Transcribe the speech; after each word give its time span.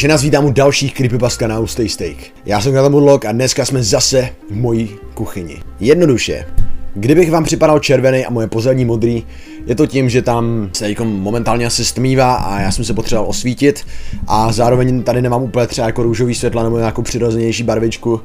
Takže 0.00 0.08
nás 0.08 0.22
vítám 0.22 0.44
u 0.44 0.52
dalších 0.52 0.94
creepypast 0.94 1.38
kanálů 1.38 1.66
Stay 1.66 1.88
Steak. 1.88 2.16
Já 2.46 2.60
jsem 2.60 2.72
Katamudlok 2.72 3.24
a 3.24 3.32
dneska 3.32 3.64
jsme 3.64 3.82
zase 3.82 4.28
v 4.50 4.54
mojí 4.54 4.90
kuchyni. 5.14 5.62
Jednoduše, 5.80 6.46
Kdybych 6.94 7.30
vám 7.30 7.44
připadal 7.44 7.78
červený 7.78 8.26
a 8.26 8.30
moje 8.30 8.46
pozadí 8.46 8.84
modrý, 8.84 9.26
je 9.66 9.74
to 9.74 9.86
tím, 9.86 10.10
že 10.10 10.22
tam 10.22 10.70
se 10.72 10.88
jako 10.88 11.04
momentálně 11.04 11.66
asi 11.66 11.84
stmívá 11.84 12.34
a 12.34 12.60
já 12.60 12.70
jsem 12.70 12.84
se 12.84 12.94
potřeboval 12.94 13.30
osvítit 13.30 13.86
a 14.26 14.52
zároveň 14.52 15.02
tady 15.02 15.22
nemám 15.22 15.42
úplně 15.42 15.66
třeba 15.66 15.86
jako 15.86 16.02
růžový 16.02 16.34
světla 16.34 16.62
nebo 16.62 16.78
nějakou 16.78 17.02
přirozenější 17.02 17.62
barvičku. 17.62 18.20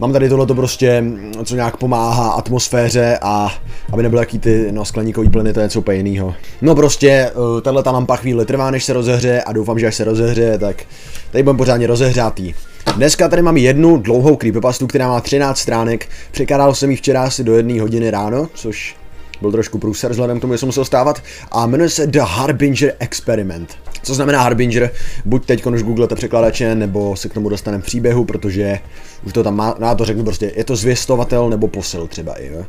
Mám 0.00 0.12
tady 0.12 0.28
tohleto 0.28 0.54
prostě, 0.54 1.04
co 1.44 1.54
nějak 1.54 1.76
pomáhá 1.76 2.30
atmosféře 2.30 3.18
a 3.22 3.54
aby 3.92 4.02
nebyly 4.02 4.20
jaký 4.20 4.38
ty 4.38 4.68
no, 4.70 4.84
skleníkový 4.84 5.30
plyny, 5.30 5.52
to 5.52 5.60
je 5.60 5.64
něco 5.64 5.78
úplně 5.78 5.96
jinýho. 5.96 6.34
No 6.62 6.74
prostě, 6.74 7.08
eh, 7.10 7.60
tahle 7.60 7.82
ta 7.82 7.90
lampa 7.90 8.16
chvíli 8.16 8.46
trvá, 8.46 8.70
než 8.70 8.84
se 8.84 8.92
rozehře 8.92 9.42
a 9.42 9.52
doufám, 9.52 9.78
že 9.78 9.86
až 9.86 9.94
se 9.94 10.04
rozehře, 10.04 10.58
tak 10.58 10.84
tady 11.30 11.42
budeme 11.42 11.56
pořádně 11.56 11.86
rozehřátý. 11.86 12.54
Dneska 12.96 13.28
tady 13.28 13.42
mám 13.42 13.56
jednu 13.56 13.96
dlouhou 13.96 14.36
creepypastu, 14.36 14.86
která 14.86 15.08
má 15.08 15.20
13 15.20 15.58
stránek. 15.58 16.08
Překládal 16.30 16.74
jsem 16.74 16.90
ji 16.90 16.96
včera 16.96 17.22
asi 17.22 17.44
do 17.44 17.56
jedné 17.56 17.80
hodiny 17.80 18.10
ráno, 18.10 18.48
což 18.54 18.96
byl 19.40 19.52
trošku 19.52 19.78
průser 19.78 20.10
vzhledem 20.10 20.38
k 20.38 20.40
tomu, 20.40 20.52
že 20.54 20.58
jsem 20.58 20.68
musel 20.68 20.84
stávat. 20.84 21.22
A 21.50 21.66
jmenuje 21.66 21.90
se 21.90 22.06
The 22.06 22.18
Harbinger 22.18 22.94
Experiment. 22.98 23.76
Co 24.02 24.14
znamená 24.14 24.42
Harbinger? 24.42 24.90
Buď 25.24 25.46
teď 25.46 25.66
už 25.66 25.82
googlete 25.82 26.14
překladače, 26.14 26.74
nebo 26.74 27.16
se 27.16 27.28
k 27.28 27.34
tomu 27.34 27.48
dostaneme 27.48 27.82
příběhu, 27.82 28.24
protože 28.24 28.78
už 29.26 29.32
to 29.32 29.44
tam 29.44 29.56
má, 29.56 29.74
já 29.80 29.94
to 29.94 30.04
řeknu 30.04 30.24
prostě, 30.24 30.52
je 30.56 30.64
to 30.64 30.76
zvěstovatel 30.76 31.50
nebo 31.50 31.68
posil 31.68 32.06
třeba 32.06 32.34
i, 32.34 32.46
jo. 32.46 32.66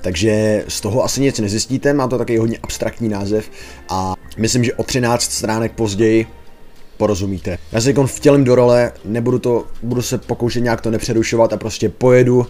Takže 0.00 0.64
z 0.68 0.80
toho 0.80 1.04
asi 1.04 1.20
nic 1.20 1.40
nezjistíte, 1.40 1.92
má 1.92 2.08
to 2.08 2.18
taky 2.18 2.38
hodně 2.38 2.58
abstraktní 2.62 3.08
název 3.08 3.50
a 3.88 4.14
myslím, 4.36 4.64
že 4.64 4.74
o 4.74 4.82
13 4.82 5.32
stránek 5.32 5.72
později 5.72 6.26
porozumíte. 6.96 7.58
Já 7.72 7.80
se 7.80 7.92
v 7.92 8.06
vtělím 8.06 8.44
do 8.44 8.54
role, 8.54 8.92
nebudu 9.04 9.38
to, 9.38 9.64
budu 9.82 10.02
se 10.02 10.18
pokoušet 10.18 10.60
nějak 10.60 10.80
to 10.80 10.90
nepřerušovat 10.90 11.52
a 11.52 11.56
prostě 11.56 11.88
pojedu 11.88 12.46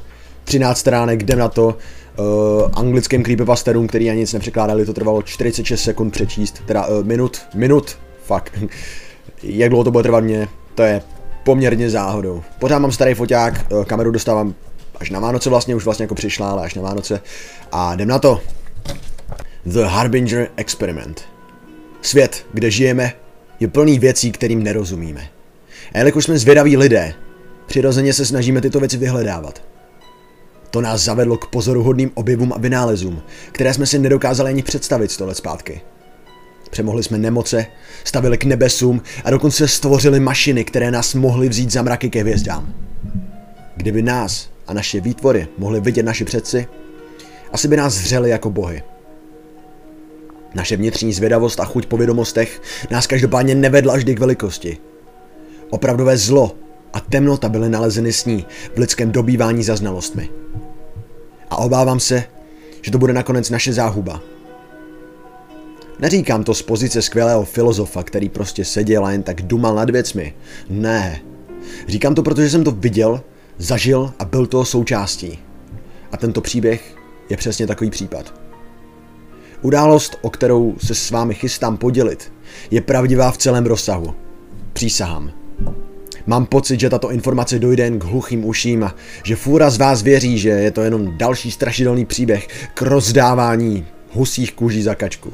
13 0.47 0.79
stránek, 0.79 1.23
jdem 1.23 1.39
na 1.39 1.49
to. 1.49 1.77
Uh, 2.19 2.71
anglickým 2.73 3.23
creepypasterům, 3.23 3.87
který 3.87 4.11
ani 4.11 4.21
nic 4.21 4.33
nepřekládali, 4.33 4.87
to 4.87 4.93
trvalo 4.93 5.23
46 5.23 5.83
sekund 5.83 6.11
přečíst, 6.11 6.63
teda 6.67 6.87
uh, 6.87 7.05
minut, 7.05 7.41
minut, 7.55 7.99
fuck. 8.23 8.59
Jak 9.43 9.69
dlouho 9.69 9.85
to 9.85 9.91
bude 9.91 10.03
trvat 10.03 10.25
mě, 10.25 10.49
to 10.75 10.83
je 10.83 11.03
poměrně 11.45 11.91
záhodou. 11.91 12.43
Pořád 12.59 12.79
mám 12.79 12.93
starý 12.93 13.15
foťák, 13.15 13.67
uh, 13.73 13.85
kameru 13.85 14.11
dostávám 14.11 14.55
až 15.01 15.11
na 15.11 15.21
Vánoce 15.21 15.51
vlastně, 15.51 15.75
už 15.75 15.85
vlastně 15.85 16.03
jako 16.03 16.15
přišla, 16.15 16.51
ale 16.51 16.63
až 16.63 16.75
na 16.75 16.83
Vánoce. 16.83 17.21
A 17.73 17.95
jdem 17.95 18.09
na 18.09 18.19
to. 18.19 18.41
The 19.67 19.83
Harbinger 19.83 20.49
Experiment. 20.57 21.23
Svět, 22.03 22.47
kde 22.53 22.71
žijeme, 22.71 23.13
je 23.61 23.69
plný 23.69 23.99
věcí, 23.99 24.33
kterým 24.33 24.63
nerozumíme. 24.63 25.29
A 25.95 25.99
jelikož 25.99 26.25
jsme 26.25 26.39
zvědaví 26.39 26.77
lidé, 26.77 27.15
přirozeně 27.67 28.13
se 28.13 28.27
snažíme 28.27 28.61
tyto 28.61 28.81
věci 28.81 28.97
vyhledávat. 28.97 29.63
To 30.71 30.81
nás 30.81 31.01
zavedlo 31.01 31.37
k 31.37 31.47
pozoruhodným 31.47 32.11
objevům 32.15 32.53
a 32.53 32.59
vynálezům, 32.59 33.23
které 33.53 33.75
jsme 33.75 33.87
si 33.87 33.99
nedokázali 33.99 34.51
ani 34.51 34.63
představit 34.63 35.11
sto 35.11 35.27
let 35.27 35.37
zpátky. 35.37 35.81
Přemohli 36.71 37.03
jsme 37.03 37.19
nemoce, 37.19 37.67
stavili 38.05 38.39
k 38.39 38.45
nebesům 38.45 39.03
a 39.25 39.31
dokonce 39.31 39.69
stvořili 39.69 40.21
mašiny, 40.21 40.65
které 40.65 40.91
nás 40.91 41.15
mohly 41.15 41.49
vzít 41.49 41.73
za 41.73 41.83
mraky 41.83 42.11
ke 42.11 42.21
hvězdám. 42.21 42.75
Kdyby 43.77 44.03
nás 44.03 44.51
a 44.67 44.73
naše 44.75 45.01
výtvory 45.01 45.49
mohli 45.59 45.81
vidět 45.81 46.03
naši 46.03 46.25
předci, 46.25 46.67
asi 47.53 47.69
by 47.69 47.77
nás 47.77 47.95
zřeli 47.95 48.31
jako 48.31 48.51
bohy. 48.51 48.83
Naše 50.55 50.77
vnitřní 50.77 51.13
zvědavost 51.13 51.61
a 51.61 51.65
chuť 51.65 51.87
po 51.87 51.97
vědomostech 51.97 52.63
nás 52.91 53.07
každopádně 53.07 53.55
nevedla 53.55 53.97
vždy 53.97 54.15
k 54.15 54.21
velikosti. 54.21 54.79
Opravdové 55.71 56.17
zlo 56.17 56.57
a 56.97 57.01
temnota 57.01 57.49
byly 57.49 57.69
nalezeny 57.69 58.13
s 58.13 58.25
ní 58.25 58.47
v 58.75 58.79
lidském 58.79 59.13
dobývání 59.13 59.65
za 59.65 59.77
znalostmi. 59.77 60.31
A 61.51 61.57
obávám 61.57 62.01
se, 62.01 62.25
že 62.83 62.91
to 62.91 62.99
bude 62.99 63.13
nakonec 63.13 63.51
naše 63.51 63.73
záhuba. 63.73 64.21
Neříkám 65.99 66.45
to 66.45 66.55
z 66.55 66.63
pozice 66.63 67.03
skvělého 67.03 67.45
filozofa, 67.45 68.03
který 68.03 68.29
prostě 68.29 68.65
seděl 68.65 69.07
a 69.07 69.13
jen 69.13 69.23
tak 69.23 69.43
dumal 69.43 69.75
nad 69.75 69.91
věcmi. 69.91 70.35
Ne. 70.69 71.21
Říkám 71.89 72.15
to, 72.15 72.23
protože 72.23 72.51
jsem 72.51 72.65
to 72.65 72.71
viděl, 72.71 73.21
zažil 73.59 74.13
a 74.19 74.25
byl 74.25 74.47
toho 74.47 74.65
součástí. 74.65 75.39
A 76.13 76.17
tento 76.17 76.41
příběh 76.41 76.97
je 77.31 77.37
přesně 77.37 77.67
takový 77.67 77.91
případ. 77.91 78.35
Událost, 79.63 80.19
o 80.23 80.31
kterou 80.31 80.75
se 80.79 80.95
s 80.95 81.11
vámi 81.11 81.35
chystám 81.35 81.77
podělit, 81.77 82.33
je 82.71 82.81
pravdivá 82.81 83.31
v 83.31 83.39
celém 83.39 83.67
rozsahu. 83.67 84.15
Přísahám. 84.73 85.33
Mám 86.27 86.47
pocit, 86.47 86.81
že 86.81 86.91
tato 86.91 87.11
informace 87.11 87.59
dojde 87.59 87.85
jen 87.85 87.99
k 87.99 88.05
hluchým 88.05 88.45
uším 88.45 88.85
a 88.85 88.95
že 89.23 89.37
fůra 89.37 89.71
z 89.71 89.79
vás 89.79 90.03
věří, 90.03 90.39
že 90.39 90.49
je 90.49 90.71
to 90.71 90.83
jenom 90.83 91.19
další 91.19 91.51
strašidelný 91.51 92.05
příběh 92.05 92.49
k 92.75 92.83
rozdávání 92.83 93.87
husích 94.13 94.53
kůží 94.53 94.83
za 94.83 94.95
kačku. 94.95 95.33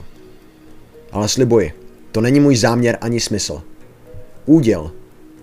Ale 1.13 1.29
slibuji, 1.29 1.73
to 2.13 2.21
není 2.21 2.41
můj 2.41 2.57
záměr 2.57 2.99
ani 3.01 3.21
smysl. 3.21 3.63
Úděl 4.47 4.91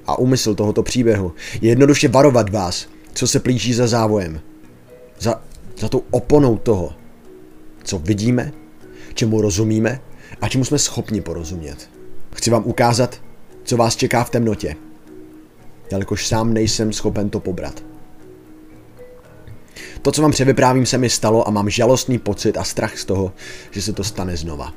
a 0.08 0.20
úmysl 0.20 0.56
tohoto 0.56 0.84
příběhu 0.84 1.34
je 1.62 1.70
jednoduše 1.70 2.08
varovat 2.08 2.50
vás, 2.50 2.88
co 3.14 3.28
se 3.28 3.40
plíží 3.40 3.74
za 3.74 3.88
závojem. 3.88 4.42
Za, 5.20 5.42
za 5.78 5.90
tou 5.90 6.04
oponou 6.12 6.58
toho, 6.58 6.94
co 7.84 8.00
vidíme 8.00 8.52
čemu 9.14 9.42
rozumíme 9.42 10.02
a 10.42 10.50
čemu 10.50 10.66
jsme 10.66 10.80
schopni 10.80 11.22
porozumět. 11.22 11.90
Chci 12.36 12.50
vám 12.50 12.64
ukázat, 12.66 13.22
co 13.64 13.78
vás 13.78 13.96
čeká 13.96 14.24
v 14.24 14.30
temnotě, 14.30 14.76
jelikož 15.92 16.28
sám 16.28 16.54
nejsem 16.54 16.94
schopen 16.94 17.30
to 17.30 17.40
pobrat. 17.40 17.84
To, 20.02 20.12
co 20.12 20.22
vám 20.22 20.32
převyprávím, 20.32 20.86
se 20.86 20.98
mi 20.98 21.10
stalo 21.10 21.48
a 21.48 21.52
mám 21.52 21.70
žalostný 21.70 22.18
pocit 22.18 22.58
a 22.58 22.64
strach 22.64 22.98
z 22.98 23.06
toho, 23.06 23.32
že 23.72 23.82
se 23.82 23.94
to 23.94 24.04
stane 24.04 24.38
znova. 24.38 24.74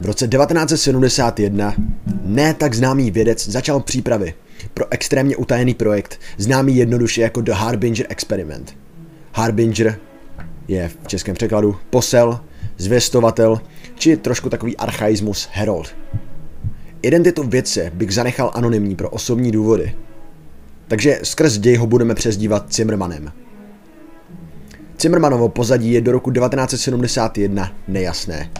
V 0.00 0.06
roce 0.06 0.28
1971 0.28 1.74
ne 2.22 2.54
tak 2.54 2.74
známý 2.74 3.10
vědec 3.10 3.48
začal 3.48 3.80
přípravy 3.80 4.34
pro 4.74 4.86
extrémně 4.90 5.36
utajený 5.36 5.74
projekt, 5.74 6.20
známý 6.38 6.76
jednoduše 6.76 7.22
jako 7.22 7.40
The 7.40 7.52
Harbinger 7.52 8.06
Experiment. 8.08 8.76
Harbinger 9.32 9.98
je 10.68 10.88
v 10.88 11.08
českém 11.08 11.34
překladu 11.34 11.76
posel, 11.90 12.40
zvěstovatel, 12.78 13.60
či 13.94 14.16
trošku 14.16 14.50
takový 14.50 14.76
archaismus 14.76 15.48
Herald. 15.52 15.94
Identitu 17.06 17.42
vědce 17.42 17.90
bych 17.94 18.14
zanechal 18.14 18.50
anonymní 18.54 18.96
pro 18.96 19.10
osobní 19.10 19.50
důvody. 19.50 19.94
Takže 20.88 21.20
skrz 21.22 21.58
děj 21.58 21.76
ho 21.76 21.86
budeme 21.86 22.14
přezdívat 22.14 22.74
Zimmermanem. 22.74 23.32
Zimmermanovo 25.00 25.48
pozadí 25.48 25.92
je 25.92 26.00
do 26.00 26.12
roku 26.12 26.30
1971 26.30 27.72
nejasné. 27.88 28.50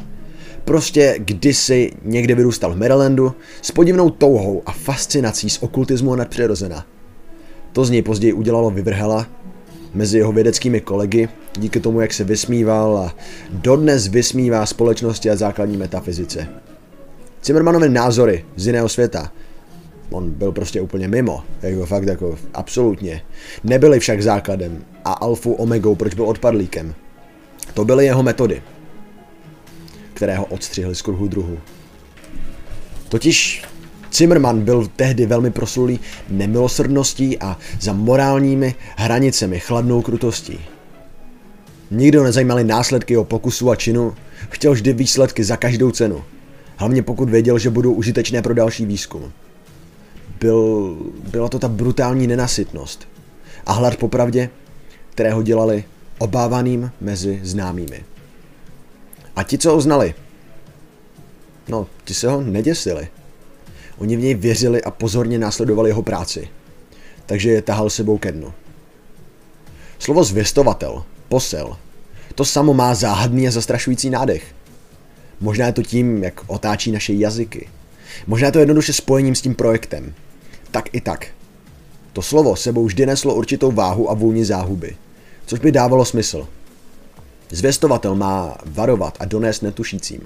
Prostě 0.65 1.15
kdysi 1.19 1.93
někde 2.03 2.35
vyrůstal 2.35 2.75
v 2.75 2.79
Marylandu 2.79 3.35
s 3.63 3.71
podivnou 3.71 4.11
touhou 4.11 4.63
a 4.67 4.73
fascinací 4.73 5.51
z 5.51 5.63
okultismu 5.63 6.13
a 6.13 6.17
nadpřirozena. 6.17 6.87
To 7.73 7.85
z 7.85 7.91
něj 7.91 8.03
později 8.03 8.33
udělalo 8.33 8.71
vyvrhela 8.71 9.27
mezi 9.95 10.19
jeho 10.19 10.33
vědeckými 10.33 10.81
kolegy, 10.81 11.29
díky 11.59 11.81
tomu, 11.81 12.01
jak 12.01 12.13
se 12.13 12.25
vysmíval 12.25 12.97
a 12.97 13.15
dodnes 13.51 14.07
vysmívá 14.07 14.67
společnosti 14.67 15.31
a 15.31 15.37
základní 15.37 15.77
metafyzice. 15.77 16.66
Zimmermanovy 17.47 17.89
názory 17.89 18.45
z 18.57 18.67
jiného 18.67 18.89
světa, 18.89 19.33
on 20.11 20.31
byl 20.31 20.53
prostě 20.53 20.81
úplně 20.81 21.09
mimo, 21.09 21.45
jako 21.63 21.87
fakt 21.87 22.07
jako 22.07 22.39
absolutně, 22.55 23.23
nebyly 23.65 24.01
však 24.01 24.23
základem 24.23 24.85
a 25.05 25.13
alfou 25.13 25.53
omegou, 25.53 25.95
proč 25.95 26.15
byl 26.15 26.25
odpadlíkem. 26.25 26.95
To 27.75 27.85
byly 27.85 28.05
jeho 28.05 28.23
metody, 28.23 28.63
které 30.15 30.37
ho 30.37 30.45
odstřihly 30.45 30.95
z 30.95 31.03
kruhu 31.03 31.29
druhu. 31.29 31.59
Totiž 33.09 33.65
Zimmerman 34.13 34.61
byl 34.61 34.89
tehdy 34.97 35.27
velmi 35.27 35.51
proslulý 35.51 36.01
nemilosrdností 36.29 37.39
a 37.39 37.59
za 37.81 37.93
morálními 37.93 38.75
hranicemi 38.97 39.61
chladnou 39.61 40.03
krutostí. 40.03 40.59
Nikdo 41.91 42.25
nezajímali 42.25 42.65
následky 42.65 43.15
jeho 43.15 43.25
pokusu 43.25 43.71
a 43.71 43.77
činu, 43.77 44.15
chtěl 44.49 44.73
vždy 44.73 44.93
výsledky 44.93 45.45
za 45.45 45.57
každou 45.57 45.91
cenu. 45.91 46.25
Hlavně 46.77 47.03
pokud 47.03 47.31
věděl, 47.31 47.59
že 47.59 47.71
budou 47.71 47.93
užitečné 47.93 48.43
pro 48.43 48.55
další 48.55 48.87
výzkum. 48.87 49.33
Byl, 50.41 50.97
byla 51.31 51.49
to 51.49 51.59
ta 51.59 51.69
brutální 51.69 52.27
nenasytnost 52.27 53.09
a 53.67 53.73
hlad 53.73 53.97
po 53.97 54.09
pravdě, 54.09 54.51
které 55.11 55.33
ho 55.33 55.43
dělali 55.43 55.85
obávaným 56.19 56.91
mezi 57.01 57.41
známými. 57.43 58.05
A 59.37 59.43
ti, 59.43 59.59
co 59.59 59.71
ho 59.71 59.81
znali, 59.81 60.15
no, 61.69 61.87
ti 62.05 62.15
se 62.15 62.29
ho 62.29 62.41
neděsili. 62.41 63.09
Oni 63.99 64.17
v 64.17 64.21
něj 64.21 64.35
věřili 64.35 64.83
a 64.83 64.91
pozorně 64.91 65.39
následovali 65.39 65.91
jeho 65.91 66.03
práci. 66.03 66.49
Takže 67.27 67.51
je 67.51 67.63
tahal 67.63 67.91
sebou 67.91 68.19
ke 68.19 68.33
dnu. 68.33 68.53
Slovo 69.99 70.25
zvěstovatel, 70.25 71.05
posel, 71.29 71.77
to 72.35 72.45
samo 72.45 72.75
má 72.75 72.95
záhadný 72.95 73.49
a 73.49 73.51
zastrašující 73.51 74.11
nádech. 74.11 74.56
Možná 75.41 75.67
je 75.67 75.73
to 75.73 75.83
tím, 75.83 76.25
jak 76.25 76.41
otáčí 76.47 76.93
naše 76.93 77.13
jazyky. 77.13 77.69
Možná 78.27 78.51
to 78.51 78.59
jednoduše 78.59 78.93
spojením 78.93 79.35
s 79.35 79.41
tím 79.41 79.55
projektem. 79.55 80.15
Tak 80.71 80.95
i 80.95 81.01
tak. 81.01 81.27
To 82.13 82.23
slovo 82.23 82.57
sebou 82.57 82.85
vždy 82.85 83.07
neslo 83.07 83.35
určitou 83.35 83.73
váhu 83.73 84.11
a 84.11 84.15
vůni 84.15 84.45
záhuby, 84.45 84.97
což 85.47 85.59
by 85.59 85.73
dávalo 85.73 86.05
smysl. 86.05 86.49
Zvěstovatel 87.51 88.15
má 88.15 88.57
varovat 88.65 89.17
a 89.21 89.25
donést 89.25 89.63
netušícím. 89.63 90.21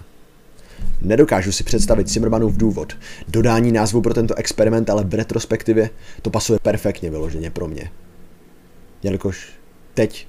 Nedokážu 1.02 1.52
si 1.52 1.64
představit 1.64 2.08
Zimmermanův 2.08 2.56
důvod. 2.56 2.92
Dodání 3.28 3.72
názvu 3.72 4.02
pro 4.02 4.14
tento 4.14 4.34
experiment, 4.34 4.90
ale 4.90 5.04
v 5.04 5.14
retrospektivě 5.14 5.90
to 6.22 6.30
pasuje 6.30 6.58
perfektně 6.62 7.10
vyloženě 7.10 7.50
pro 7.50 7.68
mě. 7.68 7.90
Jelikož 9.02 9.48
teď 9.94 10.28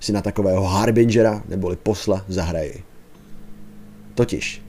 si 0.00 0.12
na 0.12 0.22
takového 0.22 0.64
Harbingera 0.64 1.42
neboli 1.48 1.76
posla 1.76 2.24
zahraji. 2.28 2.82
Totiž 4.14 4.62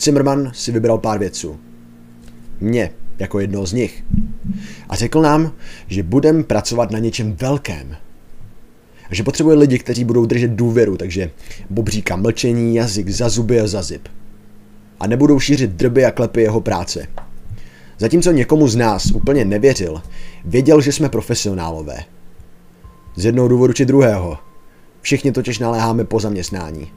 Zimmerman 0.00 0.50
si 0.54 0.72
vybral 0.72 0.98
pár 0.98 1.18
věců. 1.18 1.56
Mě, 2.60 2.90
jako 3.18 3.40
jednoho 3.40 3.66
z 3.66 3.72
nich. 3.72 4.04
A 4.88 4.96
řekl 4.96 5.22
nám, 5.22 5.52
že 5.88 6.02
budeme 6.02 6.42
pracovat 6.42 6.90
na 6.90 6.98
něčem 6.98 7.36
velkém. 7.40 7.96
A 9.10 9.14
že 9.14 9.22
potřebuje 9.22 9.56
lidi, 9.56 9.78
kteří 9.78 10.04
budou 10.04 10.26
držet 10.26 10.50
důvěru, 10.50 10.96
takže 10.96 11.30
bobříka 11.70 12.16
mlčení, 12.16 12.74
jazyk 12.74 13.08
za 13.08 13.28
zuby 13.28 13.60
a 13.60 13.66
za 13.66 13.82
zip. 13.82 14.08
A 15.00 15.06
nebudou 15.06 15.40
šířit 15.40 15.70
drby 15.70 16.04
a 16.04 16.10
klepy 16.10 16.42
jeho 16.42 16.60
práce. 16.60 17.06
Zatímco 17.98 18.32
někomu 18.32 18.68
z 18.68 18.76
nás 18.76 19.10
úplně 19.10 19.44
nevěřil, 19.44 20.02
věděl, 20.44 20.80
že 20.80 20.92
jsme 20.92 21.08
profesionálové. 21.08 21.98
Z 23.16 23.24
jednoho 23.24 23.48
důvodu 23.48 23.72
či 23.72 23.86
druhého. 23.86 24.38
Všichni 25.00 25.32
totiž 25.32 25.58
naléháme 25.58 26.04
po 26.04 26.20
zaměstnání. 26.20 26.92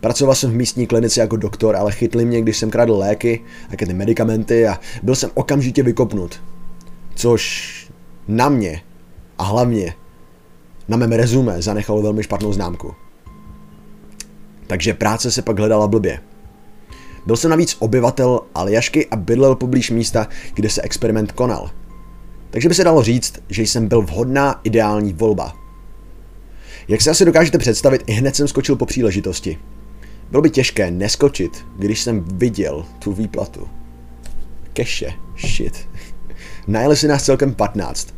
Pracoval 0.00 0.34
jsem 0.34 0.50
v 0.50 0.54
místní 0.54 0.86
klinice 0.86 1.20
jako 1.20 1.36
doktor, 1.36 1.76
ale 1.76 1.92
chytli 1.92 2.24
mě, 2.24 2.42
když 2.42 2.56
jsem 2.56 2.70
kradl 2.70 2.96
léky, 2.96 3.40
také 3.70 3.86
ty 3.86 3.94
medicamenty 3.94 4.68
a 4.68 4.78
byl 5.02 5.14
jsem 5.14 5.30
okamžitě 5.34 5.82
vykopnut. 5.82 6.42
Což 7.14 7.70
na 8.28 8.48
mě 8.48 8.82
a 9.38 9.44
hlavně 9.44 9.94
na 10.88 10.96
mém 10.96 11.12
rezume 11.12 11.62
zanechalo 11.62 12.02
velmi 12.02 12.22
špatnou 12.22 12.52
známku. 12.52 12.94
Takže 14.66 14.94
práce 14.94 15.30
se 15.30 15.42
pak 15.42 15.58
hledala 15.58 15.88
blbě. 15.88 16.20
Byl 17.26 17.36
jsem 17.36 17.50
navíc 17.50 17.76
obyvatel 17.78 18.40
Aljašky 18.54 19.06
a 19.06 19.16
bydlel 19.16 19.54
poblíž 19.54 19.90
místa, 19.90 20.28
kde 20.54 20.70
se 20.70 20.82
experiment 20.82 21.32
konal. 21.32 21.70
Takže 22.50 22.68
by 22.68 22.74
se 22.74 22.84
dalo 22.84 23.02
říct, 23.02 23.42
že 23.48 23.62
jsem 23.62 23.88
byl 23.88 24.02
vhodná 24.02 24.60
ideální 24.64 25.12
volba. 25.12 25.56
Jak 26.88 27.00
se 27.00 27.10
asi 27.10 27.24
dokážete 27.24 27.58
představit, 27.58 28.02
i 28.06 28.12
hned 28.12 28.36
jsem 28.36 28.48
skočil 28.48 28.76
po 28.76 28.86
příležitosti. 28.86 29.58
Bylo 30.30 30.42
by 30.42 30.50
těžké 30.50 30.90
neskočit, 30.90 31.66
když 31.78 32.00
jsem 32.00 32.24
viděl 32.24 32.86
tu 32.98 33.12
výplatu. 33.12 33.68
Keše, 34.72 35.12
shit. 35.46 35.88
Najeli 36.66 36.96
si 36.96 37.08
nás 37.08 37.24
celkem 37.24 37.54
15. 37.54 38.14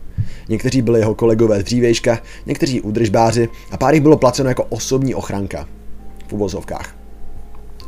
Někteří 0.48 0.82
byli 0.82 1.00
jeho 1.00 1.14
kolegové 1.14 1.60
z 1.60 1.64
dřívejška, 1.64 2.18
někteří 2.46 2.80
údržbáři 2.80 3.48
a 3.70 3.76
pár 3.76 3.94
jich 3.94 4.02
bylo 4.02 4.16
placeno 4.16 4.48
jako 4.48 4.64
osobní 4.64 5.14
ochranka. 5.14 5.68
V 6.28 6.32
uvozovkách. 6.32 6.96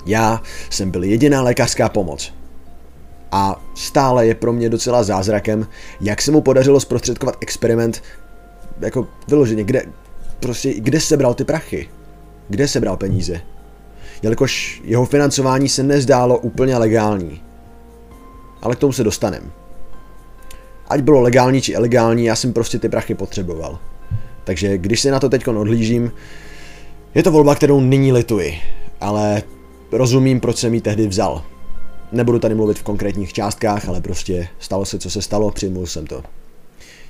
Já 0.06 0.42
jsem 0.70 0.90
byl 0.90 1.04
jediná 1.04 1.42
lékařská 1.42 1.88
pomoc. 1.88 2.34
A 3.32 3.64
stále 3.74 4.26
je 4.26 4.34
pro 4.34 4.52
mě 4.52 4.68
docela 4.68 5.02
zázrakem, 5.02 5.66
jak 6.00 6.22
se 6.22 6.30
mu 6.30 6.40
podařilo 6.40 6.80
zprostředkovat 6.80 7.36
experiment, 7.40 8.02
jako 8.80 9.08
vyloženě, 9.28 9.64
kde, 9.64 9.82
prostě, 10.40 10.74
kde 10.74 11.00
sebral 11.00 11.34
ty 11.34 11.44
prachy? 11.44 11.88
Kde 12.48 12.68
sebral 12.68 12.96
peníze? 12.96 13.40
Jelikož 14.24 14.82
jeho 14.84 15.06
financování 15.06 15.68
se 15.68 15.82
nezdálo 15.82 16.38
úplně 16.38 16.76
legální. 16.76 17.42
Ale 18.62 18.76
k 18.76 18.78
tomu 18.78 18.92
se 18.92 19.04
dostanem. 19.04 19.52
Ať 20.88 21.00
bylo 21.00 21.20
legální 21.20 21.60
či 21.60 21.72
ilegální, 21.72 22.24
já 22.24 22.36
jsem 22.36 22.52
prostě 22.52 22.78
ty 22.78 22.88
prachy 22.88 23.14
potřeboval. 23.14 23.78
Takže 24.44 24.78
když 24.78 25.00
se 25.00 25.10
na 25.10 25.20
to 25.20 25.28
teď 25.28 25.48
odhlížím, 25.48 26.12
je 27.14 27.22
to 27.22 27.30
volba, 27.30 27.54
kterou 27.54 27.80
nyní 27.80 28.12
lituji, 28.12 28.54
ale 29.00 29.42
rozumím, 29.92 30.40
proč 30.40 30.56
jsem 30.56 30.74
ji 30.74 30.80
tehdy 30.80 31.06
vzal. 31.06 31.42
Nebudu 32.12 32.38
tady 32.38 32.54
mluvit 32.54 32.78
v 32.78 32.82
konkrétních 32.82 33.32
částkách, 33.32 33.88
ale 33.88 34.00
prostě 34.00 34.48
stalo 34.58 34.84
se, 34.84 34.98
co 34.98 35.10
se 35.10 35.22
stalo, 35.22 35.50
přijmul 35.50 35.86
jsem 35.86 36.06
to. 36.06 36.22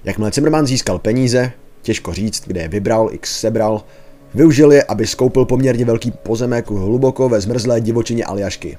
Jakmile 0.05 0.31
Zimmerman 0.35 0.67
získal 0.67 0.99
peníze, 0.99 1.53
těžko 1.83 2.13
říct, 2.13 2.43
kde 2.47 2.61
je 2.61 2.69
vybral, 2.69 3.09
x 3.13 3.41
sebral, 3.41 3.83
Využil 4.35 4.73
je, 4.73 4.83
aby 4.83 5.07
skoupil 5.07 5.45
poměrně 5.45 5.85
velký 5.85 6.11
pozemek 6.11 6.71
hluboko 6.71 7.29
ve 7.29 7.41
zmrzlé 7.41 7.81
divočině 7.81 8.25
Aljašky. 8.25 8.79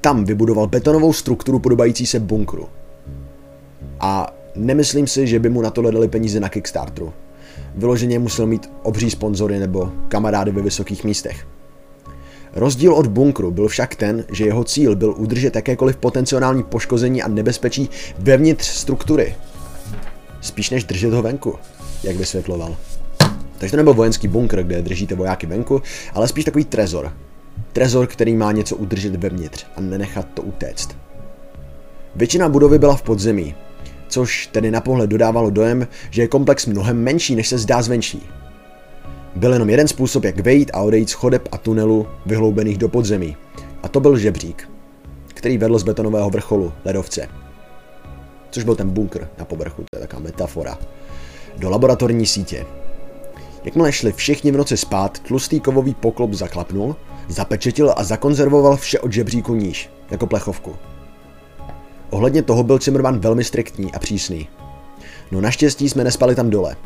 Tam 0.00 0.24
vybudoval 0.24 0.66
betonovou 0.66 1.12
strukturu 1.12 1.58
podobající 1.58 2.06
se 2.06 2.20
bunkru. 2.20 2.68
A 4.00 4.34
nemyslím 4.56 5.06
si, 5.06 5.26
že 5.26 5.38
by 5.38 5.48
mu 5.48 5.62
na 5.62 5.70
to 5.70 5.82
dali 5.82 6.08
peníze 6.08 6.40
na 6.40 6.48
Kickstarteru. 6.48 7.12
Vyloženě 7.74 8.18
musel 8.18 8.46
mít 8.46 8.70
obří 8.82 9.10
sponzory 9.10 9.58
nebo 9.58 9.92
kamarády 10.08 10.50
ve 10.50 10.62
vysokých 10.62 11.04
místech. 11.04 11.46
Rozdíl 12.52 12.94
od 12.94 13.06
bunkru 13.06 13.50
byl 13.50 13.68
však 13.68 13.94
ten, 13.94 14.24
že 14.32 14.44
jeho 14.44 14.64
cíl 14.64 14.96
byl 14.96 15.14
udržet 15.18 15.56
jakékoliv 15.56 15.96
potenciální 15.96 16.62
poškození 16.62 17.22
a 17.22 17.28
nebezpečí 17.28 17.90
vevnitř 18.18 18.66
struktury. 18.66 19.34
Spíš 20.40 20.70
než 20.70 20.84
držet 20.84 21.12
ho 21.12 21.22
venku, 21.22 21.54
jak 22.02 22.16
vysvětloval. 22.16 22.76
Takže 23.58 23.70
to 23.70 23.76
nebyl 23.76 23.94
vojenský 23.94 24.28
bunkr, 24.28 24.62
kde 24.62 24.82
držíte 24.82 25.14
vojáky 25.14 25.46
venku, 25.46 25.82
ale 26.14 26.28
spíš 26.28 26.44
takový 26.44 26.64
trezor. 26.64 27.12
Trezor, 27.72 28.06
který 28.06 28.36
má 28.36 28.52
něco 28.52 28.76
udržet 28.76 29.16
vevnitř 29.16 29.66
a 29.76 29.80
nenechat 29.80 30.26
to 30.34 30.42
utéct. 30.42 30.96
Většina 32.16 32.48
budovy 32.48 32.78
byla 32.78 32.96
v 32.96 33.02
podzemí, 33.02 33.54
což 34.08 34.46
tedy 34.46 34.70
na 34.70 34.80
pohled 34.80 35.10
dodávalo 35.10 35.50
dojem, 35.50 35.88
že 36.10 36.22
je 36.22 36.28
komplex 36.28 36.66
mnohem 36.66 37.02
menší, 37.02 37.34
než 37.34 37.48
se 37.48 37.58
zdá 37.58 37.82
zvenčí. 37.82 38.22
Byl 39.36 39.52
jenom 39.52 39.70
jeden 39.70 39.88
způsob, 39.88 40.24
jak 40.24 40.40
vejít 40.40 40.70
a 40.74 40.80
odejít 40.80 41.10
z 41.10 41.12
chodeb 41.12 41.48
a 41.52 41.58
tunelů 41.58 42.06
vyhloubených 42.26 42.78
do 42.78 42.88
podzemí. 42.88 43.36
A 43.82 43.88
to 43.88 44.00
byl 44.00 44.18
žebřík, 44.18 44.70
který 45.26 45.58
vedl 45.58 45.78
z 45.78 45.82
betonového 45.82 46.30
vrcholu 46.30 46.72
ledovce. 46.84 47.28
Což 48.50 48.64
byl 48.64 48.74
ten 48.74 48.90
bunkr 48.90 49.28
na 49.38 49.44
povrchu, 49.44 49.84
to 49.90 49.98
je 49.98 50.00
taková 50.00 50.22
metafora. 50.22 50.78
Do 51.58 51.70
laboratorní 51.70 52.26
sítě, 52.26 52.66
Jakmile 53.68 53.92
šli 53.92 54.12
všichni 54.12 54.50
v 54.52 54.56
noci 54.56 54.76
spát, 54.76 55.18
tlustý 55.18 55.60
kovový 55.60 55.94
poklop 55.94 56.32
zaklapnul, 56.32 56.96
zapečetil 57.28 57.94
a 57.96 58.04
zakonzervoval 58.04 58.76
vše 58.76 59.00
od 59.00 59.12
žebříku 59.12 59.54
níž, 59.54 59.90
jako 60.10 60.26
plechovku. 60.26 60.76
Ohledně 62.10 62.42
toho 62.42 62.62
byl 62.62 62.78
Zimmerman 62.78 63.18
velmi 63.18 63.44
striktní 63.44 63.92
a 63.92 63.98
přísný. 63.98 64.48
No 65.30 65.40
naštěstí 65.40 65.88
jsme 65.88 66.04
nespali 66.04 66.34
tam 66.34 66.50
dole. 66.50 66.76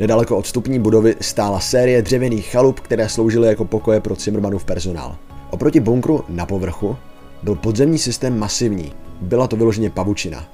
Nedaleko 0.00 0.36
od 0.36 0.44
vstupní 0.44 0.78
budovy 0.78 1.16
stála 1.20 1.60
série 1.60 2.02
dřevěných 2.02 2.50
chalup, 2.50 2.80
které 2.80 3.08
sloužily 3.08 3.48
jako 3.48 3.64
pokoje 3.64 4.00
pro 4.00 4.14
Zimmermanův 4.14 4.64
personál. 4.64 5.16
Oproti 5.50 5.80
bunkru 5.80 6.24
na 6.28 6.46
povrchu 6.46 6.96
byl 7.42 7.54
podzemní 7.54 7.98
systém 7.98 8.38
masivní, 8.38 8.92
byla 9.20 9.46
to 9.46 9.56
vyloženě 9.56 9.90
pavučina. 9.90 10.44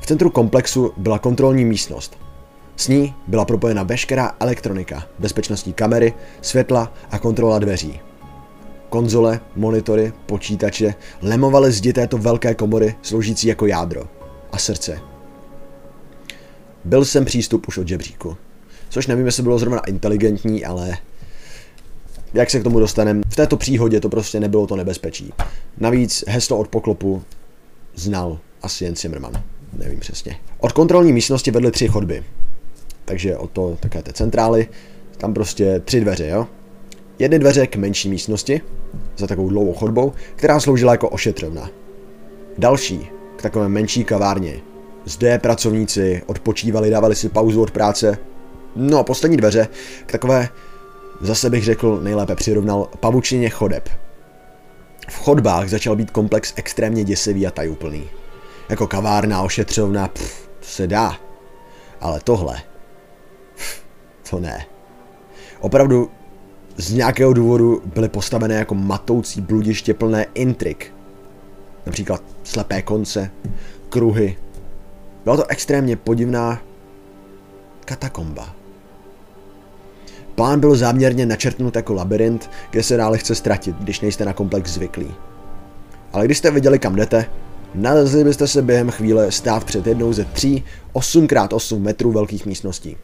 V 0.00 0.06
centru 0.06 0.30
komplexu 0.30 0.92
byla 0.96 1.18
kontrolní 1.18 1.64
místnost, 1.64 2.16
s 2.80 2.88
ní 2.88 3.14
byla 3.26 3.44
propojena 3.44 3.82
veškerá 3.82 4.32
elektronika, 4.40 5.06
bezpečnostní 5.18 5.72
kamery, 5.72 6.14
světla 6.42 6.92
a 7.10 7.18
kontrola 7.18 7.58
dveří. 7.58 8.00
Konzole, 8.88 9.40
monitory, 9.56 10.12
počítače 10.26 10.94
lemovaly 11.22 11.72
zdi 11.72 11.92
této 11.92 12.18
velké 12.18 12.54
komory 12.54 12.94
sloužící 13.02 13.46
jako 13.46 13.66
jádro 13.66 14.02
a 14.52 14.58
srdce. 14.58 15.00
Byl 16.84 17.04
jsem 17.04 17.24
přístup 17.24 17.68
už 17.68 17.78
od 17.78 17.88
žebříku. 17.88 18.36
Což 18.88 19.06
nevím, 19.06 19.26
jestli 19.26 19.42
bylo 19.42 19.58
zrovna 19.58 19.80
inteligentní, 19.80 20.64
ale 20.64 20.98
jak 22.34 22.50
se 22.50 22.60
k 22.60 22.64
tomu 22.64 22.80
dostaneme, 22.80 23.20
v 23.28 23.36
této 23.36 23.56
příhodě 23.56 24.00
to 24.00 24.08
prostě 24.08 24.40
nebylo 24.40 24.66
to 24.66 24.76
nebezpečí. 24.76 25.32
Navíc 25.78 26.24
heslo 26.28 26.58
od 26.58 26.68
poklopu 26.68 27.22
znal 27.94 28.38
asi 28.62 28.84
jen 28.84 28.96
Zimmerman. 28.96 29.42
Nevím 29.78 30.00
přesně. 30.00 30.36
Od 30.58 30.72
kontrolní 30.72 31.12
místnosti 31.12 31.50
vedly 31.50 31.70
tři 31.70 31.88
chodby 31.88 32.24
takže 33.10 33.36
o 33.36 33.46
to 33.46 33.76
také 33.80 34.02
té 34.02 34.12
centrály, 34.12 34.68
tam 35.16 35.34
prostě 35.34 35.80
tři 35.84 36.00
dveře, 36.00 36.28
jo. 36.28 36.46
Jedny 37.18 37.38
dveře 37.38 37.66
k 37.66 37.76
menší 37.76 38.08
místnosti, 38.08 38.60
za 39.16 39.26
takovou 39.26 39.48
dlouhou 39.48 39.74
chodbou, 39.74 40.12
která 40.36 40.60
sloužila 40.60 40.92
jako 40.92 41.08
ošetřovna. 41.08 41.70
Další 42.58 43.10
k 43.36 43.42
takové 43.42 43.68
menší 43.68 44.04
kavárně. 44.04 44.54
Zde 45.04 45.38
pracovníci 45.38 46.22
odpočívali, 46.26 46.90
dávali 46.90 47.14
si 47.14 47.28
pauzu 47.28 47.62
od 47.62 47.70
práce. 47.70 48.18
No 48.76 48.98
a 48.98 49.02
poslední 49.02 49.36
dveře 49.36 49.68
k 50.06 50.12
takové, 50.12 50.48
zase 51.20 51.50
bych 51.50 51.64
řekl, 51.64 52.00
nejlépe 52.02 52.34
přirovnal 52.34 52.88
pavučině 53.00 53.48
chodeb. 53.48 53.88
V 55.08 55.18
chodbách 55.18 55.68
začal 55.68 55.96
být 55.96 56.10
komplex 56.10 56.52
extrémně 56.56 57.04
děsivý 57.04 57.46
a 57.46 57.50
tajuplný. 57.50 58.04
Jako 58.68 58.86
kavárna, 58.86 59.42
ošetřovna, 59.42 60.08
pff, 60.08 60.48
se 60.60 60.86
dá. 60.86 61.16
Ale 62.00 62.20
tohle 62.24 62.69
to 64.30 64.40
ne. 64.40 64.66
Opravdu 65.60 66.10
z 66.76 66.92
nějakého 66.92 67.32
důvodu 67.32 67.82
byly 67.94 68.08
postavené 68.08 68.54
jako 68.54 68.74
matoucí 68.74 69.40
bludiště 69.40 69.94
plné 69.94 70.26
intrik. 70.34 70.94
například 71.86 72.22
slepé 72.44 72.82
konce, 72.82 73.30
kruhy. 73.88 74.36
Byla 75.24 75.36
to 75.36 75.50
extrémně 75.50 75.96
podivná 75.96 76.62
katakomba. 77.84 78.54
Plán 80.34 80.60
byl 80.60 80.76
záměrně 80.76 81.26
načrtnut 81.26 81.76
jako 81.76 81.94
labirint, 81.94 82.50
kde 82.70 82.82
se 82.82 82.96
dá 82.96 83.08
lehce 83.08 83.34
ztratit, 83.34 83.76
když 83.76 84.00
nejste 84.00 84.24
na 84.24 84.32
komplex 84.32 84.70
zvyklí. 84.70 85.14
Ale 86.12 86.24
když 86.24 86.38
jste 86.38 86.50
viděli 86.50 86.78
kam 86.78 86.96
jdete, 86.96 87.26
nalezli 87.74 88.24
byste 88.24 88.46
se 88.46 88.62
během 88.62 88.90
chvíle 88.90 89.32
stát 89.32 89.64
před 89.64 89.86
jednou 89.86 90.12
ze 90.12 90.24
tří 90.24 90.64
8x8 90.94 91.80
metrů 91.80 92.12
velkých 92.12 92.46
místností. 92.46 92.96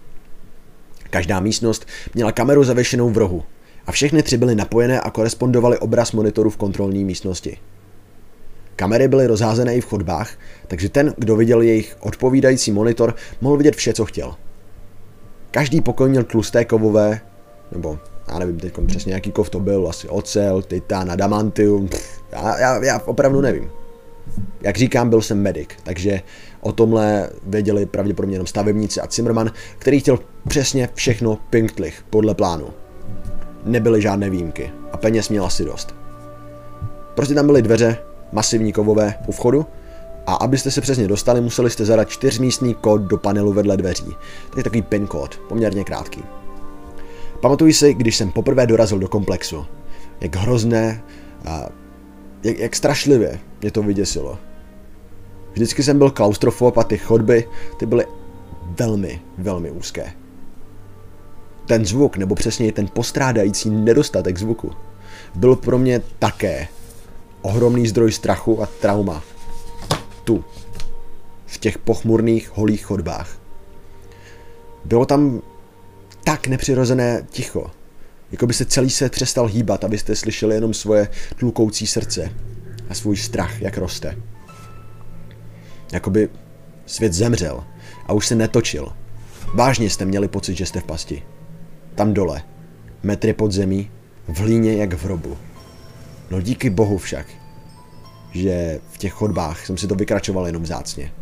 Každá 1.10 1.40
místnost 1.40 1.86
měla 2.14 2.32
kameru 2.32 2.64
zavěšenou 2.64 3.10
v 3.10 3.18
rohu 3.18 3.42
a 3.86 3.92
všechny 3.92 4.22
tři 4.22 4.36
byly 4.36 4.54
napojené 4.54 5.00
a 5.00 5.10
korespondovaly 5.10 5.78
obraz 5.78 6.12
monitoru 6.12 6.50
v 6.50 6.56
kontrolní 6.56 7.04
místnosti. 7.04 7.58
Kamery 8.76 9.08
byly 9.08 9.26
rozházené 9.26 9.74
i 9.74 9.80
v 9.80 9.86
chodbách, 9.86 10.30
takže 10.68 10.88
ten, 10.88 11.14
kdo 11.16 11.36
viděl 11.36 11.60
jejich 11.60 11.96
odpovídající 12.00 12.72
monitor, 12.72 13.14
mohl 13.40 13.56
vidět 13.56 13.76
vše, 13.76 13.92
co 13.92 14.04
chtěl. 14.04 14.34
Každý 15.50 15.80
pokoj 15.80 16.08
měl 16.08 16.24
tlusté 16.24 16.64
kovové, 16.64 17.20
nebo 17.72 17.98
já 18.28 18.38
nevím 18.38 18.60
teď 18.60 18.74
přesně 18.86 19.14
jaký 19.14 19.32
kov 19.32 19.50
to 19.50 19.60
byl, 19.60 19.88
asi 19.88 20.08
ocel, 20.08 20.62
titán, 20.62 21.10
adamantium, 21.10 21.88
pff, 21.88 22.22
já, 22.32 22.58
já, 22.58 22.84
já 22.84 22.98
opravdu 22.98 23.40
nevím. 23.40 23.70
Jak 24.60 24.76
říkám, 24.76 25.10
byl 25.10 25.22
jsem 25.22 25.42
medic, 25.42 25.68
takže 25.82 26.20
o 26.60 26.72
tomhle 26.72 27.30
věděli 27.46 27.86
pravděpodobně 27.86 28.34
jenom 28.34 28.46
stavebníci 28.46 29.00
a 29.00 29.06
Zimmerman, 29.10 29.50
který 29.78 30.00
chtěl 30.00 30.18
přesně 30.48 30.88
všechno 30.94 31.38
pinktlich, 31.50 32.04
podle 32.10 32.34
plánu. 32.34 32.66
Nebyly 33.64 34.02
žádné 34.02 34.30
výjimky 34.30 34.70
a 34.92 34.96
peněz 34.96 35.28
měl 35.28 35.44
asi 35.44 35.64
dost. 35.64 35.94
Prostě 37.14 37.34
tam 37.34 37.46
byly 37.46 37.62
dveře, 37.62 37.98
masivní 38.32 38.72
kovové 38.72 39.14
u 39.26 39.32
vchodu 39.32 39.66
a 40.26 40.34
abyste 40.34 40.70
se 40.70 40.80
přesně 40.80 41.08
dostali, 41.08 41.40
museli 41.40 41.70
jste 41.70 41.84
zadat 41.84 42.08
čtyřmístný 42.08 42.74
kód 42.74 43.00
do 43.00 43.18
panelu 43.18 43.52
vedle 43.52 43.76
dveří. 43.76 44.16
To 44.50 44.58
je 44.58 44.64
takový 44.64 44.82
pin 44.82 45.06
kód, 45.06 45.40
poměrně 45.48 45.84
krátký. 45.84 46.24
Pamatuji 47.40 47.72
si, 47.72 47.94
když 47.94 48.16
jsem 48.16 48.32
poprvé 48.32 48.66
dorazil 48.66 48.98
do 48.98 49.08
komplexu, 49.08 49.66
jak 50.20 50.36
hrozné 50.36 51.02
jak, 52.42 52.58
jak 52.58 52.76
strašlivě 52.76 53.40
mě 53.60 53.70
to 53.70 53.82
vyděsilo. 53.82 54.38
Vždycky 55.52 55.82
jsem 55.82 55.98
byl 55.98 56.10
klaustrofob 56.10 56.78
a 56.78 56.82
ty 56.82 56.98
chodby, 56.98 57.48
ty 57.78 57.86
byly 57.86 58.06
velmi, 58.78 59.20
velmi 59.38 59.70
úzké. 59.70 60.12
Ten 61.66 61.86
zvuk, 61.86 62.16
nebo 62.16 62.34
přesněji 62.34 62.72
ten 62.72 62.88
postrádající 62.88 63.70
nedostatek 63.70 64.38
zvuku, 64.38 64.72
byl 65.34 65.56
pro 65.56 65.78
mě 65.78 66.02
také 66.18 66.68
ohromný 67.42 67.88
zdroj 67.88 68.12
strachu 68.12 68.62
a 68.62 68.66
trauma. 68.66 69.22
Tu, 70.24 70.44
v 71.46 71.58
těch 71.58 71.78
pochmurných 71.78 72.56
holých 72.56 72.84
chodbách. 72.84 73.38
Bylo 74.84 75.06
tam 75.06 75.42
tak 76.24 76.46
nepřirozené 76.46 77.26
ticho, 77.30 77.70
jako 78.32 78.46
by 78.46 78.54
se 78.54 78.64
celý 78.64 78.90
svět 78.90 79.12
přestal 79.12 79.46
hýbat, 79.46 79.84
abyste 79.84 80.16
slyšeli 80.16 80.54
jenom 80.54 80.74
svoje 80.74 81.08
tlukoucí 81.38 81.86
srdce 81.86 82.32
a 82.88 82.94
svůj 82.94 83.16
strach, 83.16 83.62
jak 83.62 83.78
roste. 83.78 84.16
Jakoby 85.92 86.28
svět 86.86 87.12
zemřel 87.12 87.64
a 88.06 88.12
už 88.12 88.26
se 88.26 88.34
netočil. 88.34 88.88
Vážně 89.54 89.90
jste 89.90 90.04
měli 90.04 90.28
pocit, 90.28 90.56
že 90.56 90.66
jste 90.66 90.80
v 90.80 90.84
pasti. 90.84 91.22
Tam 91.94 92.14
dole, 92.14 92.42
metry 93.02 93.32
pod 93.32 93.52
zemí, 93.52 93.90
v 94.28 94.38
hlíně 94.38 94.74
jak 94.74 94.92
v 94.92 95.04
hrobu. 95.04 95.36
No 96.30 96.40
díky 96.40 96.70
bohu 96.70 96.98
však, 96.98 97.26
že 98.32 98.80
v 98.90 98.98
těch 98.98 99.12
chodbách 99.12 99.66
jsem 99.66 99.76
si 99.76 99.86
to 99.86 99.94
vykračoval 99.94 100.46
jenom 100.46 100.66
zácně. 100.66 101.12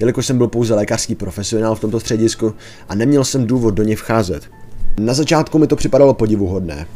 Jelikož 0.00 0.26
jsem 0.26 0.38
byl 0.38 0.48
pouze 0.48 0.74
lékařský 0.74 1.14
profesionál 1.14 1.74
v 1.74 1.80
tomto 1.80 2.00
středisku 2.00 2.54
a 2.88 2.94
neměl 2.94 3.24
jsem 3.24 3.46
důvod 3.46 3.74
do 3.74 3.82
něj 3.82 3.96
vcházet. 3.96 4.50
Na 4.98 5.14
začátku 5.14 5.58
mi 5.58 5.66
to 5.66 5.76
připadalo 5.76 6.14
podivuhodné, 6.14 6.86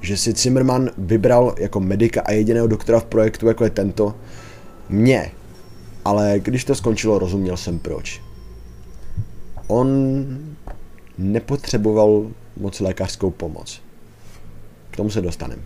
že 0.00 0.16
si 0.16 0.32
Zimmerman 0.32 0.90
vybral 0.98 1.54
jako 1.58 1.80
medika 1.80 2.22
a 2.24 2.32
jediného 2.32 2.66
doktora 2.66 3.00
v 3.00 3.04
projektu, 3.04 3.48
jako 3.48 3.64
je 3.64 3.70
tento, 3.70 4.14
mě. 4.88 5.32
Ale 6.04 6.40
když 6.42 6.64
to 6.64 6.74
skončilo, 6.74 7.18
rozuměl 7.18 7.56
jsem 7.56 7.78
proč. 7.78 8.22
On 9.66 9.88
nepotřeboval 11.18 12.26
moc 12.56 12.80
lékařskou 12.80 13.30
pomoc. 13.30 13.82
K 14.90 14.96
tomu 14.96 15.10
se 15.10 15.20
dostaneme. 15.20 15.62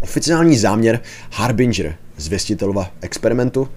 Oficiální 0.00 0.56
záměr 0.56 1.00
Harbinger, 1.32 1.94
zvěstitelova 2.16 2.90
experimentu, 3.00 3.68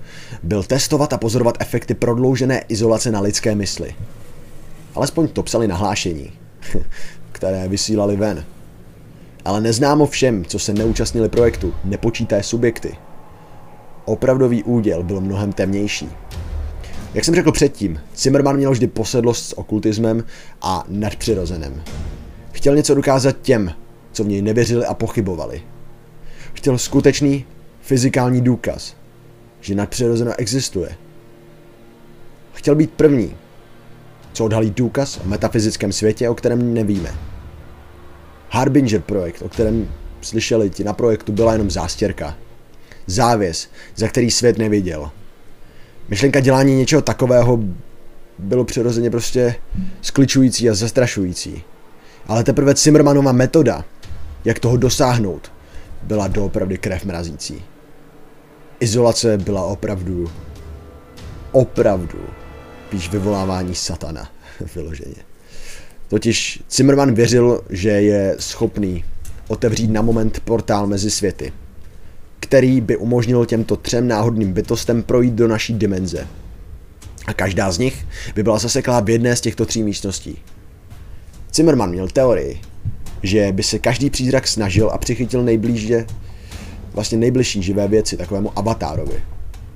byl 0.43 0.63
testovat 0.63 1.13
a 1.13 1.17
pozorovat 1.17 1.57
efekty 1.59 1.93
prodloužené 1.93 2.63
izolace 2.67 3.11
na 3.11 3.19
lidské 3.19 3.55
mysli. 3.55 3.95
Alespoň 4.95 5.27
to 5.27 5.43
psali 5.43 5.67
nahlášení, 5.67 6.31
které 7.31 7.67
vysílali 7.67 8.15
ven. 8.15 8.45
Ale 9.45 9.61
neznámo 9.61 10.05
všem, 10.05 10.45
co 10.45 10.59
se 10.59 10.73
neúčastnili 10.73 11.29
projektu, 11.29 11.73
nepočítaje 11.83 12.43
subjekty. 12.43 12.97
Opravdový 14.05 14.63
úděl 14.63 15.03
byl 15.03 15.21
mnohem 15.21 15.53
temnější. 15.53 16.09
Jak 17.13 17.25
jsem 17.25 17.35
řekl 17.35 17.51
předtím, 17.51 17.99
Zimmerman 18.15 18.57
měl 18.57 18.71
vždy 18.71 18.87
posedlost 18.87 19.45
s 19.45 19.57
okultismem 19.57 20.23
a 20.61 20.83
nadpřirozenem. 20.87 21.83
Chtěl 22.51 22.75
něco 22.75 22.95
dokázat 22.95 23.35
těm, 23.41 23.73
co 24.11 24.23
v 24.23 24.27
něj 24.27 24.41
nevěřili 24.41 24.85
a 24.85 24.93
pochybovali. 24.93 25.61
Chtěl 26.53 26.77
skutečný 26.77 27.45
fyzikální 27.81 28.41
důkaz, 28.41 28.95
že 29.61 29.75
nadpřirozeno 29.75 30.31
existuje. 30.37 30.89
Chtěl 32.53 32.75
být 32.75 32.91
první, 32.91 33.35
co 34.33 34.45
odhalí 34.45 34.69
důkaz 34.69 35.19
o 35.25 35.27
metafyzickém 35.27 35.91
světě, 35.91 36.29
o 36.29 36.35
kterém 36.35 36.73
nevíme. 36.73 37.15
Harbinger 38.49 39.01
projekt, 39.01 39.41
o 39.41 39.49
kterém 39.49 39.89
slyšeli 40.21 40.69
ti 40.69 40.83
na 40.83 40.93
projektu, 40.93 41.31
byla 41.31 41.53
jenom 41.53 41.71
zástěrka. 41.71 42.37
Závěs, 43.07 43.69
za 43.95 44.07
který 44.07 44.31
svět 44.31 44.57
neviděl. 44.57 45.11
Myšlenka 46.09 46.39
dělání 46.39 46.75
něčeho 46.75 47.01
takového 47.01 47.59
bylo 48.39 48.65
přirozeně 48.65 49.09
prostě 49.11 49.55
skličující 50.01 50.69
a 50.69 50.73
zastrašující. 50.73 51.63
Ale 52.27 52.43
teprve 52.43 52.73
Zimmermanova 52.75 53.31
metoda, 53.31 53.85
jak 54.45 54.59
toho 54.59 54.77
dosáhnout, 54.77 55.51
byla 56.03 56.27
doopravdy 56.27 56.77
krev 56.77 57.05
mrazící. 57.05 57.63
Izolace 58.79 59.37
byla 59.37 59.65
opravdu, 59.65 60.31
opravdu, 61.51 62.19
píš 62.89 63.09
vyvolávání 63.09 63.75
satana, 63.75 64.31
vyloženě. 64.75 65.15
Totiž 66.07 66.63
Zimmerman 66.71 67.13
věřil, 67.13 67.61
že 67.69 67.89
je 67.89 68.35
schopný 68.39 69.03
otevřít 69.47 69.91
na 69.91 70.01
moment 70.01 70.39
portál 70.39 70.87
mezi 70.87 71.11
světy, 71.11 71.53
který 72.39 72.81
by 72.81 72.97
umožnil 72.97 73.45
těmto 73.45 73.75
třem 73.75 74.07
náhodným 74.07 74.53
bytostem 74.53 75.03
projít 75.03 75.33
do 75.33 75.47
naší 75.47 75.73
dimenze. 75.73 76.27
A 77.25 77.33
každá 77.33 77.71
z 77.71 77.77
nich 77.77 78.05
by 78.35 78.43
byla 78.43 78.57
zaseklá 78.57 78.99
v 78.99 79.09
jedné 79.09 79.35
z 79.35 79.41
těchto 79.41 79.65
tří 79.65 79.83
místností. 79.83 80.37
Zimmerman 81.53 81.89
měl 81.89 82.07
teorii, 82.07 82.61
že 83.23 83.51
by 83.51 83.63
se 83.63 83.79
každý 83.79 84.09
přízrak 84.09 84.47
snažil 84.47 84.89
a 84.89 84.97
přichytil 84.97 85.43
nejblíže, 85.43 86.05
vlastně 86.93 87.17
nejbližší 87.17 87.63
živé 87.63 87.87
věci, 87.87 88.17
takovému 88.17 88.57
avatárovi, 88.59 89.23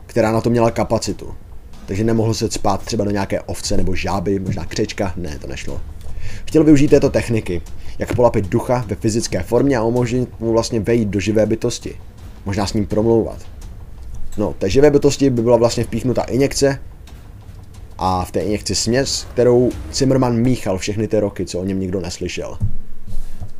která 0.05 0.32
na 0.32 0.41
to 0.41 0.50
měla 0.50 0.72
kapacitu. 0.72 1.34
Takže 1.85 2.03
nemohl 2.03 2.33
se 2.33 2.51
spát 2.51 2.81
třeba 2.81 3.05
do 3.05 3.11
nějaké 3.11 3.41
ovce 3.41 3.77
nebo 3.77 3.95
žáby, 3.95 4.39
možná 4.39 4.65
křečka, 4.65 5.13
ne, 5.17 5.39
to 5.39 5.47
nešlo. 5.47 5.81
Chtěl 6.45 6.63
využít 6.63 6.87
této 6.87 7.09
techniky, 7.09 7.61
jak 7.99 8.15
polapit 8.15 8.49
ducha 8.49 8.85
ve 8.87 8.95
fyzické 8.95 9.43
formě 9.43 9.77
a 9.77 9.83
umožnit 9.83 10.39
mu 10.39 10.51
vlastně 10.51 10.79
vejít 10.79 11.09
do 11.09 11.19
živé 11.19 11.45
bytosti. 11.45 11.95
Možná 12.45 12.67
s 12.67 12.73
ním 12.73 12.85
promlouvat. 12.85 13.39
No, 14.37 14.53
té 14.59 14.69
živé 14.69 14.91
bytosti 14.91 15.29
by 15.29 15.41
byla 15.41 15.57
vlastně 15.57 15.83
vpíchnuta 15.83 16.21
injekce 16.21 16.79
a 17.97 18.25
v 18.25 18.31
té 18.31 18.39
injekci 18.39 18.75
směs, 18.75 19.27
kterou 19.33 19.71
Zimmerman 19.93 20.35
míchal 20.35 20.77
všechny 20.77 21.07
ty 21.07 21.19
roky, 21.19 21.45
co 21.45 21.59
o 21.59 21.63
něm 21.63 21.79
nikdo 21.79 22.01
neslyšel. 22.01 22.57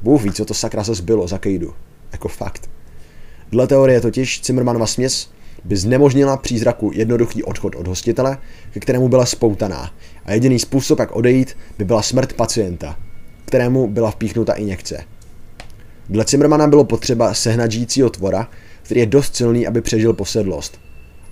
Bůh 0.02 0.24
ví, 0.24 0.32
co 0.32 0.46
to 0.46 0.54
sakra 0.54 0.84
se 0.84 0.96
zbylo 0.96 1.28
za 1.28 1.38
kejdu. 1.38 1.74
Jako 2.12 2.28
fakt. 2.28 2.70
Dle 3.52 3.68
teorie 3.68 4.02
totiž 4.02 4.42
Zimmermanova 4.46 4.88
směs 4.88 5.30
by 5.66 5.76
znemožnila 5.76 6.38
přízraku 6.38 6.92
jednoduchý 6.94 7.44
odchod 7.44 7.76
od 7.76 7.88
hostitele, 7.88 8.38
ke 8.72 8.80
kterému 8.80 9.10
byla 9.10 9.26
spoutaná. 9.26 9.94
A 10.26 10.34
jediný 10.34 10.60
způsob, 10.60 11.00
jak 11.00 11.16
odejít, 11.16 11.58
by 11.78 11.86
byla 11.86 12.02
smrt 12.02 12.34
pacienta, 12.34 13.00
kterému 13.46 13.88
byla 13.88 14.12
vpíchnuta 14.12 14.54
injekce. 14.54 15.04
Dle 16.10 16.26
Zimmermana 16.28 16.68
bylo 16.68 16.84
potřeba 16.84 17.34
sehnat 17.34 17.72
žijícího 17.72 18.10
tvora, 18.10 18.50
který 18.82 19.00
je 19.00 19.06
dost 19.06 19.36
silný, 19.36 19.68
aby 19.68 19.82
přežil 19.82 20.14
posedlost. 20.14 20.80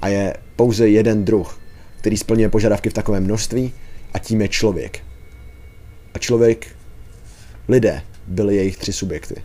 A 0.02 0.08
je 0.08 0.34
pouze 0.56 0.90
jeden 0.90 1.26
druh, 1.26 1.60
který 1.98 2.18
splňuje 2.18 2.50
požadavky 2.50 2.90
v 2.90 2.94
takovém 2.94 3.24
množství, 3.24 3.74
a 4.14 4.20
tím 4.20 4.42
je 4.42 4.48
člověk. 4.48 5.00
A 6.14 6.20
člověk, 6.20 6.68
lidé, 7.68 8.02
byly 8.28 8.56
jejich 8.56 8.78
tři 8.78 8.94
subjekty. 8.94 9.36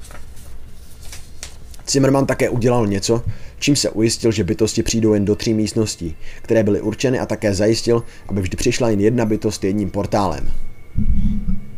Zimmerman 1.88 2.26
také 2.26 2.48
udělal 2.48 2.86
něco, 2.86 3.22
čím 3.58 3.76
se 3.76 3.90
ujistil, 3.90 4.32
že 4.32 4.44
bytosti 4.44 4.82
přijdou 4.82 5.14
jen 5.14 5.24
do 5.24 5.36
tří 5.36 5.54
místností, 5.54 6.16
které 6.42 6.62
byly 6.62 6.80
určeny 6.80 7.18
a 7.18 7.26
také 7.26 7.54
zajistil, 7.54 8.02
aby 8.28 8.40
vždy 8.40 8.56
přišla 8.56 8.90
jen 8.90 9.00
jedna 9.00 9.24
bytost 9.24 9.64
jedním 9.64 9.90
portálem. 9.90 10.52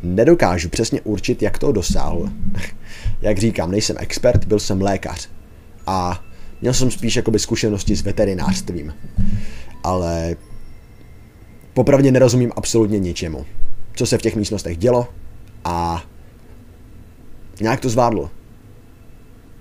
Nedokážu 0.02 0.68
přesně 0.68 1.00
určit, 1.00 1.42
jak 1.42 1.58
to 1.58 1.72
dosáhl. 1.72 2.30
jak 3.20 3.38
říkám, 3.38 3.70
nejsem 3.70 3.96
expert, 3.98 4.44
byl 4.44 4.58
jsem 4.58 4.82
lékař. 4.82 5.28
A 5.86 6.24
měl 6.60 6.74
jsem 6.74 6.90
spíš 6.90 7.16
jakoby 7.16 7.38
zkušenosti 7.38 7.96
s 7.96 8.02
veterinářstvím. 8.02 8.94
Ale 9.84 10.36
popravdě 11.74 12.12
nerozumím 12.12 12.52
absolutně 12.56 12.98
ničemu. 12.98 13.46
Co 13.94 14.06
se 14.06 14.18
v 14.18 14.22
těch 14.22 14.36
místnostech 14.36 14.76
dělo 14.76 15.08
a 15.64 16.04
nějak 17.60 17.80
to 17.80 17.88
zvládl. 17.88 18.30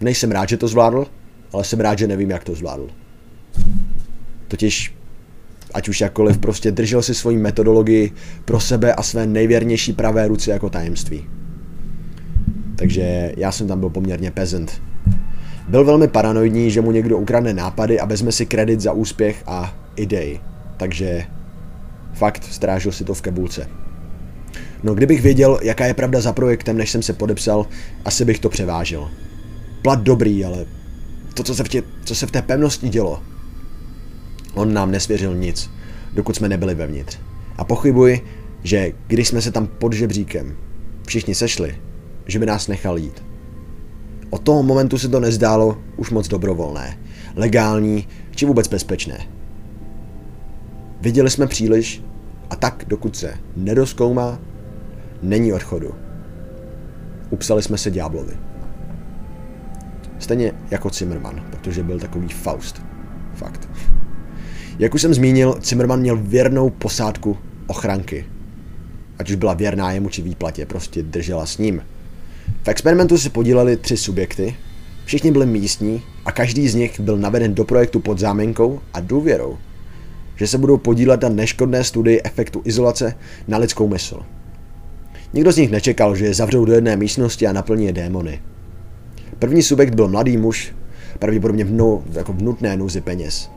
Nejsem 0.01 0.31
rád, 0.31 0.49
že 0.49 0.57
to 0.57 0.67
zvládl, 0.67 1.07
ale 1.53 1.63
jsem 1.63 1.79
rád, 1.79 1.99
že 1.99 2.07
nevím, 2.07 2.29
jak 2.29 2.43
to 2.43 2.55
zvládl. 2.55 2.89
Totiž, 4.47 4.93
ať 5.73 5.89
už 5.89 6.01
jakkoliv, 6.01 6.37
prostě 6.37 6.71
držel 6.71 7.01
si 7.01 7.13
svoji 7.13 7.37
metodologii 7.37 8.11
pro 8.45 8.59
sebe 8.59 8.93
a 8.93 9.03
své 9.03 9.27
nejvěrnější 9.27 9.93
pravé 9.93 10.27
ruce 10.27 10.51
jako 10.51 10.69
tajemství. 10.69 11.25
Takže 12.75 13.33
já 13.37 13.51
jsem 13.51 13.67
tam 13.67 13.79
byl 13.79 13.89
poměrně 13.89 14.31
peasant. 14.31 14.81
Byl 15.67 15.85
velmi 15.85 16.07
paranoidní, 16.07 16.71
že 16.71 16.81
mu 16.81 16.91
někdo 16.91 17.17
ukradne 17.17 17.53
nápady 17.53 17.99
a 17.99 18.05
vezme 18.05 18.31
si 18.31 18.45
kredit 18.45 18.81
za 18.81 18.91
úspěch 18.91 19.43
a 19.47 19.75
idei. 19.95 20.39
Takže 20.77 21.23
fakt 22.13 22.43
strážil 22.43 22.91
si 22.91 23.03
to 23.03 23.13
v 23.13 23.21
kebulce. 23.21 23.67
No 24.83 24.95
kdybych 24.95 25.21
věděl, 25.21 25.59
jaká 25.63 25.85
je 25.85 25.93
pravda 25.93 26.21
za 26.21 26.33
projektem, 26.33 26.77
než 26.77 26.91
jsem 26.91 27.01
se 27.01 27.13
podepsal, 27.13 27.65
asi 28.05 28.25
bych 28.25 28.39
to 28.39 28.49
převážil. 28.49 29.11
Plat 29.81 30.01
dobrý, 30.01 30.45
ale 30.45 30.65
to, 31.37 31.43
co 31.43 31.55
se 31.55 31.63
v, 31.63 31.69
tě, 31.69 31.83
co 32.03 32.15
se 32.15 32.27
v 32.27 32.31
té 32.31 32.41
pevnosti 32.41 32.89
dělo. 32.89 33.23
On 34.53 34.73
nám 34.73 34.91
nesvěřil 34.91 35.35
nic, 35.35 35.69
dokud 36.13 36.35
jsme 36.35 36.49
nebyli 36.49 36.75
vevnitř. 36.75 37.17
A 37.57 37.63
pochybuji, 37.63 38.21
že 38.63 38.91
když 39.07 39.27
jsme 39.27 39.41
se 39.41 39.51
tam 39.51 39.67
pod 39.67 39.93
žebříkem 39.93 40.57
všichni 41.07 41.35
sešli, 41.35 41.77
že 42.25 42.39
by 42.39 42.45
nás 42.45 42.67
nechal 42.67 42.97
jít. 42.97 43.23
Od 44.29 44.41
toho 44.41 44.63
momentu 44.63 44.97
se 44.97 45.09
to 45.09 45.19
nezdálo 45.19 45.77
už 45.97 46.09
moc 46.09 46.27
dobrovolné, 46.27 46.99
legální 47.35 48.07
či 48.35 48.45
vůbec 48.45 48.67
bezpečné. 48.67 49.27
Viděli 51.01 51.29
jsme 51.29 51.47
příliš 51.47 52.03
a 52.49 52.55
tak, 52.55 52.83
dokud 52.87 53.15
se 53.15 53.33
nedoskoumá, 53.55 54.39
není 55.21 55.53
odchodu. 55.53 55.95
Upsali 57.29 57.63
jsme 57.63 57.77
se 57.77 57.91
ďáblovi. 57.91 58.46
Stejně 60.19 60.51
jako 60.71 60.89
Zimmerman, 60.89 61.45
protože 61.49 61.83
byl 61.83 61.99
takový 61.99 62.27
Faust. 62.27 62.81
Fakt. 63.33 63.69
Jak 64.79 64.93
už 64.93 65.01
jsem 65.01 65.13
zmínil, 65.13 65.55
Zimmerman 65.63 65.99
měl 65.99 66.17
věrnou 66.17 66.69
posádku 66.69 67.37
ochranky. 67.67 68.25
Ať 69.19 69.29
už 69.29 69.35
byla 69.35 69.53
věrná 69.53 69.91
jemu 69.91 70.09
či 70.09 70.21
výplatě, 70.21 70.65
prostě 70.65 71.03
držela 71.03 71.45
s 71.45 71.57
ním. 71.57 71.81
V 72.63 72.67
experimentu 72.67 73.17
se 73.17 73.29
podíleli 73.29 73.77
tři 73.77 73.97
subjekty, 73.97 74.55
všichni 75.05 75.31
byli 75.31 75.45
místní 75.45 76.01
a 76.25 76.31
každý 76.31 76.69
z 76.69 76.75
nich 76.75 76.99
byl 76.99 77.17
naveden 77.17 77.55
do 77.55 77.63
projektu 77.63 77.99
pod 77.99 78.19
záminkou 78.19 78.79
a 78.93 78.99
důvěrou, 78.99 79.57
že 80.35 80.47
se 80.47 80.57
budou 80.57 80.77
podílet 80.77 81.21
na 81.21 81.29
neškodné 81.29 81.83
studii 81.83 82.21
efektu 82.23 82.61
izolace 82.65 83.15
na 83.47 83.57
lidskou 83.57 83.87
mysl. 83.87 84.19
Nikdo 85.33 85.51
z 85.51 85.57
nich 85.57 85.71
nečekal, 85.71 86.15
že 86.15 86.25
je 86.25 86.33
zavřou 86.33 86.65
do 86.65 86.73
jedné 86.73 86.97
místnosti 86.97 87.47
a 87.47 87.53
naplní 87.53 87.85
je 87.85 87.93
démony. 87.93 88.41
První 89.39 89.63
subjekt 89.63 89.95
byl 89.95 90.07
mladý 90.07 90.37
muž, 90.37 90.75
pravděpodobně 91.19 91.63
v, 91.63 91.71
nou, 91.71 92.03
jako 92.11 92.33
v 92.33 92.41
nutné 92.41 92.77
nouzi 92.77 93.01
peněz. 93.01 93.51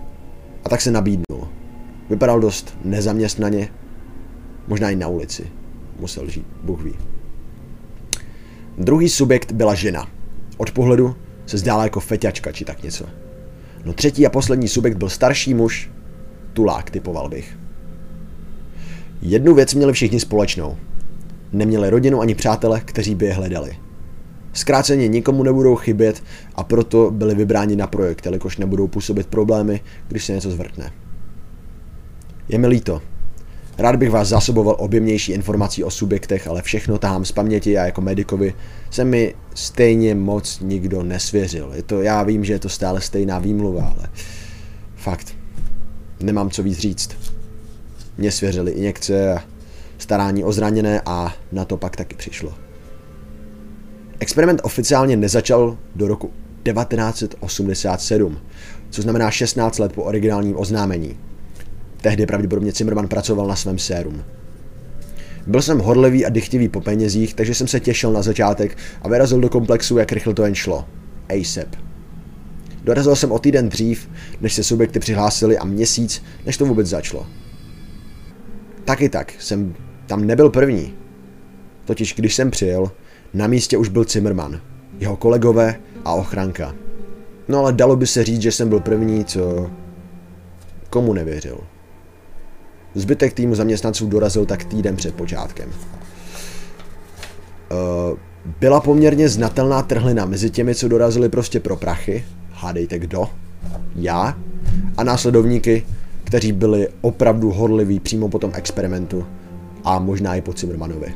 A 0.65 0.69
tak 0.69 0.81
se 0.81 0.91
nabídnul. 0.91 1.49
Vypadal 2.11 2.41
dost 2.41 2.77
nezaměstnaně, 2.85 3.69
možná 4.69 4.91
i 4.91 4.97
na 4.97 5.09
ulici. 5.09 5.47
Musel 6.01 6.31
žít, 6.31 6.47
Bůh 6.63 6.83
ví. 6.83 6.95
Druhý 8.79 9.09
subjekt 9.09 9.53
byla 9.53 9.75
žena. 9.75 10.09
Od 10.57 10.71
pohledu 10.71 11.17
se 11.47 11.59
zdála 11.59 11.85
jako 11.85 12.01
feťačka 12.01 12.53
či 12.53 12.65
tak 12.65 12.83
něco. 12.83 13.05
No 13.85 13.93
třetí 13.93 14.27
a 14.27 14.31
poslední 14.31 14.69
subjekt 14.69 14.97
byl 14.97 15.09
starší 15.09 15.55
muž, 15.55 15.91
tulák 16.53 16.91
typoval 16.91 17.29
bych. 17.29 17.59
Jednu 19.23 19.55
věc 19.55 19.75
měli 19.75 19.93
všichni 19.93 20.21
společnou. 20.21 20.77
Neměli 21.53 21.91
rodinu 21.91 22.21
ani 22.21 22.35
přátele, 22.35 22.81
kteří 22.81 23.15
by 23.15 23.27
je 23.27 23.33
hledali. 23.33 23.77
Zkráceně 24.53 25.09
nikomu 25.09 25.43
nebudou 25.43 25.77
chybět 25.77 26.23
a 26.55 26.65
proto 26.65 27.11
byli 27.11 27.35
vybráni 27.35 27.77
na 27.77 27.87
projekt, 27.87 28.27
jelikož 28.27 28.57
nebudou 28.57 28.89
působit 28.89 29.27
problémy, 29.27 29.81
když 30.09 30.25
se 30.25 30.33
něco 30.33 30.51
zvrtne. 30.51 30.93
Je 32.49 32.59
mi 32.59 32.67
líto. 32.67 33.03
Rád 33.79 33.97
bych 33.97 34.11
vás 34.11 34.29
zásoboval 34.29 34.77
objemnější 34.79 35.33
informací 35.33 35.85
o 35.85 35.91
subjektech, 35.91 36.49
ale 36.49 36.63
všechno 36.63 36.99
tam 36.99 37.25
z 37.25 37.33
paměti 37.33 37.79
a 37.79 37.85
jako 37.85 38.01
medikovi 38.01 38.55
se 38.91 39.05
mi 39.05 39.35
stejně 39.55 40.15
moc 40.15 40.61
nikdo 40.61 41.03
nesvěřil. 41.03 41.73
Je 41.75 41.83
to, 41.83 42.03
já 42.03 42.23
vím, 42.23 42.45
že 42.45 42.53
je 42.53 42.59
to 42.59 42.69
stále 42.69 43.01
stejná 43.01 43.39
výmluva, 43.39 43.95
ale 43.97 44.09
fakt, 44.97 45.37
nemám 46.21 46.51
co 46.51 46.63
víc 46.63 46.79
říct. 46.79 47.11
Mně 48.19 48.31
svěřili 48.31 48.73
injekce 48.73 49.35
a 49.35 49.45
starání 49.99 50.45
o 50.45 50.53
zraněné 50.53 51.03
a 51.07 51.35
na 51.53 51.65
to 51.65 51.77
pak 51.77 51.97
taky 51.97 52.17
přišlo. 52.17 52.70
Experiment 54.21 54.61
oficiálně 54.63 55.17
nezačal 55.17 55.79
do 55.95 56.09
roku 56.09 56.31
1987, 56.63 58.39
což 58.91 59.03
znamená 59.03 59.31
16 59.31 59.79
let 59.79 59.93
po 59.93 60.03
originálním 60.03 60.59
oznámení. 60.59 61.19
Tehdy 62.01 62.27
pravděpodobně 62.27 62.73
Zimmerman 62.73 63.09
pracoval 63.09 63.47
na 63.47 63.57
svém 63.57 63.79
sérum. 63.79 64.25
Byl 65.47 65.63
jsem 65.63 65.79
horlivý 65.79 66.27
a 66.27 66.29
dychtivý 66.29 66.69
po 66.69 66.81
penězích, 66.81 67.35
takže 67.35 67.55
jsem 67.55 67.69
se 67.69 67.81
těšil 67.81 68.13
na 68.13 68.23
začátek 68.23 68.77
a 69.03 69.09
vyrazil 69.09 69.41
do 69.41 69.49
komplexu, 69.49 69.99
jak 69.99 70.13
rychle 70.13 70.35
to 70.35 70.45
jen 70.45 70.55
šlo. 70.55 70.85
ASAP. 71.29 71.77
Dorazil 72.85 73.17
jsem 73.17 73.33
o 73.33 73.39
týden 73.39 73.69
dřív, 73.69 74.09
než 74.41 74.55
se 74.55 74.65
subjekty 74.65 74.99
přihlásili 74.99 75.59
a 75.59 75.65
měsíc, 75.65 76.23
než 76.47 76.57
to 76.57 76.67
vůbec 76.67 76.87
začalo. 76.87 77.27
Taky 78.85 79.09
tak, 79.09 79.33
jsem 79.39 79.75
tam 80.07 80.27
nebyl 80.27 80.51
první. 80.51 80.95
Totiž 81.85 82.15
když 82.15 82.35
jsem 82.35 82.51
přijel, 82.51 82.91
na 83.35 83.47
místě 83.47 83.77
už 83.77 83.89
byl 83.89 84.05
Zimmerman, 84.05 84.61
jeho 84.99 85.17
kolegové 85.17 85.75
a 86.05 86.15
ochranka. 86.15 86.75
No 87.49 87.59
ale 87.59 87.73
dalo 87.73 87.97
by 87.97 88.07
se 88.07 88.25
říct, 88.25 88.43
že 88.43 88.53
jsem 88.53 88.69
byl 88.69 88.81
první, 88.81 89.25
co 89.25 89.71
komu 90.91 91.13
nevěřil. 91.13 91.59
Zbytek 92.95 93.33
týmu 93.33 93.55
zaměstnanců 93.55 94.07
dorazil 94.07 94.47
tak 94.47 94.65
týden 94.65 94.97
před 94.97 95.15
počátkem. 95.15 95.69
Uh, 95.71 95.77
byla 98.61 98.81
poměrně 98.81 99.29
znatelná 99.29 99.83
trhlina 99.83 100.25
mezi 100.25 100.51
těmi, 100.51 100.75
co 100.75 100.89
dorazili 100.89 101.29
prostě 101.29 101.61
pro 101.61 101.77
prachy, 101.77 102.25
hádejte 102.53 102.99
kdo, 102.99 103.29
já, 103.97 104.39
a 104.97 105.05
následovníky, 105.05 105.87
kteří 106.25 106.53
byli 106.53 106.89
opravdu 107.01 107.51
horliví 107.51 108.01
přímo 108.01 108.29
po 108.29 108.39
tom 108.39 108.51
experimentu 108.55 109.27
a 109.85 109.99
možná 109.99 110.35
i 110.35 110.41
po 110.41 110.53
Zimmermanovi. 110.53 111.15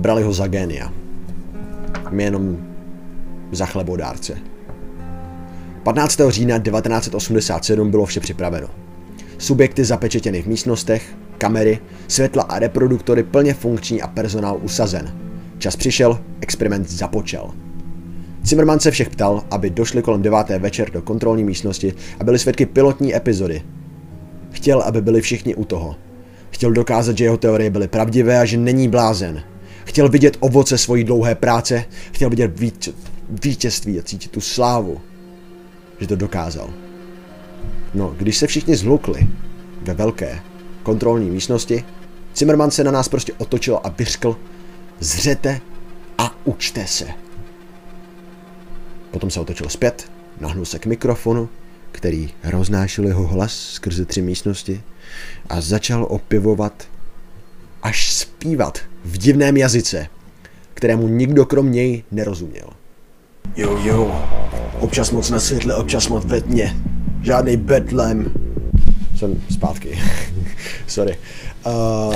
Brali 0.00 0.22
ho 0.22 0.32
za 0.32 0.46
génia. 0.46 0.92
My 2.10 2.22
jenom 2.24 2.56
za 3.52 3.66
chlebodárce. 3.66 4.38
15. 5.82 6.20
října 6.28 6.58
1987 6.58 7.90
bylo 7.90 8.06
vše 8.06 8.20
připraveno. 8.20 8.68
Subjekty 9.38 9.84
zapečetěny 9.84 10.42
v 10.42 10.46
místnostech, 10.46 11.16
kamery, 11.38 11.78
světla 12.08 12.42
a 12.42 12.58
reproduktory 12.58 13.22
plně 13.22 13.54
funkční 13.54 14.02
a 14.02 14.06
personál 14.06 14.58
usazen. 14.62 15.12
Čas 15.58 15.76
přišel, 15.76 16.18
experiment 16.40 16.90
započal. 16.90 17.52
Zimmerman 18.42 18.80
se 18.80 18.90
všech 18.90 19.10
ptal, 19.10 19.44
aby 19.50 19.70
došli 19.70 20.02
kolem 20.02 20.22
deváté 20.22 20.58
večer 20.58 20.90
do 20.90 21.02
kontrolní 21.02 21.44
místnosti 21.44 21.94
a 22.20 22.24
byli 22.24 22.38
svědky 22.38 22.66
pilotní 22.66 23.16
epizody. 23.16 23.62
Chtěl, 24.50 24.80
aby 24.80 25.02
byli 25.02 25.20
všichni 25.20 25.54
u 25.54 25.64
toho. 25.64 25.96
Chtěl 26.50 26.72
dokázat, 26.72 27.18
že 27.18 27.24
jeho 27.24 27.36
teorie 27.36 27.70
byly 27.70 27.88
pravdivé 27.88 28.38
a 28.38 28.44
že 28.44 28.56
není 28.56 28.88
blázen. 28.88 29.42
Chtěl 29.90 30.08
vidět 30.08 30.36
ovoce 30.40 30.78
svojí 30.78 31.04
dlouhé 31.04 31.34
práce, 31.34 31.84
chtěl 32.12 32.30
vidět 32.30 32.60
vítězství 33.28 33.98
a 33.98 34.02
cítit 34.02 34.30
tu 34.30 34.40
slávu, 34.40 35.00
že 36.00 36.06
to 36.06 36.16
dokázal. 36.16 36.70
No, 37.94 38.14
když 38.18 38.36
se 38.36 38.46
všichni 38.46 38.76
zhlukli 38.76 39.28
ve 39.82 39.94
velké 39.94 40.40
kontrolní 40.82 41.30
místnosti, 41.30 41.84
Zimmerman 42.36 42.70
se 42.70 42.84
na 42.84 42.90
nás 42.90 43.08
prostě 43.08 43.32
otočil 43.38 43.80
a 43.84 43.88
vyřkl, 43.88 44.36
zřete 45.00 45.60
a 46.18 46.36
učte 46.44 46.86
se. 46.86 47.06
Potom 49.10 49.30
se 49.30 49.40
otočil 49.40 49.68
zpět, 49.68 50.10
nahnul 50.40 50.64
se 50.64 50.78
k 50.78 50.86
mikrofonu, 50.86 51.48
který 51.92 52.30
roznášel 52.44 53.06
jeho 53.06 53.26
hlas 53.26 53.52
skrze 53.52 54.04
tři 54.04 54.22
místnosti 54.22 54.82
a 55.48 55.60
začal 55.60 56.06
opivovat 56.10 56.88
až 57.82 58.12
zpívat 58.12 58.89
v 59.04 59.18
divném 59.18 59.56
jazyce, 59.56 60.06
kterému 60.74 61.08
nikdo 61.08 61.46
krom 61.46 61.72
něj 61.72 62.04
nerozuměl. 62.10 62.68
Yo, 63.56 63.78
yo, 63.82 64.24
Občas 64.80 65.10
moc 65.10 65.30
na 65.30 65.40
světle, 65.40 65.74
občas 65.74 66.08
moc 66.08 66.24
ve 66.24 66.40
tmě. 66.40 66.76
Žádný 67.22 67.56
betlem. 67.56 68.32
Jsem 69.16 69.42
zpátky. 69.50 69.98
Sorry. 70.86 71.16
Uh, 71.66 72.14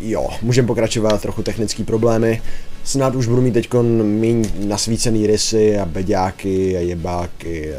jo, 0.00 0.28
můžeme 0.42 0.66
pokračovat, 0.66 1.22
trochu 1.22 1.42
technické 1.42 1.84
problémy. 1.84 2.42
Snad 2.84 3.14
už 3.14 3.26
budu 3.26 3.42
mít 3.42 3.52
teď 3.52 3.68
méně 4.02 4.48
nasvícený 4.66 5.26
rysy 5.26 5.78
a 5.78 5.86
beďáky 5.86 6.76
a 6.76 6.80
jebáky. 6.80 7.72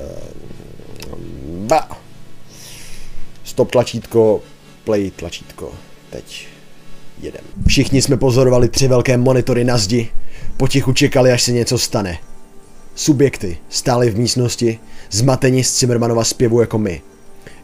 Ba. 1.47 1.89
Stop 3.43 3.71
tlačítko, 3.71 4.41
play 4.83 5.11
tlačítko. 5.11 5.71
Teď 6.09 6.47
jedem. 7.21 7.41
Všichni 7.67 8.01
jsme 8.01 8.17
pozorovali 8.17 8.69
tři 8.69 8.87
velké 8.87 9.17
monitory 9.17 9.63
na 9.63 9.77
zdi. 9.77 10.09
Potichu 10.57 10.93
čekali, 10.93 11.31
až 11.31 11.41
se 11.41 11.51
něco 11.51 11.77
stane. 11.77 12.17
Subjekty 12.95 13.57
stály 13.69 14.09
v 14.09 14.17
místnosti, 14.17 14.79
zmateni 15.11 15.63
z 15.63 15.79
Zimmermanova 15.79 16.23
zpěvu 16.23 16.61
jako 16.61 16.77
my, 16.77 17.01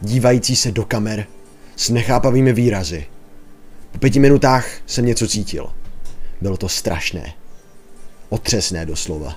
dívající 0.00 0.56
se 0.56 0.72
do 0.72 0.84
kamer 0.84 1.26
s 1.76 1.90
nechápavými 1.90 2.52
výrazy. 2.52 3.06
Po 3.92 3.98
pěti 3.98 4.20
minutách 4.20 4.66
jsem 4.86 5.06
něco 5.06 5.28
cítil. 5.28 5.70
Bylo 6.40 6.56
to 6.56 6.68
strašné. 6.68 7.32
Otřesné 8.28 8.86
doslova. 8.86 9.36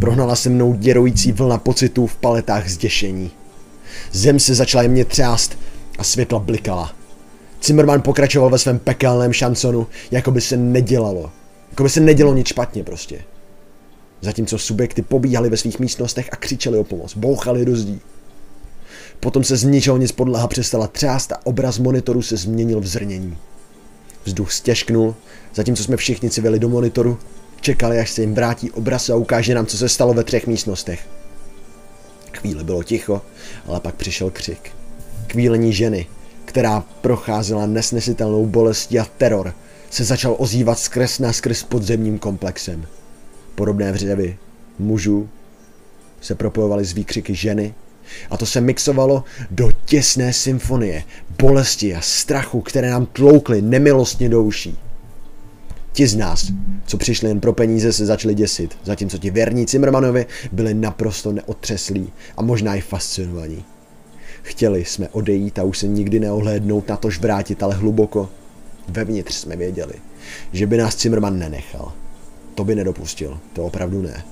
Prohnala 0.00 0.36
se 0.36 0.50
mnou 0.50 0.74
děroující 0.74 1.32
vlna 1.32 1.58
pocitů 1.58 2.06
v 2.06 2.16
paletách 2.16 2.68
zděšení. 2.68 3.30
Zem 4.12 4.40
se 4.40 4.54
začala 4.54 4.82
jemně 4.82 5.04
třást 5.04 5.58
a 5.98 6.04
světla 6.04 6.38
blikala. 6.38 6.99
Zimmerman 7.62 8.02
pokračoval 8.02 8.50
ve 8.50 8.58
svém 8.58 8.78
pekelném 8.78 9.32
šansonu, 9.32 9.86
jako 10.10 10.30
by 10.30 10.40
se 10.40 10.56
nedělalo. 10.56 11.30
Jako 11.70 11.82
by 11.82 11.88
se 11.88 12.00
nedělo 12.00 12.34
nic 12.34 12.46
špatně 12.46 12.84
prostě. 12.84 13.22
Zatímco 14.20 14.58
subjekty 14.58 15.02
pobíhali 15.02 15.50
ve 15.50 15.56
svých 15.56 15.78
místnostech 15.78 16.28
a 16.32 16.36
křičeli 16.36 16.78
o 16.78 16.84
pomoc, 16.84 17.16
bouchali 17.16 17.64
do 17.64 17.76
zdí. 17.76 18.00
Potom 19.20 19.44
se 19.44 19.56
z 19.56 19.64
ničeho 19.64 19.96
nic 19.96 20.12
podlaha 20.12 20.48
přestala 20.48 20.86
třást 20.86 21.32
a 21.32 21.46
obraz 21.46 21.78
monitoru 21.78 22.22
se 22.22 22.36
změnil 22.36 22.80
v 22.80 22.86
zrnění. 22.86 23.36
Vzduch 24.24 24.52
stěžknul, 24.52 25.14
zatímco 25.54 25.82
jsme 25.82 25.96
všichni 25.96 26.30
civili 26.30 26.58
do 26.58 26.68
monitoru, 26.68 27.18
čekali, 27.60 27.98
až 27.98 28.10
se 28.10 28.20
jim 28.20 28.34
vrátí 28.34 28.70
obraz 28.70 29.10
a 29.10 29.16
ukáže 29.16 29.54
nám, 29.54 29.66
co 29.66 29.78
se 29.78 29.88
stalo 29.88 30.14
ve 30.14 30.24
třech 30.24 30.46
místnostech. 30.46 31.08
Chvíli 32.32 32.64
bylo 32.64 32.82
ticho, 32.82 33.22
ale 33.66 33.80
pak 33.80 33.94
přišel 33.94 34.30
křik. 34.30 34.70
Kvílení 35.26 35.72
ženy, 35.72 36.06
která 36.50 36.84
procházela 37.00 37.66
nesnesitelnou 37.66 38.46
bolestí 38.46 38.98
a 38.98 39.06
teror, 39.18 39.54
se 39.90 40.04
začal 40.04 40.34
ozývat 40.38 40.78
skres 40.78 41.18
na 41.18 41.32
skres 41.32 41.62
podzemním 41.62 42.18
komplexem. 42.18 42.86
Podobné 43.54 43.92
vřevy 43.92 44.38
mužů 44.78 45.28
se 46.20 46.34
propojovaly 46.34 46.84
s 46.84 46.92
výkřiky 46.92 47.34
ženy 47.34 47.74
a 48.30 48.36
to 48.36 48.46
se 48.46 48.60
mixovalo 48.60 49.24
do 49.50 49.70
těsné 49.84 50.32
symfonie, 50.32 51.04
bolesti 51.38 51.94
a 51.94 52.00
strachu, 52.00 52.60
které 52.60 52.90
nám 52.90 53.06
tloukly 53.06 53.62
nemilostně 53.62 54.28
do 54.28 54.42
uší. 54.42 54.78
Ti 55.92 56.06
z 56.06 56.16
nás, 56.16 56.52
co 56.86 56.96
přišli 56.98 57.28
jen 57.28 57.40
pro 57.40 57.52
peníze, 57.52 57.92
se 57.92 58.06
začali 58.06 58.34
děsit, 58.34 58.78
zatímco 58.84 59.18
ti 59.18 59.30
věrní 59.30 59.66
Cimrmanovi 59.66 60.26
byli 60.52 60.74
naprosto 60.74 61.32
neotřeslí 61.32 62.12
a 62.36 62.42
možná 62.42 62.74
i 62.74 62.80
fascinovaní. 62.80 63.64
Chtěli 64.42 64.84
jsme 64.84 65.08
odejít 65.08 65.58
a 65.58 65.62
už 65.62 65.78
se 65.78 65.88
nikdy 65.88 66.20
neohlédnout 66.20 66.88
na 66.88 66.96
tož 66.96 67.20
vrátit, 67.20 67.62
ale 67.62 67.74
hluboko 67.74 68.28
vevnitř 68.88 69.34
jsme 69.34 69.56
věděli, 69.56 69.94
že 70.52 70.66
by 70.66 70.76
nás 70.76 70.96
Cimrman 70.96 71.38
nenechal. 71.38 71.92
To 72.54 72.64
by 72.64 72.74
nedopustil, 72.74 73.38
to 73.52 73.64
opravdu 73.64 74.02
ne. 74.02 74.24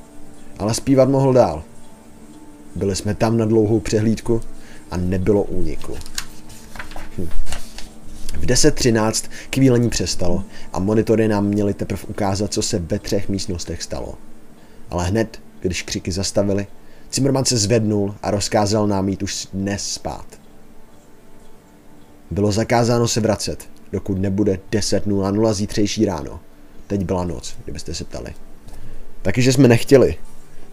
Ale 0.58 0.74
zpívat 0.74 1.08
mohl 1.08 1.32
dál. 1.32 1.62
Byli 2.74 2.96
jsme 2.96 3.14
tam 3.14 3.36
na 3.36 3.44
dlouhou 3.44 3.80
přehlídku 3.80 4.40
a 4.90 4.96
nebylo 4.96 5.42
úniku. 5.42 5.94
Hm. 7.18 7.28
V 8.40 8.46
10.13 8.46 9.30
kvílení 9.50 9.88
přestalo 9.88 10.44
a 10.72 10.78
monitory 10.78 11.28
nám 11.28 11.46
měly 11.46 11.74
teprve 11.74 12.02
ukázat, 12.08 12.52
co 12.52 12.62
se 12.62 12.78
ve 12.78 12.98
třech 12.98 13.28
místnostech 13.28 13.82
stalo. 13.82 14.14
Ale 14.90 15.04
hned, 15.04 15.40
když 15.60 15.82
křiky 15.82 16.12
zastavili, 16.12 16.66
Zimmerman 17.12 17.44
se 17.44 17.56
zvednul 17.56 18.14
a 18.22 18.30
rozkázal 18.30 18.86
nám 18.86 19.08
jít 19.08 19.22
už 19.22 19.48
dnes 19.52 19.92
spát. 19.92 20.26
Bylo 22.30 22.52
zakázáno 22.52 23.08
se 23.08 23.20
vracet, 23.20 23.68
dokud 23.92 24.18
nebude 24.18 24.58
10.00 24.72 25.54
zítřejší 25.54 26.04
ráno. 26.04 26.40
Teď 26.86 27.04
byla 27.04 27.24
noc, 27.24 27.56
kdybyste 27.64 27.94
se 27.94 28.04
ptali. 28.04 28.34
Taky, 29.22 29.42
že 29.42 29.52
jsme 29.52 29.68
nechtěli. 29.68 30.16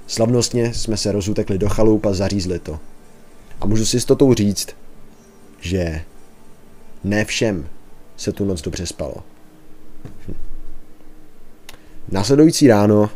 Slavnostně 0.08 0.74
jsme 0.74 0.98
se 0.98 1.12
rozutekli 1.12 1.58
do 1.58 1.70
chalup 1.70 2.06
a 2.06 2.14
zařízli 2.14 2.60
to. 2.60 2.80
A 3.62 3.66
můžu 3.66 3.86
si 3.86 3.92
s 3.92 3.94
jistotou 3.94 4.34
říct, 4.34 4.68
že 5.60 6.02
ne 7.04 7.26
všem 7.26 7.68
se 8.18 8.32
tu 8.32 8.46
noc 8.46 8.62
dobře 8.62 8.86
spalo. 8.86 9.16
Hm. 10.28 10.36
Následující 12.12 12.68
ráno 12.68 13.10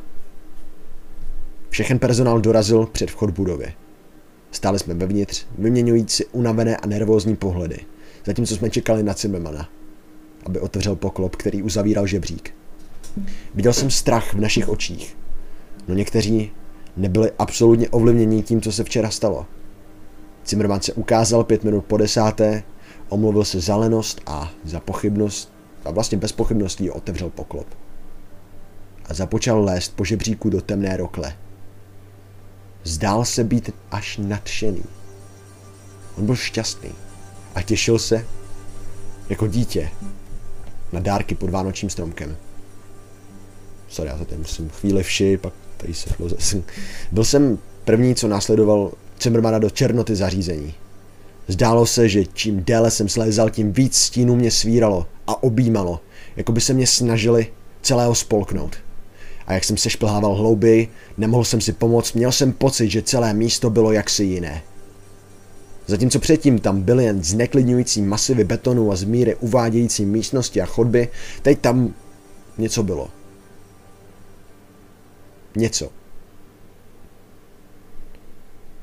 všechen 1.69 1.99
personál 1.99 2.41
dorazil 2.41 2.85
před 2.85 3.11
vchod 3.11 3.29
budovy. 3.29 3.73
Stáli 4.51 4.79
jsme 4.79 4.93
vevnitř, 4.93 5.45
vyměňující 5.57 6.15
si 6.15 6.25
unavené 6.25 6.77
a 6.77 6.87
nervózní 6.87 7.35
pohledy, 7.35 7.79
zatímco 8.25 8.55
jsme 8.55 8.69
čekali 8.69 9.03
na 9.03 9.13
Zimmermana, 9.13 9.69
aby 10.45 10.59
otevřel 10.59 10.95
poklop, 10.95 11.35
který 11.35 11.63
uzavíral 11.63 12.07
žebřík. 12.07 12.53
Viděl 13.55 13.73
jsem 13.73 13.89
strach 13.89 14.33
v 14.33 14.39
našich 14.39 14.69
očích, 14.69 15.17
no 15.87 15.95
někteří 15.95 16.51
nebyli 16.97 17.31
absolutně 17.39 17.89
ovlivněni 17.89 18.43
tím, 18.43 18.61
co 18.61 18.71
se 18.71 18.83
včera 18.83 19.09
stalo. 19.09 19.45
Zimmerman 20.45 20.81
se 20.81 20.93
ukázal 20.93 21.43
pět 21.43 21.63
minut 21.63 21.85
po 21.85 21.97
desáté, 21.97 22.63
omluvil 23.09 23.45
se 23.45 23.59
za 23.59 23.75
lenost 23.75 24.21
a 24.25 24.51
za 24.63 24.79
pochybnost 24.79 25.53
a 25.85 25.91
vlastně 25.91 26.17
bez 26.17 26.31
pochybností 26.31 26.89
otevřel 26.89 27.29
poklop. 27.29 27.67
A 29.05 29.13
započal 29.13 29.63
lézt 29.63 29.95
po 29.95 30.05
žebříku 30.05 30.49
do 30.49 30.61
temné 30.61 30.97
rokle. 30.97 31.35
Zdál 32.83 33.25
se 33.25 33.43
být 33.43 33.71
až 33.91 34.17
nadšený. 34.17 34.83
On 36.17 36.25
byl 36.25 36.35
šťastný 36.35 36.89
a 37.55 37.61
těšil 37.61 37.99
se 37.99 38.25
jako 39.29 39.47
dítě 39.47 39.89
na 40.93 40.99
dárky 40.99 41.35
pod 41.35 41.49
vánočním 41.49 41.89
stromkem. 41.89 42.37
Sorry, 43.89 44.09
já 44.09 44.17
to 44.17 44.25
tady 44.25 44.37
musím 44.41 44.69
chvíli 44.69 45.03
vši, 45.03 45.37
pak 45.37 45.53
tady 45.77 45.93
se 45.93 46.09
zase. 46.25 46.63
Byl 47.11 47.23
jsem 47.23 47.57
první, 47.85 48.15
co 48.15 48.27
následoval 48.27 48.91
Cimrmana 49.19 49.59
do 49.59 49.69
černoty 49.69 50.15
zařízení. 50.15 50.73
Zdálo 51.47 51.85
se, 51.85 52.09
že 52.09 52.25
čím 52.25 52.63
déle 52.63 52.91
jsem 52.91 53.09
slézal, 53.09 53.49
tím 53.49 53.73
víc 53.73 53.97
stínů 53.97 54.35
mě 54.35 54.51
svíralo 54.51 55.05
a 55.27 55.43
objímalo, 55.43 55.99
jako 56.35 56.51
by 56.51 56.61
se 56.61 56.73
mě 56.73 56.87
snažili 56.87 57.51
celého 57.81 58.15
spolknout. 58.15 58.75
A 59.49 59.53
jak 59.53 59.63
jsem 59.63 59.77
se 59.77 59.89
šplhával 59.89 60.35
hlouběji, 60.35 60.87
nemohl 61.17 61.43
jsem 61.43 61.61
si 61.61 61.73
pomoct, 61.73 62.13
měl 62.13 62.31
jsem 62.31 62.53
pocit, 62.53 62.89
že 62.89 63.01
celé 63.01 63.33
místo 63.33 63.69
bylo 63.69 63.91
jaksi 63.91 64.23
jiné. 64.23 64.61
Zatímco 65.87 66.19
předtím 66.19 66.59
tam 66.59 66.81
byly 66.81 67.03
jen 67.03 67.23
zneklidňující 67.23 68.01
masivy 68.01 68.43
betonu 68.43 68.91
a 68.91 68.95
zmíry 68.95 69.35
uvádějící 69.35 70.05
místnosti 70.05 70.61
a 70.61 70.65
chodby, 70.65 71.07
teď 71.41 71.59
tam 71.59 71.93
něco 72.57 72.83
bylo. 72.83 73.09
Něco. 75.55 75.89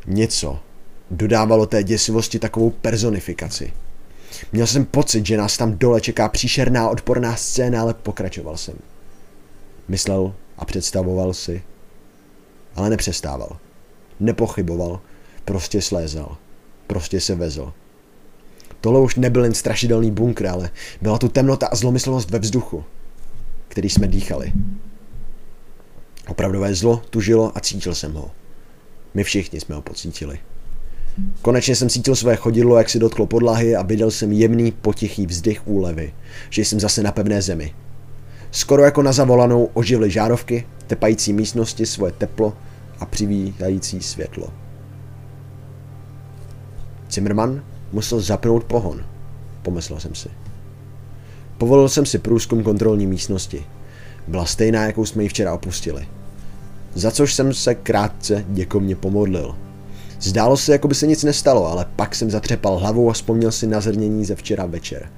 Něco 0.07 0.59
dodávalo 1.11 1.66
té 1.66 1.83
děsivosti 1.83 2.38
takovou 2.38 2.70
personifikaci. 2.70 3.72
Měl 4.52 4.66
jsem 4.66 4.85
pocit, 4.85 5.26
že 5.26 5.37
nás 5.37 5.57
tam 5.57 5.79
dole 5.79 6.00
čeká 6.00 6.29
příšerná 6.29 6.88
odporná 6.88 7.37
scéna, 7.37 7.81
ale 7.81 7.94
pokračoval 7.94 8.57
jsem. 8.57 8.74
Myslel 9.88 10.35
a 10.58 10.64
představoval 10.64 11.34
si, 11.34 11.62
ale 12.74 12.90
nepřestával. 12.90 13.56
Nepochyboval, 14.20 15.00
prostě 15.44 15.82
slézal, 15.82 16.36
prostě 16.86 17.20
se 17.20 17.34
vezl. 17.34 17.72
Tohle 18.80 19.00
už 19.00 19.16
nebyl 19.16 19.44
jen 19.44 19.54
strašidelný 19.54 20.10
bunkr, 20.10 20.46
ale 20.46 20.70
byla 21.02 21.18
tu 21.18 21.28
temnota 21.28 21.66
a 21.66 21.76
zlomyslnost 21.76 22.30
ve 22.30 22.38
vzduchu, 22.38 22.84
který 23.68 23.90
jsme 23.90 24.08
dýchali. 24.08 24.52
Opravdové 26.28 26.74
zlo 26.74 27.02
tužilo 27.10 27.52
a 27.54 27.60
cítil 27.60 27.94
jsem 27.94 28.12
ho. 28.12 28.30
My 29.14 29.24
všichni 29.24 29.60
jsme 29.60 29.74
ho 29.74 29.82
pocítili. 29.82 30.38
Konečně 31.42 31.76
jsem 31.76 31.88
cítil 31.88 32.16
své 32.16 32.36
chodidlo, 32.36 32.78
jak 32.78 32.90
si 32.90 32.98
dotklo 32.98 33.26
podlahy 33.26 33.76
a 33.76 33.82
viděl 33.82 34.10
jsem 34.10 34.32
jemný, 34.32 34.72
potichý 34.72 35.26
vzdech 35.26 35.68
úlevy, 35.68 36.14
že 36.50 36.64
jsem 36.64 36.80
zase 36.80 37.02
na 37.02 37.12
pevné 37.12 37.42
zemi. 37.42 37.74
Skoro 38.56 38.84
jako 38.84 39.02
na 39.02 39.12
zavolanou 39.12 39.70
oživly 39.74 40.10
žárovky, 40.10 40.66
tepající 40.86 41.32
místnosti 41.32 41.86
svoje 41.86 42.12
teplo 42.12 42.52
a 43.00 43.06
přivítající 43.06 44.02
světlo. 44.02 44.48
Zimmerman 47.10 47.64
musel 47.92 48.20
zapnout 48.20 48.64
pohon, 48.64 49.04
pomyslel 49.62 50.00
jsem 50.00 50.14
si. 50.14 50.28
Povolil 51.58 51.88
jsem 51.88 52.06
si 52.06 52.18
průzkum 52.18 52.62
kontrolní 52.62 53.06
místnosti. 53.06 53.66
Byla 54.28 54.46
stejná, 54.46 54.84
jakou 54.84 55.04
jsme 55.04 55.22
ji 55.22 55.28
včera 55.28 55.54
opustili. 55.54 56.08
za 56.94 57.10
což 57.10 57.34
jsem 57.34 57.54
se 57.54 57.74
krátce 57.74 58.44
děkovně 58.48 58.96
pomodlil. 58.96 59.56
Zdálo 60.20 60.56
se, 60.56 60.72
jako 60.72 60.88
by 60.88 60.94
se 60.94 61.06
nic 61.06 61.24
nestalo, 61.24 61.66
ale 61.66 61.86
pak 61.96 62.14
jsem 62.14 62.30
zatřepal 62.30 62.78
hlavou 62.78 63.10
a 63.10 63.12
vzpomněl 63.12 63.52
si 63.52 63.66
na 63.66 63.80
zrnění 63.80 64.24
ze 64.24 64.36
včera 64.36 64.66
večer. 64.66 65.10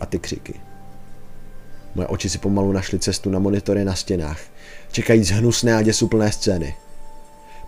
A 0.00 0.06
ty 0.06 0.18
křiky. 0.18 0.65
Moje 1.96 2.08
oči 2.08 2.28
si 2.28 2.38
pomalu 2.38 2.72
našly 2.72 2.98
cestu 2.98 3.30
na 3.30 3.38
monitory 3.38 3.84
na 3.84 3.94
stěnách, 3.94 4.40
čekajíc 4.92 5.30
hnusné 5.30 5.74
a 5.76 5.82
děsuplné 5.82 6.32
scény. 6.32 6.74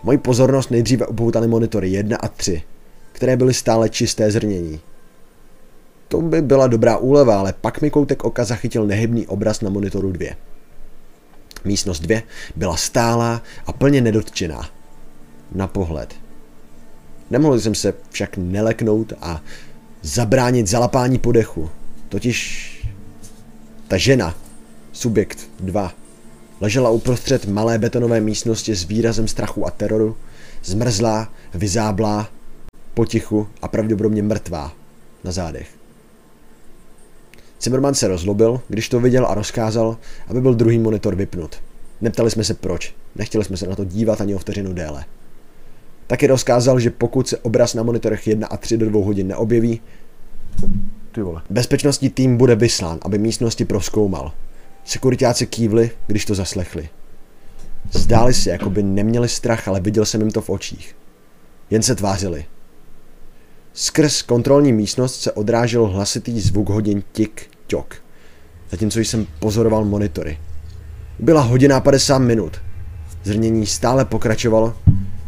Moji 0.03 0.17
pozornost 0.17 0.71
nejdříve 0.71 1.07
upoutaly 1.07 1.47
monitory 1.47 1.89
1 1.89 2.17
a 2.17 2.27
3, 2.27 2.61
které 3.11 3.37
byly 3.37 3.53
stále 3.53 3.89
čisté 3.89 4.31
zrnění. 4.31 4.79
To 6.07 6.21
by 6.21 6.41
byla 6.41 6.67
dobrá 6.67 6.97
úleva, 6.97 7.39
ale 7.39 7.53
pak 7.53 7.81
mi 7.81 7.89
koutek 7.89 8.23
oka 8.23 8.43
zachytil 8.45 8.87
nehybný 8.87 9.27
obraz 9.27 9.61
na 9.61 9.69
monitoru 9.69 10.11
2. 10.11 10.35
Místnost 11.65 11.99
2 11.99 12.21
byla 12.55 12.77
stálá 12.77 13.41
a 13.65 13.73
plně 13.73 14.01
nedotčená. 14.01 14.69
Na 15.51 15.67
pohled. 15.67 16.13
Nemohl 17.29 17.59
jsem 17.59 17.75
se 17.75 17.93
však 18.09 18.37
neleknout 18.37 19.13
a 19.21 19.41
zabránit 20.01 20.67
zalapání 20.67 21.17
podechu. 21.17 21.69
Totiž 22.09 22.69
ta 23.89 23.97
žena, 23.97 24.37
subjekt 24.91 25.49
2, 25.59 25.93
ležela 26.61 26.89
uprostřed 26.89 27.45
malé 27.45 27.77
betonové 27.77 28.21
místnosti 28.21 28.75
s 28.75 28.83
výrazem 28.83 29.27
strachu 29.27 29.67
a 29.67 29.71
teroru, 29.71 30.17
zmrzlá, 30.63 31.33
vyzáblá, 31.53 32.29
potichu 32.93 33.47
a 33.61 33.67
pravděpodobně 33.67 34.23
mrtvá 34.23 34.73
na 35.23 35.31
zádech. 35.31 35.69
Zimmerman 37.61 37.93
se 37.93 38.07
rozlobil, 38.07 38.61
když 38.67 38.89
to 38.89 38.99
viděl 38.99 39.25
a 39.25 39.33
rozkázal, 39.33 39.97
aby 40.27 40.41
byl 40.41 40.53
druhý 40.53 40.79
monitor 40.79 41.15
vypnut. 41.15 41.55
Neptali 42.01 42.31
jsme 42.31 42.43
se 42.43 42.53
proč, 42.53 42.95
nechtěli 43.15 43.45
jsme 43.45 43.57
se 43.57 43.67
na 43.67 43.75
to 43.75 43.85
dívat 43.85 44.21
ani 44.21 44.35
o 44.35 44.39
vteřinu 44.39 44.73
déle. 44.73 45.05
Taky 46.07 46.27
rozkázal, 46.27 46.79
že 46.79 46.89
pokud 46.89 47.27
se 47.27 47.37
obraz 47.37 47.73
na 47.73 47.83
monitorech 47.83 48.27
1 48.27 48.47
a 48.47 48.57
3 48.57 48.77
do 48.77 48.89
2 48.89 49.05
hodin 49.05 49.27
neobjeví, 49.27 49.81
ty 51.19 51.23
vole. 51.23 51.41
bezpečnostní 51.49 52.09
tým 52.09 52.37
bude 52.37 52.55
vyslán, 52.55 52.99
aby 53.01 53.17
místnosti 53.17 53.65
proskoumal. 53.65 54.31
Sekuritáci 54.85 55.45
kývli, 55.47 55.91
když 56.07 56.25
to 56.25 56.35
zaslechli. 56.35 56.89
Zdáli 57.91 58.33
se, 58.33 58.49
jako 58.49 58.69
by 58.69 58.83
neměli 58.83 59.29
strach, 59.29 59.67
ale 59.67 59.79
viděl 59.79 60.05
jsem 60.05 60.21
jim 60.21 60.31
to 60.31 60.41
v 60.41 60.49
očích. 60.49 60.95
Jen 61.69 61.83
se 61.83 61.95
tvářili. 61.95 62.45
Skrz 63.73 64.21
kontrolní 64.21 64.73
místnost 64.73 65.21
se 65.21 65.31
odrážel 65.31 65.85
hlasitý 65.85 66.39
zvuk 66.39 66.69
hodin 66.69 67.03
tik-tok, 67.13 67.85
zatímco 68.71 68.99
jsem 68.99 69.27
pozoroval 69.39 69.85
monitory. 69.85 70.39
Byla 71.19 71.41
hodina 71.41 71.79
50 71.79 72.19
minut. 72.19 72.61
Zrnění 73.23 73.65
stále 73.65 74.05
pokračovalo, 74.05 74.73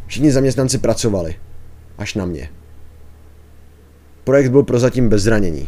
všichni 0.08 0.32
zaměstnanci 0.32 0.78
pracovali. 0.78 1.36
Až 1.98 2.16
na 2.16 2.26
mě. 2.26 2.50
Projekt 4.24 4.52
byl 4.52 4.64
prozatím 4.64 5.10
bez 5.10 5.24
zranění, 5.24 5.68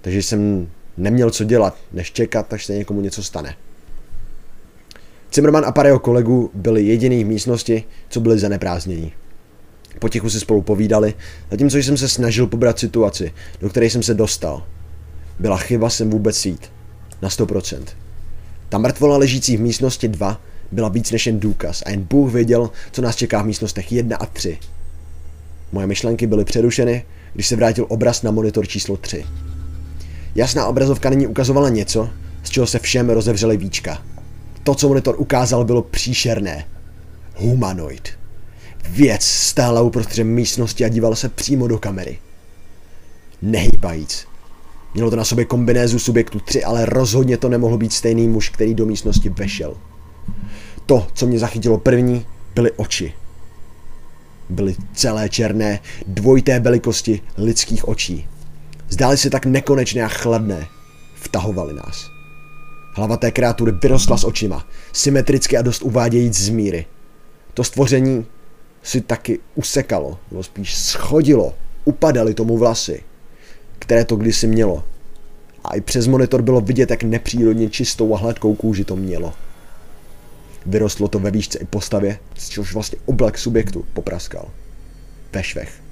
takže 0.00 0.22
jsem 0.22 0.68
neměl 0.96 1.30
co 1.30 1.44
dělat, 1.44 1.76
než 1.92 2.12
čekat, 2.12 2.52
až 2.52 2.66
se 2.66 2.74
někomu 2.74 3.00
něco 3.00 3.22
stane. 3.22 3.54
Zimmerman 5.34 5.64
a 5.64 5.72
pár 5.72 5.86
jeho 5.86 5.98
kolegů 5.98 6.50
byli 6.54 6.82
jediný 6.82 7.24
v 7.24 7.26
místnosti, 7.26 7.84
co 8.08 8.20
byli 8.20 8.38
zaneprázdnění. 8.38 9.12
Potichu 9.98 10.30
si 10.30 10.40
spolu 10.40 10.62
povídali, 10.62 11.14
zatímco 11.50 11.78
jsem 11.78 11.96
se 11.96 12.08
snažil 12.08 12.46
pobrat 12.46 12.78
situaci, 12.78 13.32
do 13.60 13.70
které 13.70 13.86
jsem 13.86 14.02
se 14.02 14.14
dostal. 14.14 14.66
Byla 15.38 15.56
chyba 15.56 15.90
sem 15.90 16.10
vůbec 16.10 16.46
jít. 16.46 16.72
Na 17.22 17.28
100%. 17.28 17.84
Ta 18.68 18.78
mrtvola 18.78 19.16
ležící 19.16 19.56
v 19.56 19.60
místnosti 19.60 20.08
2 20.08 20.40
byla 20.72 20.88
víc 20.88 21.10
než 21.10 21.26
jen 21.26 21.40
důkaz 21.40 21.82
a 21.86 21.90
jen 21.90 22.02
Bůh 22.02 22.32
věděl, 22.32 22.70
co 22.92 23.02
nás 23.02 23.16
čeká 23.16 23.42
v 23.42 23.46
místnostech 23.46 23.92
1 23.92 24.16
a 24.16 24.26
3. 24.26 24.58
Moje 25.72 25.86
myšlenky 25.86 26.26
byly 26.26 26.44
přerušeny, 26.44 27.04
když 27.34 27.46
se 27.46 27.56
vrátil 27.56 27.86
obraz 27.88 28.22
na 28.22 28.30
monitor 28.30 28.66
číslo 28.66 28.96
3. 28.96 29.24
Jasná 30.34 30.66
obrazovka 30.66 31.10
nyní 31.10 31.26
ukazovala 31.26 31.68
něco, 31.68 32.10
z 32.42 32.50
čeho 32.50 32.66
se 32.66 32.78
všem 32.78 33.10
rozevřely 33.10 33.56
víčka. 33.56 34.02
To, 34.62 34.74
co 34.74 34.88
monitor 34.88 35.14
ukázal, 35.18 35.64
bylo 35.64 35.82
příšerné. 35.82 36.64
Humanoid. 37.36 38.08
Věc 38.88 39.22
stála 39.22 39.80
uprostřed 39.80 40.24
místnosti 40.24 40.84
a 40.84 40.88
dívala 40.88 41.16
se 41.16 41.28
přímo 41.28 41.68
do 41.68 41.78
kamery. 41.78 42.18
Nehýbajíc. 43.42 44.26
Mělo 44.94 45.10
to 45.10 45.16
na 45.16 45.24
sobě 45.24 45.44
kombinézu 45.44 45.98
subjektu 45.98 46.40
3, 46.40 46.64
ale 46.64 46.86
rozhodně 46.86 47.36
to 47.36 47.48
nemohl 47.48 47.78
být 47.78 47.92
stejný 47.92 48.28
muž, 48.28 48.48
který 48.48 48.74
do 48.74 48.86
místnosti 48.86 49.28
vešel. 49.28 49.76
To, 50.86 51.06
co 51.14 51.26
mě 51.26 51.38
zachytilo 51.38 51.78
první, 51.78 52.26
byly 52.54 52.72
oči. 52.72 53.14
Byly 54.48 54.74
celé 54.94 55.28
černé, 55.28 55.80
dvojité 56.06 56.60
velikosti 56.60 57.20
lidských 57.36 57.88
očí. 57.88 58.28
Zdály 58.90 59.16
se 59.16 59.30
tak 59.30 59.46
nekonečné 59.46 60.02
a 60.02 60.08
chladné. 60.08 60.68
Vtahovali 61.14 61.74
nás. 61.74 62.10
Hlava 62.94 63.16
té 63.16 63.30
kreatury 63.30 63.72
vyrostla 63.72 64.16
s 64.16 64.24
očima, 64.24 64.66
symetricky 64.92 65.56
a 65.56 65.62
dost 65.62 65.82
uvádějíc 65.82 66.40
z 66.40 66.48
míry. 66.48 66.86
To 67.54 67.64
stvoření 67.64 68.26
si 68.82 69.00
taky 69.00 69.38
usekalo, 69.54 70.18
nebo 70.30 70.42
spíš 70.42 70.76
schodilo, 70.76 71.54
upadaly 71.84 72.34
tomu 72.34 72.58
vlasy, 72.58 73.02
které 73.78 74.04
to 74.04 74.16
kdysi 74.16 74.46
mělo. 74.46 74.84
A 75.64 75.76
i 75.76 75.80
přes 75.80 76.06
monitor 76.06 76.42
bylo 76.42 76.60
vidět, 76.60 76.90
jak 76.90 77.02
nepřírodně 77.02 77.70
čistou 77.70 78.14
a 78.14 78.18
hladkou 78.18 78.54
kůži 78.54 78.84
to 78.84 78.96
mělo. 78.96 79.32
Vyrostlo 80.66 81.08
to 81.08 81.18
ve 81.18 81.30
výšce 81.30 81.58
i 81.58 81.64
postavě, 81.64 82.18
z 82.34 82.48
čehož 82.48 82.74
vlastně 82.74 82.98
oblek 83.06 83.38
subjektu 83.38 83.84
popraskal. 83.92 84.50
Ve 85.32 85.42
švech. 85.42 85.89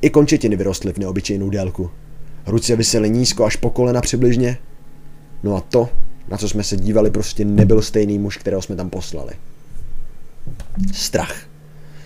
I 0.00 0.10
končetiny 0.10 0.56
vyrostly 0.56 0.92
v 0.92 0.98
neobyčejnou 0.98 1.50
délku. 1.50 1.90
Ruce 2.46 2.76
visely 2.76 3.10
nízko 3.10 3.44
až 3.44 3.56
po 3.56 3.70
kolena 3.70 4.00
přibližně. 4.00 4.58
No 5.42 5.56
a 5.56 5.60
to, 5.60 5.88
na 6.28 6.36
co 6.36 6.48
jsme 6.48 6.64
se 6.64 6.76
dívali, 6.76 7.10
prostě 7.10 7.44
nebyl 7.44 7.82
stejný 7.82 8.18
muž, 8.18 8.36
kterého 8.36 8.62
jsme 8.62 8.76
tam 8.76 8.90
poslali. 8.90 9.32
Strach. 10.92 11.46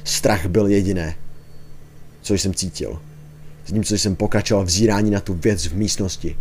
Strach 0.05 0.46
byl 0.46 0.66
jediné, 0.66 1.14
co 2.22 2.35
jsem 2.35 2.55
cítil. 2.55 3.01
co 3.85 3.94
jsem 3.94 4.16
pokračoval 4.16 4.64
v 4.64 4.70
zírání 4.70 5.11
na 5.11 5.20
tu 5.20 5.35
věc 5.35 5.66
v 5.66 5.77
místnosti. 5.77 6.37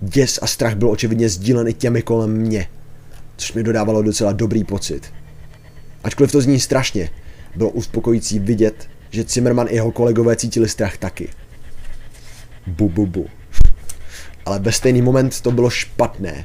Děs 0.00 0.38
a 0.42 0.46
strach 0.46 0.74
byl 0.74 0.90
očividně 0.90 1.28
sdílen 1.28 1.68
i 1.68 1.72
těmi 1.72 2.02
kolem 2.02 2.30
mě, 2.30 2.66
což 3.36 3.52
mi 3.52 3.62
dodávalo 3.62 4.02
docela 4.02 4.32
dobrý 4.32 4.64
pocit. 4.64 5.12
Ačkoliv 6.04 6.32
to 6.32 6.40
zní 6.40 6.60
strašně, 6.60 7.10
bylo 7.56 7.70
uspokojící 7.70 8.38
vidět, 8.38 8.88
že 9.14 9.24
Zimmerman 9.28 9.66
i 9.70 9.74
jeho 9.74 9.92
kolegové 9.92 10.36
cítili 10.36 10.68
strach 10.68 10.96
taky. 10.96 11.28
Bu, 12.66 12.88
bu, 12.88 13.06
bu. 13.06 13.26
Ale 14.46 14.58
ve 14.58 14.72
stejný 14.72 15.02
moment 15.02 15.40
to 15.40 15.50
bylo 15.50 15.70
špatné 15.70 16.44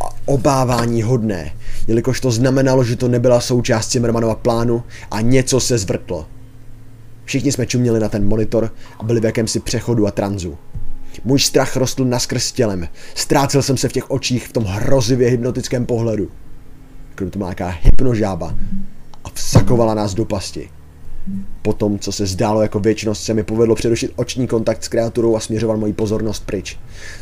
a 0.00 0.08
obávání 0.24 1.02
hodné, 1.02 1.52
jelikož 1.86 2.20
to 2.20 2.30
znamenalo, 2.30 2.84
že 2.84 2.96
to 2.96 3.08
nebyla 3.08 3.40
součást 3.40 3.92
Zimmermanova 3.92 4.34
plánu 4.34 4.82
a 5.10 5.20
něco 5.20 5.60
se 5.60 5.78
zvrtlo. 5.78 6.26
Všichni 7.24 7.52
jsme 7.52 7.66
čuměli 7.66 8.00
na 8.00 8.08
ten 8.08 8.28
monitor 8.28 8.74
a 8.98 9.02
byli 9.02 9.20
v 9.20 9.24
jakémsi 9.24 9.60
přechodu 9.60 10.06
a 10.06 10.10
tranzu. 10.10 10.58
Můj 11.24 11.40
strach 11.40 11.76
rostl 11.76 12.04
naskrz 12.04 12.52
tělem. 12.52 12.88
Ztrácel 13.14 13.62
jsem 13.62 13.76
se 13.76 13.88
v 13.88 13.92
těch 13.92 14.10
očích 14.10 14.48
v 14.48 14.52
tom 14.52 14.64
hrozivě 14.64 15.30
hypnotickém 15.30 15.86
pohledu. 15.86 16.30
Krom 17.14 17.30
to 17.30 17.38
má 17.38 17.54
hypnožába 17.80 18.54
a 19.24 19.28
vsakovala 19.34 19.94
nás 19.94 20.14
do 20.14 20.24
pasti. 20.24 20.70
Potom, 21.62 21.98
co 21.98 22.12
se 22.12 22.26
zdálo 22.26 22.62
jako 22.62 22.80
věčnost, 22.80 23.24
se 23.24 23.34
mi 23.34 23.42
povedlo 23.42 23.74
přerušit 23.74 24.12
oční 24.16 24.46
kontakt 24.46 24.84
s 24.84 24.88
kreaturou 24.88 25.36
a 25.36 25.40
směřoval 25.40 25.76
moji 25.76 25.92
pozornost 25.92 26.46
pryč, 26.46 26.78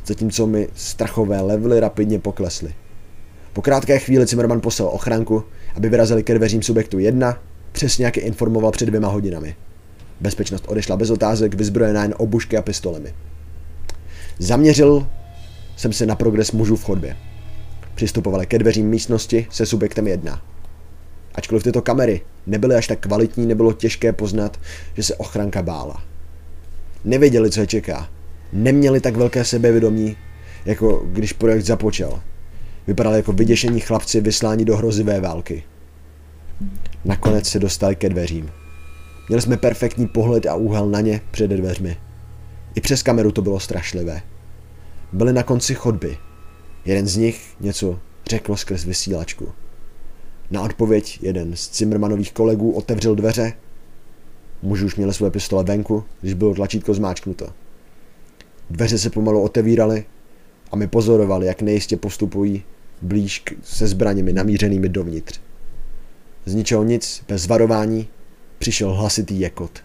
zatímco 0.06 0.46
mi 0.46 0.68
strachové 0.74 1.40
levely 1.40 1.80
rapidně 1.80 2.18
poklesly. 2.18 2.74
Po 3.52 3.62
krátké 3.62 3.98
chvíli 3.98 4.26
Zimmerman 4.26 4.60
poslal 4.60 4.88
ochranku, 4.88 5.44
aby 5.76 5.88
vyrazili 5.88 6.22
ke 6.22 6.34
dveřím 6.34 6.62
subjektu 6.62 6.98
1, 6.98 7.38
přesně 7.72 8.04
jak 8.04 8.16
je 8.16 8.22
informoval 8.22 8.70
před 8.70 8.86
dvěma 8.86 9.08
hodinami. 9.08 9.56
Bezpečnost 10.20 10.64
odešla 10.68 10.96
bez 10.96 11.10
otázek, 11.10 11.54
vyzbrojená 11.54 12.02
jen 12.02 12.14
obušky 12.18 12.56
a 12.56 12.62
pistolemi. 12.62 13.14
Zaměřil 14.38 15.06
jsem 15.76 15.92
se 15.92 16.06
na 16.06 16.14
progres 16.14 16.52
mužů 16.52 16.76
v 16.76 16.84
chodbě. 16.84 17.16
Přistupovali 17.94 18.46
ke 18.46 18.58
dveřím 18.58 18.88
místnosti 18.88 19.46
se 19.50 19.66
subjektem 19.66 20.06
1. 20.06 20.42
Ačkoliv 21.34 21.62
tyto 21.62 21.82
kamery 21.82 22.20
nebyly 22.46 22.74
až 22.74 22.86
tak 22.86 23.00
kvalitní, 23.00 23.46
nebylo 23.46 23.72
těžké 23.72 24.12
poznat, 24.12 24.60
že 24.94 25.02
se 25.02 25.16
ochranka 25.16 25.62
bála. 25.62 26.02
Nevěděli, 27.04 27.50
co 27.50 27.60
je 27.60 27.66
čeká. 27.66 28.08
Neměli 28.52 29.00
tak 29.00 29.16
velké 29.16 29.44
sebevědomí, 29.44 30.16
jako 30.64 31.02
když 31.06 31.32
projekt 31.32 31.64
započal. 31.64 32.22
Vypadali 32.86 33.16
jako 33.16 33.32
vyděšení 33.32 33.80
chlapci 33.80 34.20
vyslání 34.20 34.64
do 34.64 34.76
hrozivé 34.76 35.20
války. 35.20 35.64
Nakonec 37.04 37.48
se 37.48 37.58
dostali 37.58 37.96
ke 37.96 38.08
dveřím. 38.08 38.50
Měli 39.28 39.42
jsme 39.42 39.56
perfektní 39.56 40.06
pohled 40.06 40.46
a 40.46 40.54
úhel 40.54 40.86
na 40.88 41.00
ně 41.00 41.20
před 41.30 41.50
dveřmi. 41.50 41.96
I 42.74 42.80
přes 42.80 43.02
kameru 43.02 43.32
to 43.32 43.42
bylo 43.42 43.60
strašlivé. 43.60 44.22
Byli 45.12 45.32
na 45.32 45.42
konci 45.42 45.74
chodby. 45.74 46.16
Jeden 46.84 47.06
z 47.06 47.16
nich 47.16 47.54
něco 47.60 47.98
řekl 48.30 48.56
skrz 48.56 48.84
vysílačku. 48.84 49.52
Na 50.50 50.62
odpověď 50.62 51.18
jeden 51.22 51.56
z 51.56 51.76
Zimmermanových 51.76 52.32
kolegů 52.32 52.70
otevřel 52.70 53.14
dveře. 53.14 53.52
Muži 54.62 54.84
už 54.84 54.96
měli 54.96 55.14
své 55.14 55.30
pistole 55.30 55.64
venku, 55.64 56.04
když 56.20 56.34
bylo 56.34 56.54
tlačítko 56.54 56.94
zmáčknuto. 56.94 57.48
Dveře 58.70 58.98
se 58.98 59.10
pomalu 59.10 59.42
otevíraly 59.42 60.04
a 60.72 60.76
my 60.76 60.86
pozorovali, 60.86 61.46
jak 61.46 61.62
nejistě 61.62 61.96
postupují 61.96 62.62
blíž 63.02 63.44
se 63.62 63.86
zbraněmi 63.86 64.32
namířenými 64.32 64.88
dovnitř. 64.88 65.40
Z 66.46 66.54
ničeho 66.54 66.84
nic, 66.84 67.24
bez 67.28 67.46
varování, 67.46 68.08
přišel 68.58 68.94
hlasitý 68.94 69.40
jekot. 69.40 69.78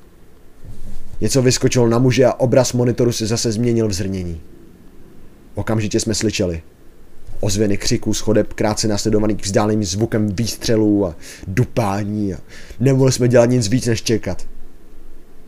Něco 1.21 1.41
vyskočilo 1.41 1.89
na 1.89 1.99
muže 1.99 2.25
a 2.25 2.33
obraz 2.33 2.73
monitoru 2.73 3.11
se 3.11 3.27
zase 3.27 3.51
změnil 3.51 3.87
v 3.87 3.93
zrnění. 3.93 4.41
Okamžitě 5.55 5.99
jsme 5.99 6.15
slyšeli. 6.15 6.61
Ozvěny 7.39 7.77
křiků 7.77 8.13
schodeb 8.13 8.53
krátce 8.53 8.87
následovaných 8.87 9.43
vzdáleným 9.43 9.83
zvukem 9.83 10.29
výstřelů 10.35 11.05
a 11.05 11.15
dupání 11.47 12.33
a 12.33 12.37
nemohli 12.79 13.11
jsme 13.11 13.27
dělat 13.27 13.45
nic 13.45 13.67
víc 13.67 13.85
než 13.85 14.01
čekat. 14.01 14.47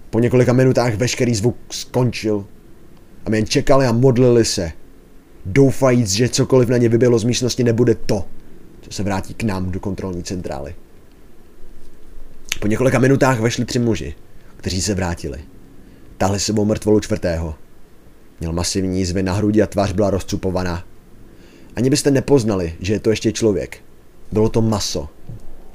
Po 0.10 0.20
několika 0.20 0.54
minutách 0.54 0.96
veškerý 0.96 1.36
zvuk 1.36 1.56
skončil 1.70 2.46
a 3.26 3.30
my 3.30 3.38
jen 3.38 3.46
čekali 3.46 3.86
a 3.86 3.92
modlili 3.92 4.46
se, 4.46 4.72
doufajíc, 5.46 6.12
že 6.12 6.30
cokoliv 6.30 6.70
na 6.70 6.78
ně 6.78 6.90
vybělo 6.90 7.20
z 7.20 7.24
místnosti 7.24 7.64
nebude 7.64 7.96
to, 7.96 8.26
co 8.82 8.92
se 8.92 9.04
vrátí 9.04 9.34
k 9.34 9.44
nám 9.44 9.72
do 9.72 9.80
kontrolní 9.80 10.24
centrály. 10.24 10.76
Po 12.60 12.68
několika 12.68 13.00
minutách 13.00 13.40
vešli 13.40 13.66
tři 13.66 13.80
muži, 13.80 14.16
kteří 14.58 14.82
se 14.82 14.96
vrátili. 14.96 15.40
Tahli 16.18 16.40
sebou 16.40 16.66
mrtvolu 16.66 17.00
čtvrtého. 17.00 17.56
Měl 18.40 18.54
masivní 18.54 19.00
jízvy 19.00 19.24
na 19.24 19.34
hrudi 19.34 19.62
a 19.62 19.68
tvář 19.68 19.92
byla 19.92 20.10
rozcupovaná. 20.10 20.84
Ani 21.82 21.90
byste 21.90 22.12
nepoznali, 22.12 22.74
že 22.80 22.94
je 22.94 23.00
to 23.00 23.10
ještě 23.10 23.32
člověk. 23.32 23.78
Bylo 24.32 24.50
to 24.50 24.62
maso. 24.62 25.10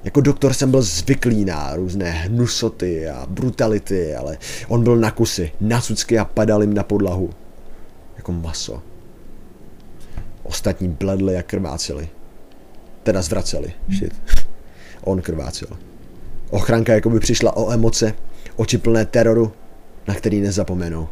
Jako 0.05 0.21
doktor 0.21 0.53
jsem 0.53 0.71
byl 0.71 0.83
zvyklý 0.83 1.45
na 1.45 1.77
různé 1.77 2.11
hnusoty 2.11 3.09
a 3.09 3.27
brutality, 3.29 4.15
ale 4.15 4.39
on 4.69 4.85
byl 4.85 4.97
na 4.97 5.11
kusy, 5.11 5.53
na 5.61 5.81
cucky 5.81 6.19
a 6.19 6.25
padal 6.25 6.63
jim 6.63 6.75
na 6.75 6.83
podlahu. 6.83 7.31
Jako 8.17 8.33
maso. 8.33 8.83
Ostatní 10.43 10.89
bledli 10.89 11.37
a 11.37 11.43
krváceli. 11.43 12.09
Teda 13.03 13.23
zvraceli. 13.23 13.73
Shit. 13.99 14.15
On 15.05 15.23
krvácel. 15.23 15.69
Ochranka 16.51 16.95
jako 16.95 17.11
by 17.11 17.21
přišla 17.21 17.57
o 17.57 17.73
emoce, 17.73 18.15
oči 18.57 18.79
plné 18.79 19.05
teroru, 19.05 19.53
na 20.09 20.15
který 20.15 20.41
nezapomenou. 20.41 21.09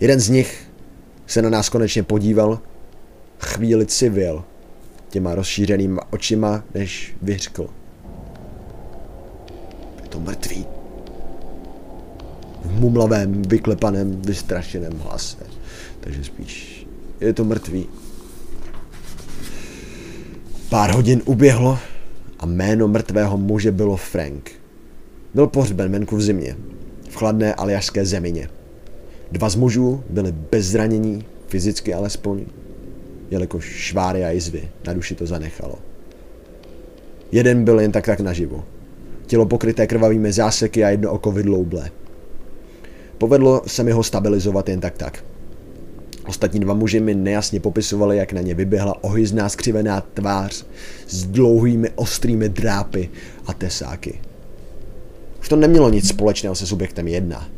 Jeden 0.00 0.20
z 0.20 0.28
nich 0.28 0.70
se 1.26 1.42
na 1.42 1.50
nás 1.50 1.68
konečně 1.68 2.02
podíval, 2.02 2.60
chvíli 3.44 3.86
civil 3.86 4.44
těma 5.08 5.34
rozšířenýma 5.34 6.12
očima, 6.12 6.64
než 6.74 7.14
vyřkl. 7.22 7.66
Je 10.02 10.08
to 10.08 10.20
mrtvý. 10.20 10.66
V 12.64 12.80
mumlavém, 12.80 13.42
vyklepaném, 13.42 14.22
vystrašeném 14.22 14.98
hlase. 14.98 15.36
Takže 16.00 16.24
spíš 16.24 16.86
je 17.20 17.32
to 17.32 17.44
mrtvý. 17.44 17.86
Pár 20.68 20.90
hodin 20.90 21.22
uběhlo 21.24 21.78
a 22.38 22.46
jméno 22.46 22.88
mrtvého 22.88 23.38
muže 23.38 23.72
bylo 23.72 23.96
Frank. 23.96 24.50
Byl 25.34 25.46
pohřben 25.46 25.92
venku 25.92 26.16
v 26.16 26.22
zimě, 26.22 26.56
v 27.10 27.14
chladné 27.14 27.54
aljašské 27.54 28.06
zemině. 28.06 28.48
Dva 29.32 29.48
z 29.48 29.56
mužů 29.56 30.04
byli 30.10 30.32
bez 30.32 30.66
zranění, 30.66 31.24
fyzicky 31.46 31.94
alespoň, 31.94 32.44
jelikož 33.32 33.64
šváry 33.64 34.24
a 34.24 34.30
jizvy 34.30 34.68
na 34.86 34.92
duši 34.92 35.14
to 35.14 35.26
zanechalo. 35.26 35.74
Jeden 37.32 37.64
byl 37.64 37.80
jen 37.80 37.92
tak 37.92 38.06
tak 38.06 38.20
naživu. 38.20 38.64
Tělo 39.26 39.46
pokryté 39.46 39.86
krvavými 39.86 40.32
záseky 40.32 40.84
a 40.84 40.88
jedno 40.88 41.12
oko 41.12 41.32
vydloublé. 41.32 41.90
Povedlo 43.18 43.62
se 43.66 43.82
mi 43.82 43.92
ho 43.92 44.02
stabilizovat 44.02 44.68
jen 44.68 44.80
tak 44.80 44.98
tak. 44.98 45.24
Ostatní 46.26 46.60
dva 46.60 46.74
muži 46.74 47.00
mi 47.00 47.14
nejasně 47.14 47.60
popisovali, 47.60 48.16
jak 48.16 48.32
na 48.32 48.40
ně 48.40 48.54
vyběhla 48.54 49.04
ohyzná 49.04 49.48
skřivená 49.48 50.00
tvář 50.00 50.64
s 51.08 51.24
dlouhými 51.24 51.90
ostrými 51.94 52.48
drápy 52.48 53.10
a 53.46 53.52
tesáky. 53.52 54.20
Už 55.40 55.48
to 55.48 55.56
nemělo 55.56 55.90
nic 55.90 56.08
společného 56.08 56.54
se 56.54 56.66
subjektem 56.66 57.08
jedna. 57.08 57.48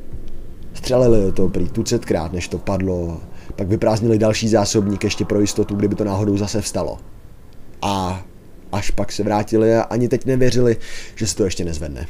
Střelili 0.74 1.32
toho 1.32 1.48
prý 1.48 1.68
tucetkrát, 1.68 2.32
než 2.32 2.48
to 2.48 2.58
padlo, 2.58 3.20
pak 3.56 3.68
vyprázdnili 3.68 4.18
další 4.18 4.48
zásobník 4.48 5.04
ještě 5.04 5.24
pro 5.24 5.40
jistotu, 5.40 5.74
kdyby 5.74 5.94
to 5.94 6.04
náhodou 6.04 6.36
zase 6.36 6.60
vstalo. 6.60 6.98
A 7.82 8.24
až 8.72 8.90
pak 8.90 9.12
se 9.12 9.22
vrátili 9.22 9.76
a 9.76 9.82
ani 9.82 10.08
teď 10.08 10.26
nevěřili, 10.26 10.76
že 11.14 11.26
se 11.26 11.36
to 11.36 11.44
ještě 11.44 11.64
nezvedne. 11.64 12.06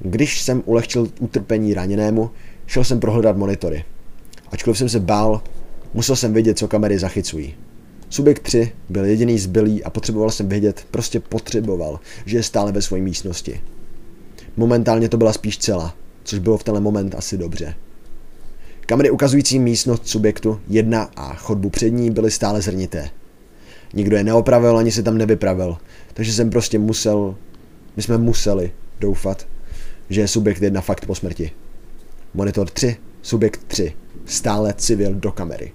Když 0.00 0.42
jsem 0.42 0.62
ulehčil 0.66 1.08
utrpení 1.18 1.74
raněnému, 1.74 2.30
šel 2.66 2.84
jsem 2.84 3.00
prohledat 3.00 3.36
monitory. 3.36 3.84
Ačkoliv 4.52 4.78
jsem 4.78 4.88
se 4.88 5.00
bál, 5.00 5.42
musel 5.94 6.16
jsem 6.16 6.32
vědět, 6.32 6.58
co 6.58 6.68
kamery 6.68 6.98
zachycují. 6.98 7.54
Subjekt 8.10 8.42
3 8.42 8.72
byl 8.88 9.04
jediný 9.04 9.38
zbylý 9.38 9.84
a 9.84 9.90
potřeboval 9.90 10.30
jsem 10.30 10.48
vědět, 10.48 10.86
prostě 10.90 11.20
potřeboval, 11.20 12.00
že 12.26 12.36
je 12.36 12.42
stále 12.42 12.72
ve 12.72 12.82
své 12.82 12.98
místnosti. 12.98 13.60
Momentálně 14.56 15.08
to 15.08 15.16
byla 15.16 15.32
spíš 15.32 15.58
cela, 15.58 15.94
což 16.24 16.38
bylo 16.38 16.58
v 16.58 16.64
tenhle 16.64 16.80
moment 16.80 17.14
asi 17.14 17.38
dobře. 17.38 17.74
Kamery 18.88 19.10
ukazující 19.10 19.58
místnost 19.58 20.08
subjektu 20.08 20.60
1 20.68 21.10
a 21.16 21.34
chodbu 21.34 21.70
před 21.70 21.90
ní 21.90 22.10
byly 22.10 22.30
stále 22.30 22.62
zrnité. 22.62 23.10
Nikdo 23.94 24.16
je 24.16 24.24
neopravil 24.24 24.78
ani 24.78 24.92
se 24.92 25.02
tam 25.02 25.18
nevypravil, 25.18 25.76
takže 26.14 26.32
jsem 26.32 26.50
prostě 26.50 26.78
musel, 26.78 27.36
my 27.96 28.02
jsme 28.02 28.18
museli 28.18 28.72
doufat, 29.00 29.48
že 30.10 30.20
je 30.20 30.28
subjekt 30.28 30.62
1 30.62 30.80
fakt 30.80 31.06
po 31.06 31.14
smrti. 31.14 31.50
Monitor 32.34 32.70
3, 32.70 32.96
subjekt 33.22 33.64
3, 33.64 33.94
stále 34.24 34.74
civil 34.76 35.14
do 35.14 35.32
kamery. 35.32 35.72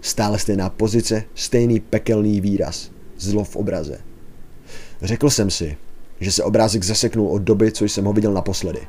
Stále 0.00 0.38
stejná 0.38 0.70
pozice, 0.70 1.24
stejný 1.34 1.80
pekelný 1.80 2.40
výraz, 2.40 2.90
zlo 3.18 3.44
v 3.44 3.56
obraze. 3.56 3.98
Řekl 5.02 5.30
jsem 5.30 5.50
si, 5.50 5.76
že 6.20 6.32
se 6.32 6.44
obrázek 6.44 6.82
zaseknul 6.82 7.28
od 7.28 7.42
doby, 7.42 7.72
co 7.72 7.84
jsem 7.84 8.04
ho 8.04 8.12
viděl 8.12 8.32
naposledy. 8.32 8.80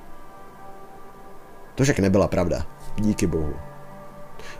To 1.75 1.84
však 1.84 1.99
nebyla 1.99 2.28
pravda, 2.28 2.67
díky 2.97 3.27
bohu. 3.27 3.53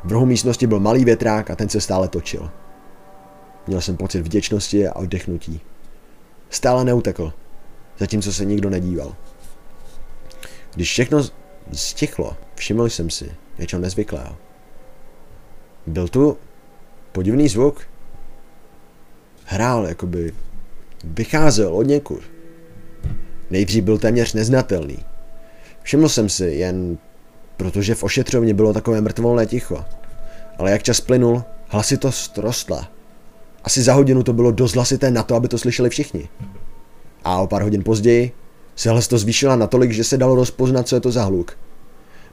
V 0.04 0.12
rohu 0.12 0.26
místnosti 0.26 0.68
byl 0.68 0.80
malý 0.80 1.06
větrák 1.06 1.50
a 1.50 1.56
ten 1.56 1.70
se 1.70 1.82
stále 1.82 2.08
točil. 2.08 2.52
Měl 3.68 3.82
jsem 3.82 3.98
pocit 3.98 4.22
vděčnosti 4.22 4.88
a 4.88 4.96
oddechnutí. 4.96 5.62
Stále 6.50 6.86
neutekl, 6.86 7.34
zatímco 7.98 8.34
se 8.34 8.46
nikdo 8.46 8.70
nedíval. 8.70 9.16
Když 10.76 10.90
všechno 10.90 11.24
stichlo, 11.74 12.38
všiml 12.56 12.90
jsem 12.90 13.10
si 13.10 13.32
něčeho 13.60 13.82
nezvyklého. 13.82 14.36
Byl 15.88 16.08
tu 16.08 16.38
podivný 17.12 17.48
zvuk. 17.48 17.88
Hrál, 19.46 19.88
jakoby 19.88 20.34
vycházel 21.04 21.76
od 21.76 21.84
někud. 21.84 22.22
Nejdřív 23.50 23.84
byl 23.84 23.98
téměř 23.98 24.34
neznatelný. 24.34 25.06
Všiml 25.82 26.10
jsem 26.10 26.30
si 26.30 26.46
jen, 26.46 26.98
protože 27.58 27.96
v 27.96 28.04
ošetřovně 28.04 28.54
bylo 28.54 28.74
takové 28.74 29.02
mrtvolné 29.02 29.46
ticho. 29.46 29.86
Ale 30.58 30.72
jak 30.72 30.84
čas 30.84 31.02
plynul, 31.02 31.44
hlasitost 31.68 32.38
rostla. 32.38 32.88
Asi 33.64 33.82
za 33.82 33.94
hodinu 33.94 34.24
to 34.24 34.34
bylo 34.34 34.52
dost 34.52 34.76
hlasité 34.76 35.12
na 35.12 35.24
to, 35.24 35.36
aby 35.36 35.48
to 35.48 35.58
slyšeli 35.58 35.90
všichni. 35.90 36.30
A 37.24 37.40
o 37.40 37.48
pár 37.48 37.62
hodin 37.62 37.84
později 37.84 38.32
se 38.76 38.90
hlasitost 38.90 39.22
zvýšila 39.22 39.56
natolik, 39.56 39.92
že 39.92 40.04
se 40.04 40.18
dalo 40.18 40.36
rozpoznat, 40.36 40.88
co 40.88 40.96
je 40.96 41.02
to 41.02 41.12
za 41.12 41.24
hluk. 41.24 41.58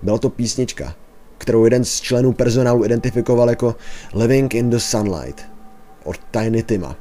Byla 0.03 0.19
to 0.19 0.29
písnička, 0.29 0.95
kterou 1.39 1.65
jeden 1.65 1.85
z 1.85 2.01
členů 2.01 2.33
personálu 2.33 2.85
identifikoval 2.85 3.51
jako 3.51 3.75
Living 4.15 4.55
in 4.55 4.71
the 4.71 4.77
Sunlight 4.77 5.45
od 6.05 6.17
Tiny 6.31 6.63
Tima. 6.63 6.97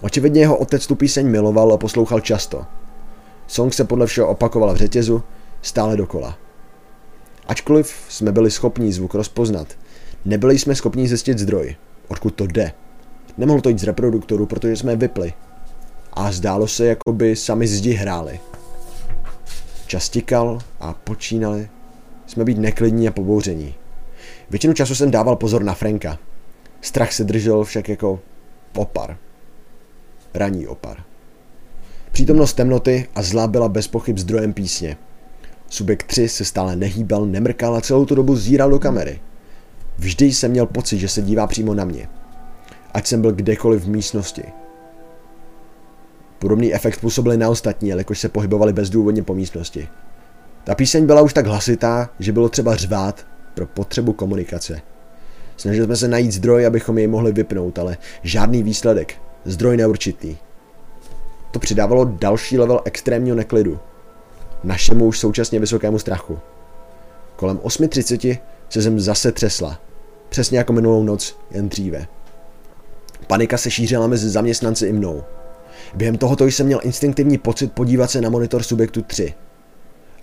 Očividně 0.00 0.40
jeho 0.40 0.56
otec 0.56 0.86
tu 0.86 0.94
píseň 0.94 1.26
miloval 1.26 1.72
a 1.72 1.76
poslouchal 1.76 2.20
často. 2.20 2.64
Song 3.46 3.74
se 3.74 3.84
podle 3.84 4.06
všeho 4.06 4.28
opakoval 4.28 4.74
v 4.74 4.76
řetězu, 4.76 5.22
stále 5.62 5.96
dokola. 5.96 6.38
Ačkoliv 7.50 7.94
jsme 8.08 8.32
byli 8.32 8.50
schopni 8.50 8.92
zvuk 8.92 9.14
rozpoznat, 9.14 9.78
nebyli 10.24 10.58
jsme 10.58 10.74
schopni 10.74 11.08
zjistit 11.08 11.38
zdroj, 11.38 11.76
odkud 12.08 12.34
to 12.34 12.46
jde. 12.46 12.72
Nemohlo 13.38 13.62
to 13.62 13.68
jít 13.68 13.78
z 13.78 13.84
reproduktoru, 13.84 14.46
protože 14.46 14.76
jsme 14.76 14.96
vypli. 14.96 15.32
A 16.12 16.32
zdálo 16.32 16.68
se, 16.68 16.86
jako 16.86 17.12
by 17.12 17.36
sami 17.36 17.66
zdi 17.66 17.92
hráli. 17.92 18.40
Čas 19.86 20.08
tikal 20.08 20.58
a 20.80 20.92
počínali 20.92 21.68
jsme 22.26 22.44
být 22.44 22.58
neklidní 22.58 23.08
a 23.08 23.12
pobouření. 23.12 23.74
Většinu 24.50 24.74
času 24.74 24.94
jsem 24.94 25.10
dával 25.10 25.36
pozor 25.36 25.62
na 25.62 25.74
Franka. 25.74 26.18
Strach 26.80 27.12
se 27.12 27.24
držel 27.24 27.64
však 27.64 27.88
jako 27.88 28.20
opar. 28.76 29.16
Raní 30.34 30.66
opar. 30.66 31.02
Přítomnost 32.12 32.54
temnoty 32.54 33.08
a 33.14 33.22
zla 33.22 33.46
byla 33.46 33.68
bez 33.68 33.88
pochyb 33.88 34.18
zdrojem 34.18 34.52
písně. 34.52 34.96
Subjekt 35.70 36.06
3 36.06 36.28
se 36.28 36.44
stále 36.44 36.76
nehýbal, 36.76 37.26
nemrkal 37.26 37.76
a 37.76 37.80
celou 37.80 38.04
tu 38.04 38.14
dobu 38.14 38.36
zíral 38.36 38.70
do 38.70 38.78
kamery. 38.78 39.20
Vždy 39.98 40.26
jsem 40.26 40.50
měl 40.50 40.66
pocit, 40.66 40.98
že 40.98 41.08
se 41.08 41.22
dívá 41.22 41.46
přímo 41.46 41.74
na 41.74 41.84
mě. 41.84 42.08
Ať 42.94 43.06
jsem 43.06 43.20
byl 43.20 43.32
kdekoliv 43.32 43.84
v 43.84 43.88
místnosti. 43.88 44.42
Podobný 46.38 46.74
efekt 46.74 47.00
působili 47.00 47.36
na 47.36 47.48
ostatní, 47.48 47.88
jelikož 47.88 48.18
se 48.18 48.28
pohybovali 48.28 48.72
bezdůvodně 48.72 49.22
po 49.22 49.34
místnosti. 49.34 49.88
Ta 50.64 50.74
píseň 50.74 51.06
byla 51.06 51.22
už 51.22 51.32
tak 51.32 51.46
hlasitá, 51.46 52.10
že 52.18 52.32
bylo 52.32 52.48
třeba 52.48 52.76
řvát 52.76 53.26
pro 53.54 53.66
potřebu 53.66 54.12
komunikace. 54.12 54.80
Snažili 55.56 55.86
jsme 55.86 55.96
se 55.96 56.08
najít 56.08 56.32
zdroj, 56.32 56.66
abychom 56.66 56.98
jej 56.98 57.06
mohli 57.06 57.32
vypnout, 57.32 57.78
ale 57.78 57.96
žádný 58.22 58.62
výsledek. 58.62 59.14
Zdroj 59.44 59.76
neurčitý. 59.76 60.36
To 61.50 61.58
přidávalo 61.58 62.04
další 62.04 62.58
level 62.58 62.80
extrémního 62.84 63.36
neklidu. 63.36 63.80
Našemu 64.64 65.06
už 65.06 65.18
současně 65.18 65.60
vysokému 65.60 65.98
strachu. 65.98 66.38
Kolem 67.36 67.58
8.30 67.58 68.38
se 68.68 68.82
zem 68.82 69.00
zase 69.00 69.32
třesla. 69.32 69.80
Přesně 70.28 70.58
jako 70.58 70.72
minulou 70.72 71.02
noc, 71.02 71.38
jen 71.50 71.68
dříve. 71.68 72.06
Panika 73.26 73.58
se 73.58 73.70
šířila 73.70 74.06
mezi 74.06 74.28
zaměstnanci 74.28 74.86
i 74.86 74.92
mnou. 74.92 75.24
Během 75.94 76.18
tohoto 76.18 76.46
jsem 76.46 76.66
měl 76.66 76.80
instinktivní 76.82 77.38
pocit 77.38 77.72
podívat 77.72 78.10
se 78.10 78.20
na 78.20 78.30
monitor 78.30 78.62
subjektu 78.62 79.02
3. 79.02 79.34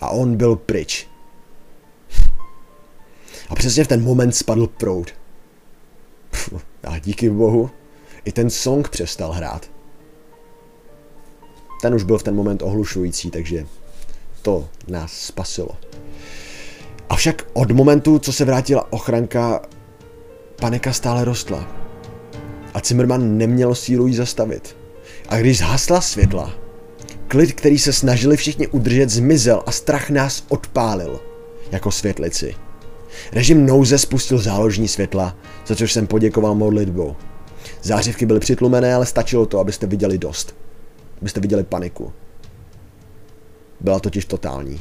A 0.01 0.09
on 0.09 0.35
byl 0.35 0.55
pryč. 0.55 1.07
A 3.49 3.55
přesně 3.55 3.83
v 3.83 3.87
ten 3.87 4.03
moment 4.03 4.31
spadl 4.31 4.67
proud. 4.67 5.11
A 6.83 6.99
díky 6.99 7.29
bohu, 7.29 7.69
i 8.25 8.31
ten 8.31 8.49
song 8.49 8.89
přestal 8.89 9.31
hrát. 9.31 9.71
Ten 11.81 11.95
už 11.95 12.03
byl 12.03 12.17
v 12.17 12.23
ten 12.23 12.35
moment 12.35 12.61
ohlušující, 12.61 13.31
takže 13.31 13.65
to 14.47 14.67
nás 14.87 15.11
spasilo. 15.11 15.69
Avšak 17.09 17.45
od 17.53 17.71
momentu, 17.71 18.19
co 18.19 18.33
se 18.33 18.45
vrátila 18.45 18.93
ochranka, 18.93 19.61
panika 20.55 20.93
stále 20.93 21.25
rostla. 21.25 21.67
A 22.73 22.79
Zimmerman 22.85 23.37
neměl 23.37 23.75
sílu 23.75 24.07
ji 24.07 24.13
zastavit. 24.13 24.77
A 25.29 25.37
když 25.37 25.57
zhasla 25.57 26.01
světla, 26.01 26.53
klid, 27.27 27.53
který 27.53 27.79
se 27.79 27.93
snažili 27.93 28.37
všichni 28.37 28.67
udržet, 28.67 29.09
zmizel 29.09 29.63
a 29.65 29.71
strach 29.71 30.09
nás 30.09 30.43
odpálil, 30.49 31.19
jako 31.71 31.91
světlici. 31.91 32.55
Režim 33.31 33.65
nouze 33.65 33.97
spustil 33.97 34.37
záložní 34.37 34.87
světla, 34.87 35.35
za 35.67 35.75
což 35.75 35.93
jsem 35.93 36.07
poděkoval 36.07 36.55
modlitbou. 36.55 37.15
Zářivky 37.83 38.25
byly 38.25 38.39
přitlumené, 38.39 38.93
ale 38.93 39.05
stačilo 39.05 39.45
to, 39.45 39.59
abyste 39.59 39.87
viděli 39.87 40.17
dost. 40.17 40.55
Abyste 41.21 41.39
viděli 41.39 41.63
paniku. 41.63 42.13
Byla 43.81 43.99
totiž 43.99 44.25
totální. 44.25 44.79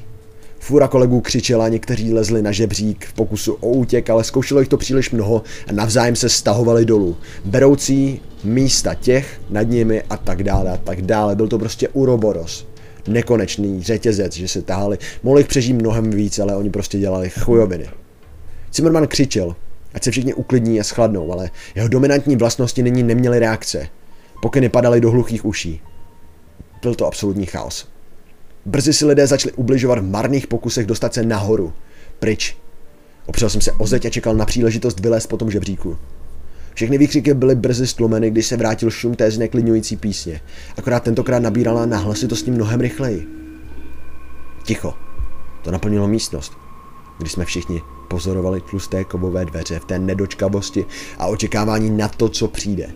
Fura 0.59 0.88
kolegů 0.88 1.20
křičela, 1.20 1.68
někteří 1.68 2.12
lezli 2.12 2.42
na 2.42 2.53
žebřík 2.53 3.07
v 3.07 3.12
pokusu 3.12 3.53
o 3.53 3.68
útěk, 3.68 4.11
ale 4.11 4.24
zkoušelo 4.24 4.61
jich 4.61 4.68
to 4.68 4.76
příliš 4.76 5.11
mnoho 5.11 5.42
a 5.68 5.72
navzájem 5.72 6.16
se 6.16 6.28
stahovali 6.28 6.84
dolů. 6.84 7.16
Beroucí 7.44 8.20
místa 8.44 8.94
těch 8.94 9.40
nad 9.51 9.62
nimi 9.62 10.03
a 10.11 10.16
tak 10.16 10.42
dále 10.42 10.70
a 10.70 10.76
tak 10.76 11.03
dále. 11.03 11.36
Byl 11.36 11.49
to 11.49 11.59
prostě 11.59 11.88
uroboros. 11.88 12.66
Nekonečný 13.09 13.82
řetězec, 13.82 14.32
že 14.32 14.49
se 14.49 14.62
tahali. 14.62 14.99
Mohli 15.22 15.40
jich 15.40 15.49
přežít 15.49 15.76
mnohem 15.76 16.11
víc, 16.11 16.38
ale 16.38 16.57
oni 16.57 16.70
prostě 16.70 16.99
dělali 16.99 17.30
chujoviny. 17.30 17.88
Zimmerman 18.74 19.07
křičel, 19.07 19.57
ať 19.94 20.05
se 20.05 20.11
všichni 20.11 20.34
uklidní 20.34 20.80
a 20.80 20.84
schladnou, 20.84 21.32
ale 21.32 21.51
jeho 21.74 21.88
dominantní 21.88 22.36
vlastnosti 22.36 22.82
nyní 22.82 23.03
neměly 23.03 23.38
reakce. 23.38 23.88
Pokyny 24.42 24.68
padaly 24.68 25.01
do 25.01 25.11
hluchých 25.11 25.44
uší. 25.44 25.80
Byl 26.82 26.94
to 26.94 27.07
absolutní 27.07 27.47
chaos. 27.47 27.95
Brzy 28.67 28.93
si 28.93 29.07
lidé 29.07 29.27
začali 29.27 29.53
ubližovat 29.53 29.99
v 29.99 30.11
marných 30.11 30.47
pokusech 30.47 30.87
dostat 30.87 31.14
se 31.14 31.23
nahoru. 31.23 31.73
Pryč. 32.19 32.57
Opřel 33.27 33.51
jsem 33.51 33.61
se 33.61 33.73
o 33.73 33.87
zeď 33.87 34.07
a 34.07 34.11
čekal 34.11 34.35
na 34.35 34.45
příležitost 34.45 35.01
vylézt 35.01 35.29
po 35.29 35.37
tom 35.37 35.51
žebříku. 35.51 35.99
Všechny 36.75 36.99
výkřiky 36.99 37.35
byly 37.35 37.55
brzy 37.55 37.87
stlumeny, 37.87 38.31
když 38.31 38.47
se 38.47 38.57
vrátil 38.57 38.91
šum 38.91 39.14
té 39.14 39.31
zneklidňující 39.31 39.97
písně. 39.97 40.41
Akorát 40.79 41.03
tentokrát 41.03 41.39
nabírala 41.39 41.87
na 41.87 41.99
hlasitosti 41.99 42.51
mnohem 42.51 42.81
rychleji. 42.81 43.27
Ticho. 44.64 44.95
To 45.62 45.71
naplnilo 45.71 46.09
místnost, 46.09 46.53
když 47.19 47.33
jsme 47.33 47.45
všichni 47.45 47.83
pozorovali 48.09 48.61
tlusté 48.61 49.05
kovové 49.05 49.45
dveře 49.45 49.79
v 49.79 49.85
té 49.85 49.99
nedočkavosti 49.99 50.85
a 51.19 51.27
očekávání 51.27 51.91
na 51.91 52.09
to, 52.09 52.29
co 52.29 52.49
přijde. 52.49 52.91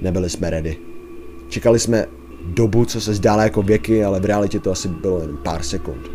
Nebyli 0.00 0.30
jsme 0.30 0.50
ready. 0.50 0.76
Čekali 1.48 1.78
jsme 1.78 2.06
dobu, 2.54 2.84
co 2.84 3.00
se 3.00 3.14
zdála 3.14 3.42
jako 3.42 3.62
věky, 3.62 4.04
ale 4.04 4.20
v 4.20 4.24
realitě 4.24 4.60
to 4.60 4.70
asi 4.70 4.88
bylo 4.88 5.20
jen 5.20 5.36
pár 5.42 5.62
sekund, 5.62 6.10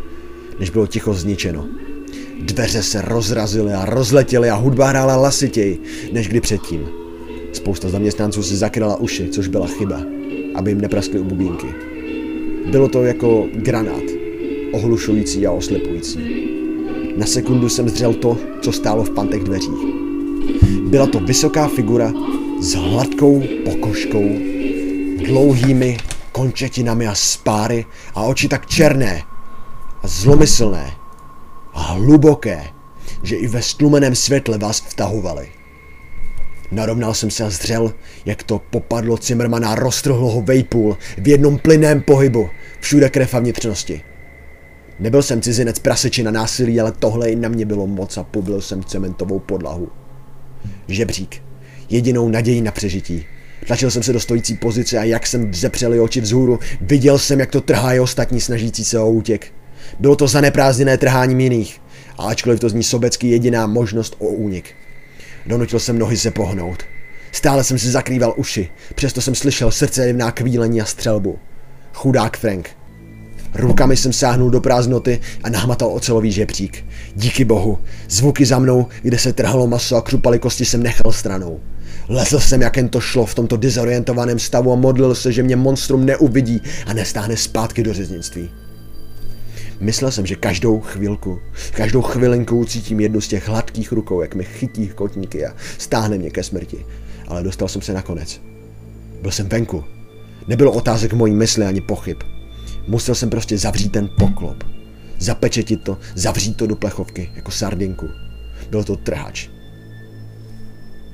než 0.60 0.70
bylo 0.70 0.86
ticho 0.86 1.14
zničeno. 1.14 1.66
Dveře 2.40 2.82
se 2.82 3.02
rozrazily 3.02 3.72
a 3.72 3.84
rozletěly 3.84 4.50
a 4.50 4.54
hudba 4.54 4.86
hrála 4.86 5.16
lasitěji, 5.16 5.82
než 6.12 6.28
kdy 6.28 6.40
předtím. 6.40 6.88
Spousta 7.52 7.88
zaměstnanců 7.88 8.42
si 8.42 8.56
zakryla 8.56 8.96
uši, 8.96 9.28
což 9.28 9.48
byla 9.48 9.66
chyba, 9.66 10.02
aby 10.54 10.70
jim 10.70 10.80
nepraskly 10.80 11.20
u 11.20 11.24
bubínky. 11.24 11.66
Bylo 12.70 12.88
to 12.88 13.02
jako 13.02 13.46
granát, 13.54 14.02
ohlušující 14.72 15.46
a 15.46 15.52
oslepující. 15.52 16.18
Na 17.16 17.26
sekundu 17.26 17.68
jsem 17.68 17.88
zřel 17.88 18.14
to, 18.14 18.38
co 18.60 18.72
stálo 18.72 19.04
v 19.04 19.10
pantech 19.10 19.42
dveřích. 19.42 20.02
Byla 20.88 21.06
to 21.06 21.20
vysoká 21.20 21.68
figura 21.68 22.12
s 22.60 22.74
hladkou 22.74 23.42
pokožkou, 23.64 24.38
dlouhými 25.26 25.96
končetinami 26.32 27.08
a 27.08 27.14
spáry 27.14 27.84
a 28.14 28.22
oči 28.22 28.48
tak 28.48 28.66
černé 28.66 29.22
a 30.02 30.08
zlomyslné 30.08 30.90
a 31.72 31.80
hluboké, 31.80 32.64
že 33.22 33.36
i 33.36 33.46
ve 33.46 33.62
stlumeném 33.62 34.14
světle 34.14 34.58
vás 34.58 34.80
vtahovaly. 34.80 35.48
Narovnal 36.72 37.14
jsem 37.14 37.30
se 37.30 37.44
a 37.44 37.50
zřel, 37.50 37.92
jak 38.24 38.42
to 38.42 38.58
popadlo 38.70 39.18
Cimrmana 39.18 39.74
roztrhlo 39.74 40.30
ho 40.30 40.42
vejpůl 40.42 40.96
v 41.18 41.28
jednom 41.28 41.58
plynném 41.58 42.02
pohybu, 42.02 42.50
všude 42.80 43.10
krev 43.10 43.34
a 43.34 43.38
vnitřnosti. 43.38 44.02
Nebyl 45.00 45.22
jsem 45.22 45.42
cizinec 45.42 45.78
praseči 45.78 46.22
na 46.22 46.30
násilí, 46.30 46.80
ale 46.80 46.92
tohle 46.92 47.30
i 47.30 47.36
na 47.36 47.48
mě 47.48 47.66
bylo 47.66 47.86
moc 47.86 48.16
a 48.16 48.22
poblil 48.22 48.60
jsem 48.60 48.84
cementovou 48.84 49.38
podlahu. 49.38 49.88
Žebřík. 50.88 51.42
Jedinou 51.88 52.28
naději 52.28 52.60
na 52.60 52.72
přežití. 52.72 53.26
Tlačil 53.66 53.90
jsem 53.90 54.02
se 54.02 54.12
do 54.12 54.20
stojící 54.20 54.54
pozice 54.54 54.98
a 54.98 55.04
jak 55.04 55.26
jsem 55.26 55.50
vzepřel 55.50 56.02
oči 56.02 56.20
vzhůru, 56.20 56.58
viděl 56.80 57.18
jsem, 57.18 57.40
jak 57.40 57.50
to 57.50 57.60
trhá 57.60 58.02
ostatní 58.02 58.40
snažící 58.40 58.84
se 58.84 58.98
o 58.98 59.10
útěk. 59.10 59.52
Bylo 60.00 60.16
to 60.16 60.28
zaneprázdněné 60.28 60.98
trháním 60.98 61.40
jiných, 61.40 61.80
a 62.18 62.22
ačkoliv 62.22 62.60
to 62.60 62.68
zní 62.68 62.82
sobecky 62.82 63.28
jediná 63.28 63.66
možnost 63.66 64.16
o 64.18 64.26
únik. 64.26 64.74
Donutil 65.46 65.78
jsem 65.78 65.98
nohy 65.98 66.16
se 66.16 66.30
pohnout. 66.30 66.82
Stále 67.32 67.64
jsem 67.64 67.78
si 67.78 67.90
zakrýval 67.90 68.34
uši, 68.36 68.68
přesto 68.94 69.20
jsem 69.20 69.34
slyšel 69.34 69.70
srdce 69.70 70.14
kvílení 70.34 70.80
a 70.80 70.84
střelbu. 70.84 71.38
Chudák 71.92 72.36
Frank. 72.36 72.70
Rukami 73.54 73.96
jsem 73.96 74.12
sáhnul 74.12 74.50
do 74.50 74.60
prázdnoty 74.60 75.20
a 75.44 75.50
nahmatal 75.50 75.94
ocelový 75.94 76.32
žebřík. 76.32 76.84
Díky 77.14 77.44
bohu, 77.44 77.78
zvuky 78.08 78.46
za 78.46 78.58
mnou, 78.58 78.86
kde 79.02 79.18
se 79.18 79.32
trhalo 79.32 79.66
maso 79.66 79.96
a 79.96 80.02
křupaly 80.02 80.38
kosti 80.38 80.64
jsem 80.64 80.82
nechal 80.82 81.12
stranou. 81.12 81.60
Lezl 82.08 82.40
jsem, 82.40 82.62
jak 82.62 82.76
jen 82.76 82.88
to 82.88 83.00
šlo 83.00 83.26
v 83.26 83.34
tomto 83.34 83.56
dezorientovaném 83.56 84.38
stavu 84.38 84.72
a 84.72 84.76
modlil 84.76 85.14
se, 85.14 85.32
že 85.32 85.42
mě 85.42 85.56
monstrum 85.56 86.06
neuvidí 86.06 86.60
a 86.86 86.92
nestáhne 86.92 87.36
zpátky 87.36 87.82
do 87.82 87.94
řeznictví. 87.94 88.50
Myslel 89.80 90.10
jsem, 90.10 90.26
že 90.26 90.36
každou 90.36 90.80
chvilku, 90.80 91.38
každou 91.74 92.02
chvilinku 92.02 92.58
ucítím 92.58 93.00
jednu 93.00 93.20
z 93.20 93.28
těch 93.28 93.48
hladkých 93.48 93.92
rukou, 93.92 94.22
jak 94.22 94.34
mi 94.34 94.44
chytí 94.44 94.88
kotníky 94.88 95.46
a 95.46 95.54
stáhne 95.78 96.18
mě 96.18 96.30
ke 96.30 96.42
smrti. 96.42 96.86
Ale 97.28 97.42
dostal 97.42 97.68
jsem 97.68 97.82
se 97.82 97.92
nakonec. 97.92 98.40
Byl 99.22 99.30
jsem 99.30 99.48
venku. 99.48 99.84
Nebylo 100.48 100.72
otázek 100.72 101.12
mojí 101.12 101.34
mysli 101.34 101.64
ani 101.64 101.80
pochyb. 101.80 102.16
Musel 102.88 103.14
jsem 103.14 103.30
prostě 103.30 103.58
zavřít 103.58 103.92
ten 103.92 104.08
poklop. 104.18 104.64
Zapečetit 105.18 105.84
to, 105.84 105.98
zavřít 106.14 106.56
to 106.56 106.66
do 106.66 106.76
plechovky, 106.76 107.30
jako 107.34 107.50
sardinku. 107.50 108.08
Byl 108.70 108.84
to 108.84 108.96
trhač. 108.96 109.48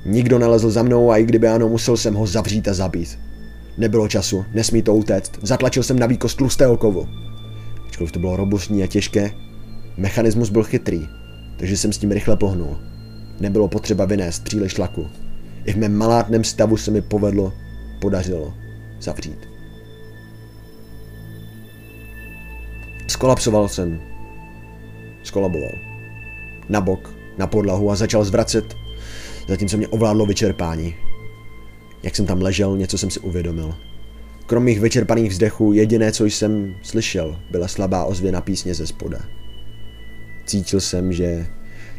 Nikdo 0.09 0.39
nalezl 0.39 0.69
za 0.69 0.83
mnou 0.83 1.11
a 1.11 1.17
i 1.17 1.25
kdyby 1.25 1.47
ano, 1.47 1.69
musel 1.69 1.97
jsem 1.97 2.13
ho 2.13 2.27
zavřít 2.27 2.67
a 2.67 2.73
zabít. 2.73 3.19
Nebylo 3.77 4.07
času, 4.07 4.45
nesmí 4.53 4.81
to 4.81 4.95
utéct. 4.95 5.31
Zatlačil 5.41 5.83
jsem 5.83 5.99
na 5.99 6.07
výkost 6.07 6.37
tlustého 6.37 6.77
kovu. 6.77 7.07
Ačkoliv 7.87 8.11
to 8.11 8.19
bylo 8.19 8.35
robustní 8.35 8.83
a 8.83 8.87
těžké, 8.87 9.31
mechanismus 9.97 10.49
byl 10.49 10.63
chytrý, 10.63 11.07
takže 11.57 11.77
jsem 11.77 11.93
s 11.93 11.97
tím 11.97 12.11
rychle 12.11 12.37
pohnul. 12.37 12.77
Nebylo 13.39 13.67
potřeba 13.67 14.05
vynést 14.05 14.43
příliš 14.43 14.73
tlaku. 14.73 15.07
I 15.65 15.73
v 15.73 15.77
mém 15.77 15.95
malátném 15.95 16.43
stavu 16.43 16.77
se 16.77 16.91
mi 16.91 17.01
povedlo, 17.01 17.53
podařilo 18.01 18.53
zavřít. 19.01 19.49
Skolapsoval 23.07 23.69
jsem. 23.69 24.01
Skolaboval. 25.23 25.71
Na 26.69 26.81
bok, 26.81 27.13
na 27.37 27.47
podlahu 27.47 27.91
a 27.91 27.95
začal 27.95 28.23
zvracet 28.23 28.88
zatímco 29.49 29.77
mě 29.77 29.87
ovládlo 29.87 30.25
vyčerpání. 30.25 30.95
Jak 32.03 32.15
jsem 32.15 32.25
tam 32.25 32.41
ležel, 32.41 32.77
něco 32.77 32.97
jsem 32.97 33.09
si 33.09 33.19
uvědomil. 33.19 33.75
Krom 34.45 34.63
mých 34.63 34.79
vyčerpaných 34.79 35.31
vzdechů, 35.31 35.73
jediné, 35.73 36.11
co 36.11 36.25
jsem 36.25 36.75
slyšel, 36.81 37.39
byla 37.51 37.67
slabá 37.67 38.03
ozvěna 38.03 38.41
písně 38.41 38.73
ze 38.73 38.87
spoda. 38.87 39.19
Cítil 40.45 40.81
jsem, 40.81 41.13
že 41.13 41.47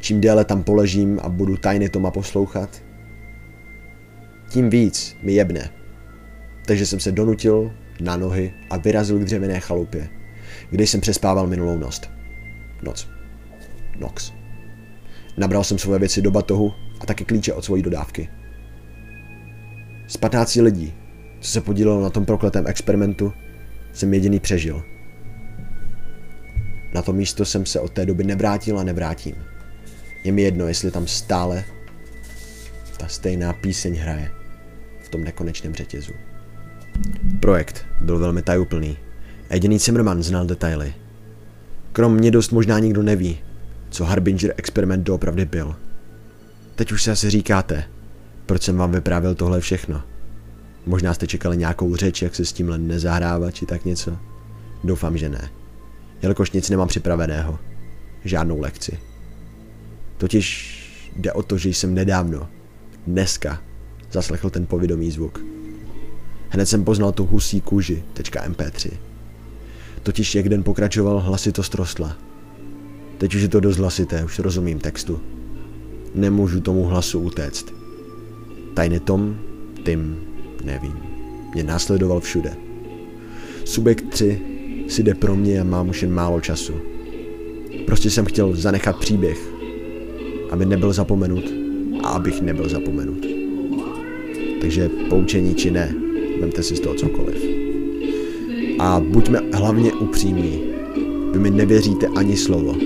čím 0.01 0.21
déle 0.21 0.45
tam 0.45 0.63
poležím 0.63 1.21
a 1.23 1.29
budu 1.29 1.57
tajně 1.57 1.89
Toma 1.89 2.11
poslouchat, 2.11 2.83
tím 4.51 4.71
víc 4.71 5.17
mi 5.23 5.33
jebne. 5.33 5.71
Takže 6.67 6.87
jsem 6.87 7.01
se 7.01 7.13
donutil 7.13 7.73
na 8.01 8.17
nohy 8.17 8.55
a 8.71 8.77
vyrazil 8.77 9.19
k 9.19 9.25
dřevěné 9.25 9.61
chalupě, 9.61 10.09
kde 10.71 10.87
jsem 10.87 11.01
přespával 11.01 11.47
minulou 11.47 11.79
noc. 11.79 12.01
Noc. 12.83 13.09
Nox. 13.99 14.33
Nabral 15.37 15.65
jsem 15.65 15.79
svoje 15.79 15.99
věci 15.99 16.23
do 16.23 16.31
batohu 16.31 16.73
a 17.01 17.07
také 17.07 17.25
klíče 17.25 17.53
od 17.53 17.65
svojí 17.65 17.83
dodávky. 17.83 18.29
Z 20.07 20.17
15 20.17 20.55
lidí, 20.55 20.95
co 21.41 21.51
se 21.51 21.61
podílelo 21.61 22.03
na 22.03 22.11
tom 22.11 22.25
prokletém 22.25 22.67
experimentu, 22.67 23.33
jsem 23.93 24.15
jediný 24.15 24.41
přežil. 24.41 24.83
Na 26.95 27.03
to 27.03 27.13
místo 27.13 27.45
jsem 27.45 27.67
se 27.67 27.81
od 27.81 27.93
té 27.93 28.07
doby 28.07 28.25
nevrátil 28.25 28.79
a 28.79 28.85
nevrátím. 28.85 29.35
Je 30.25 30.33
mi 30.33 30.43
jedno, 30.43 30.69
jestli 30.69 30.91
tam 30.91 31.07
stále 31.07 31.65
ta 32.97 33.09
stejná 33.09 33.53
píseň 33.53 33.95
hraje 33.95 34.31
v 35.03 35.09
tom 35.09 35.25
nekonečném 35.25 35.75
řetězu. 35.75 36.13
Projekt 37.41 37.87
byl 38.01 38.19
velmi 38.19 38.43
tajuplný 38.43 38.97
jediný 39.51 39.79
Zimmerman 39.79 40.23
znal 40.23 40.47
detaily. 40.47 40.95
Krom 41.93 42.15
mě 42.15 42.31
dost 42.31 42.53
možná 42.53 42.79
nikdo 42.79 43.03
neví, 43.03 43.39
co 43.91 44.05
Harbinger 44.05 44.55
experiment 44.57 45.07
doopravdy 45.07 45.45
byl. 45.45 45.77
Teď 46.81 46.93
už 46.93 47.03
se 47.03 47.11
asi 47.11 47.31
říkáte, 47.31 47.85
proč 48.47 48.63
jsem 48.63 48.77
vám 48.77 48.93
vyprávěl 48.93 49.35
tohle 49.35 49.61
všechno. 49.61 50.03
Možná 50.87 51.15
jste 51.15 51.27
čekali 51.27 51.57
nějakou 51.57 51.97
řeč, 51.97 52.23
jak 52.23 52.35
se 52.35 52.45
s 52.45 52.53
tímhle 52.53 52.79
nezahrávat, 52.79 53.55
či 53.55 53.67
tak 53.67 53.85
něco. 53.85 54.17
Doufám, 54.85 55.19
že 55.19 55.29
ne. 55.29 55.51
Jelikož 56.23 56.51
nic 56.51 56.71
nemám 56.71 56.89
připraveného. 56.89 57.59
Žádnou 58.25 58.61
lekci. 58.61 58.99
Totiž 60.19 61.11
jde 61.17 61.33
o 61.33 61.43
to, 61.43 61.59
že 61.59 61.69
jsem 61.69 61.95
nedávno, 61.95 62.49
dneska, 63.07 63.63
zaslechl 64.13 64.51
ten 64.51 64.67
povědomý 64.67 65.11
zvuk. 65.11 65.45
Hned 66.49 66.67
jsem 66.67 66.85
poznal 66.85 67.13
tu 67.13 67.27
husí 67.27 67.61
kůži, 67.61 68.05
.mp3. 68.15 68.91
Totiž 70.03 70.35
jak 70.35 70.49
den 70.49 70.63
pokračoval, 70.63 71.21
hlasitost 71.21 71.75
rostla. 71.75 72.17
Teď 73.19 73.35
už 73.35 73.43
je 73.43 73.49
to 73.49 73.61
dost 73.61 73.77
hlasité, 73.77 74.25
už 74.25 74.39
rozumím 74.39 74.79
textu. 74.79 75.40
Nemůžu 76.15 76.61
tomu 76.61 76.85
hlasu 76.85 77.21
utéct. 77.21 77.75
Tajný 78.75 79.01
Tom, 79.01 79.37
Tim, 79.85 80.17
nevím. 80.65 80.95
Mě 81.55 81.63
následoval 81.63 82.21
všude. 82.21 82.57
Subjekt 83.65 84.09
3 84.09 84.41
si 84.89 85.03
jde 85.03 85.15
pro 85.15 85.37
mě 85.37 85.61
a 85.61 85.65
mám 85.65 85.89
už 85.89 86.03
jen 86.03 86.15
málo 86.15 86.41
času. 86.41 86.75
Prostě 87.87 88.11
jsem 88.11 88.25
chtěl 88.25 88.57
zanechat 88.57 88.97
příběh, 88.97 89.49
aby 90.51 90.67
nebyl 90.67 90.93
zapomenut 90.93 91.45
a 92.05 92.09
abych 92.09 92.41
nebyl 92.41 92.69
zapomenut. 92.69 93.27
Takže 94.61 94.89
poučení 94.89 95.55
či 95.55 95.71
ne, 95.71 95.95
vemte 96.41 96.63
si 96.63 96.77
z 96.77 96.81
toho 96.81 96.95
cokoliv. 96.95 97.45
A 98.79 99.01
buďme 99.01 99.41
hlavně 99.53 99.93
upřímní. 99.93 100.63
Vy 101.33 101.39
mi 101.39 101.51
nevěříte 101.51 102.07
ani 102.07 102.37
slovo. 102.37 102.77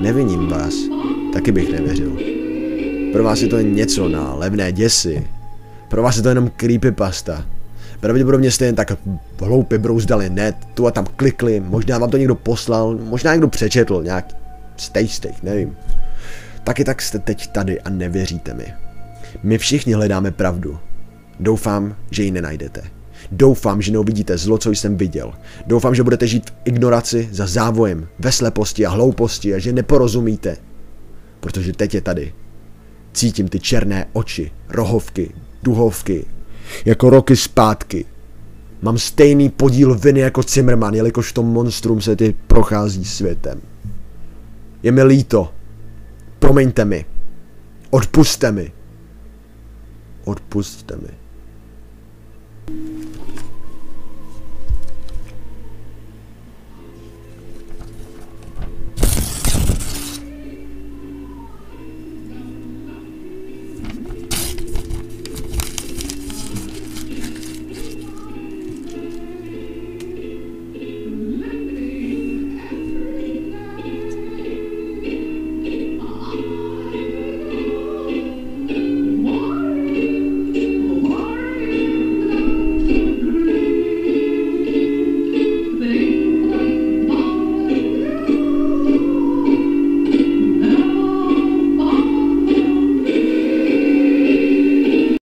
Neviním 0.00 0.46
vás, 0.46 0.74
taky 1.32 1.52
bych 1.52 1.72
nevěřil. 1.72 2.33
Pro 3.14 3.24
vás 3.24 3.40
je 3.40 3.48
to 3.48 3.60
něco 3.60 4.08
na 4.08 4.34
levné 4.34 4.72
děsy. 4.72 5.26
Pro 5.88 6.02
vás 6.02 6.16
je 6.16 6.22
to 6.22 6.28
jenom 6.28 6.50
creepypasta. 6.56 7.46
Pravděpodobně 8.00 8.50
jste 8.50 8.64
jen 8.64 8.74
tak 8.74 8.92
hloupě 9.40 9.78
brouzdali 9.78 10.30
net, 10.30 10.56
tu 10.74 10.86
a 10.86 10.90
tam 10.90 11.06
klikli, 11.16 11.60
možná 11.60 11.98
vám 11.98 12.10
to 12.10 12.16
někdo 12.16 12.34
poslal, 12.34 12.98
možná 13.02 13.32
někdo 13.32 13.48
přečetl, 13.48 14.02
nějak 14.02 14.36
stej 14.76 15.08
stej, 15.08 15.32
nevím. 15.42 15.76
Taky 16.64 16.84
tak 16.84 17.02
jste 17.02 17.18
teď 17.18 17.46
tady 17.46 17.80
a 17.80 17.90
nevěříte 17.90 18.54
mi. 18.54 18.74
My 19.42 19.58
všichni 19.58 19.92
hledáme 19.92 20.30
pravdu. 20.30 20.78
Doufám, 21.40 21.96
že 22.10 22.22
ji 22.22 22.30
nenajdete. 22.30 22.82
Doufám, 23.32 23.82
že 23.82 23.92
neuvidíte 23.92 24.38
zlo, 24.38 24.58
co 24.58 24.70
jsem 24.70 24.96
viděl. 24.96 25.32
Doufám, 25.66 25.94
že 25.94 26.02
budete 26.02 26.26
žít 26.26 26.50
v 26.50 26.52
ignoraci 26.64 27.28
za 27.32 27.46
závojem, 27.46 28.06
ve 28.18 28.32
sleposti 28.32 28.86
a 28.86 28.90
hlouposti 28.90 29.54
a 29.54 29.58
že 29.58 29.72
neporozumíte. 29.72 30.56
Protože 31.40 31.72
teď 31.72 31.94
je 31.94 32.00
tady. 32.00 32.32
Cítím 33.14 33.48
ty 33.48 33.60
černé 33.60 34.06
oči, 34.12 34.50
rohovky, 34.68 35.34
duhovky, 35.62 36.26
jako 36.84 37.10
roky 37.10 37.36
zpátky. 37.36 38.04
Mám 38.82 38.98
stejný 38.98 39.48
podíl 39.48 39.94
viny 39.94 40.20
jako 40.20 40.42
Zimmerman, 40.42 40.94
jelikož 40.94 41.32
to 41.32 41.42
monstrum 41.42 42.00
se 42.00 42.16
ty 42.16 42.34
prochází 42.46 43.04
světem. 43.04 43.60
Je 44.82 44.92
mi 44.92 45.02
líto. 45.02 45.52
Promiňte 46.38 46.84
mi. 46.84 47.04
Odpuste 47.90 48.52
mi. 48.52 48.72
Odpuste 50.24 50.96
mi. 50.96 51.08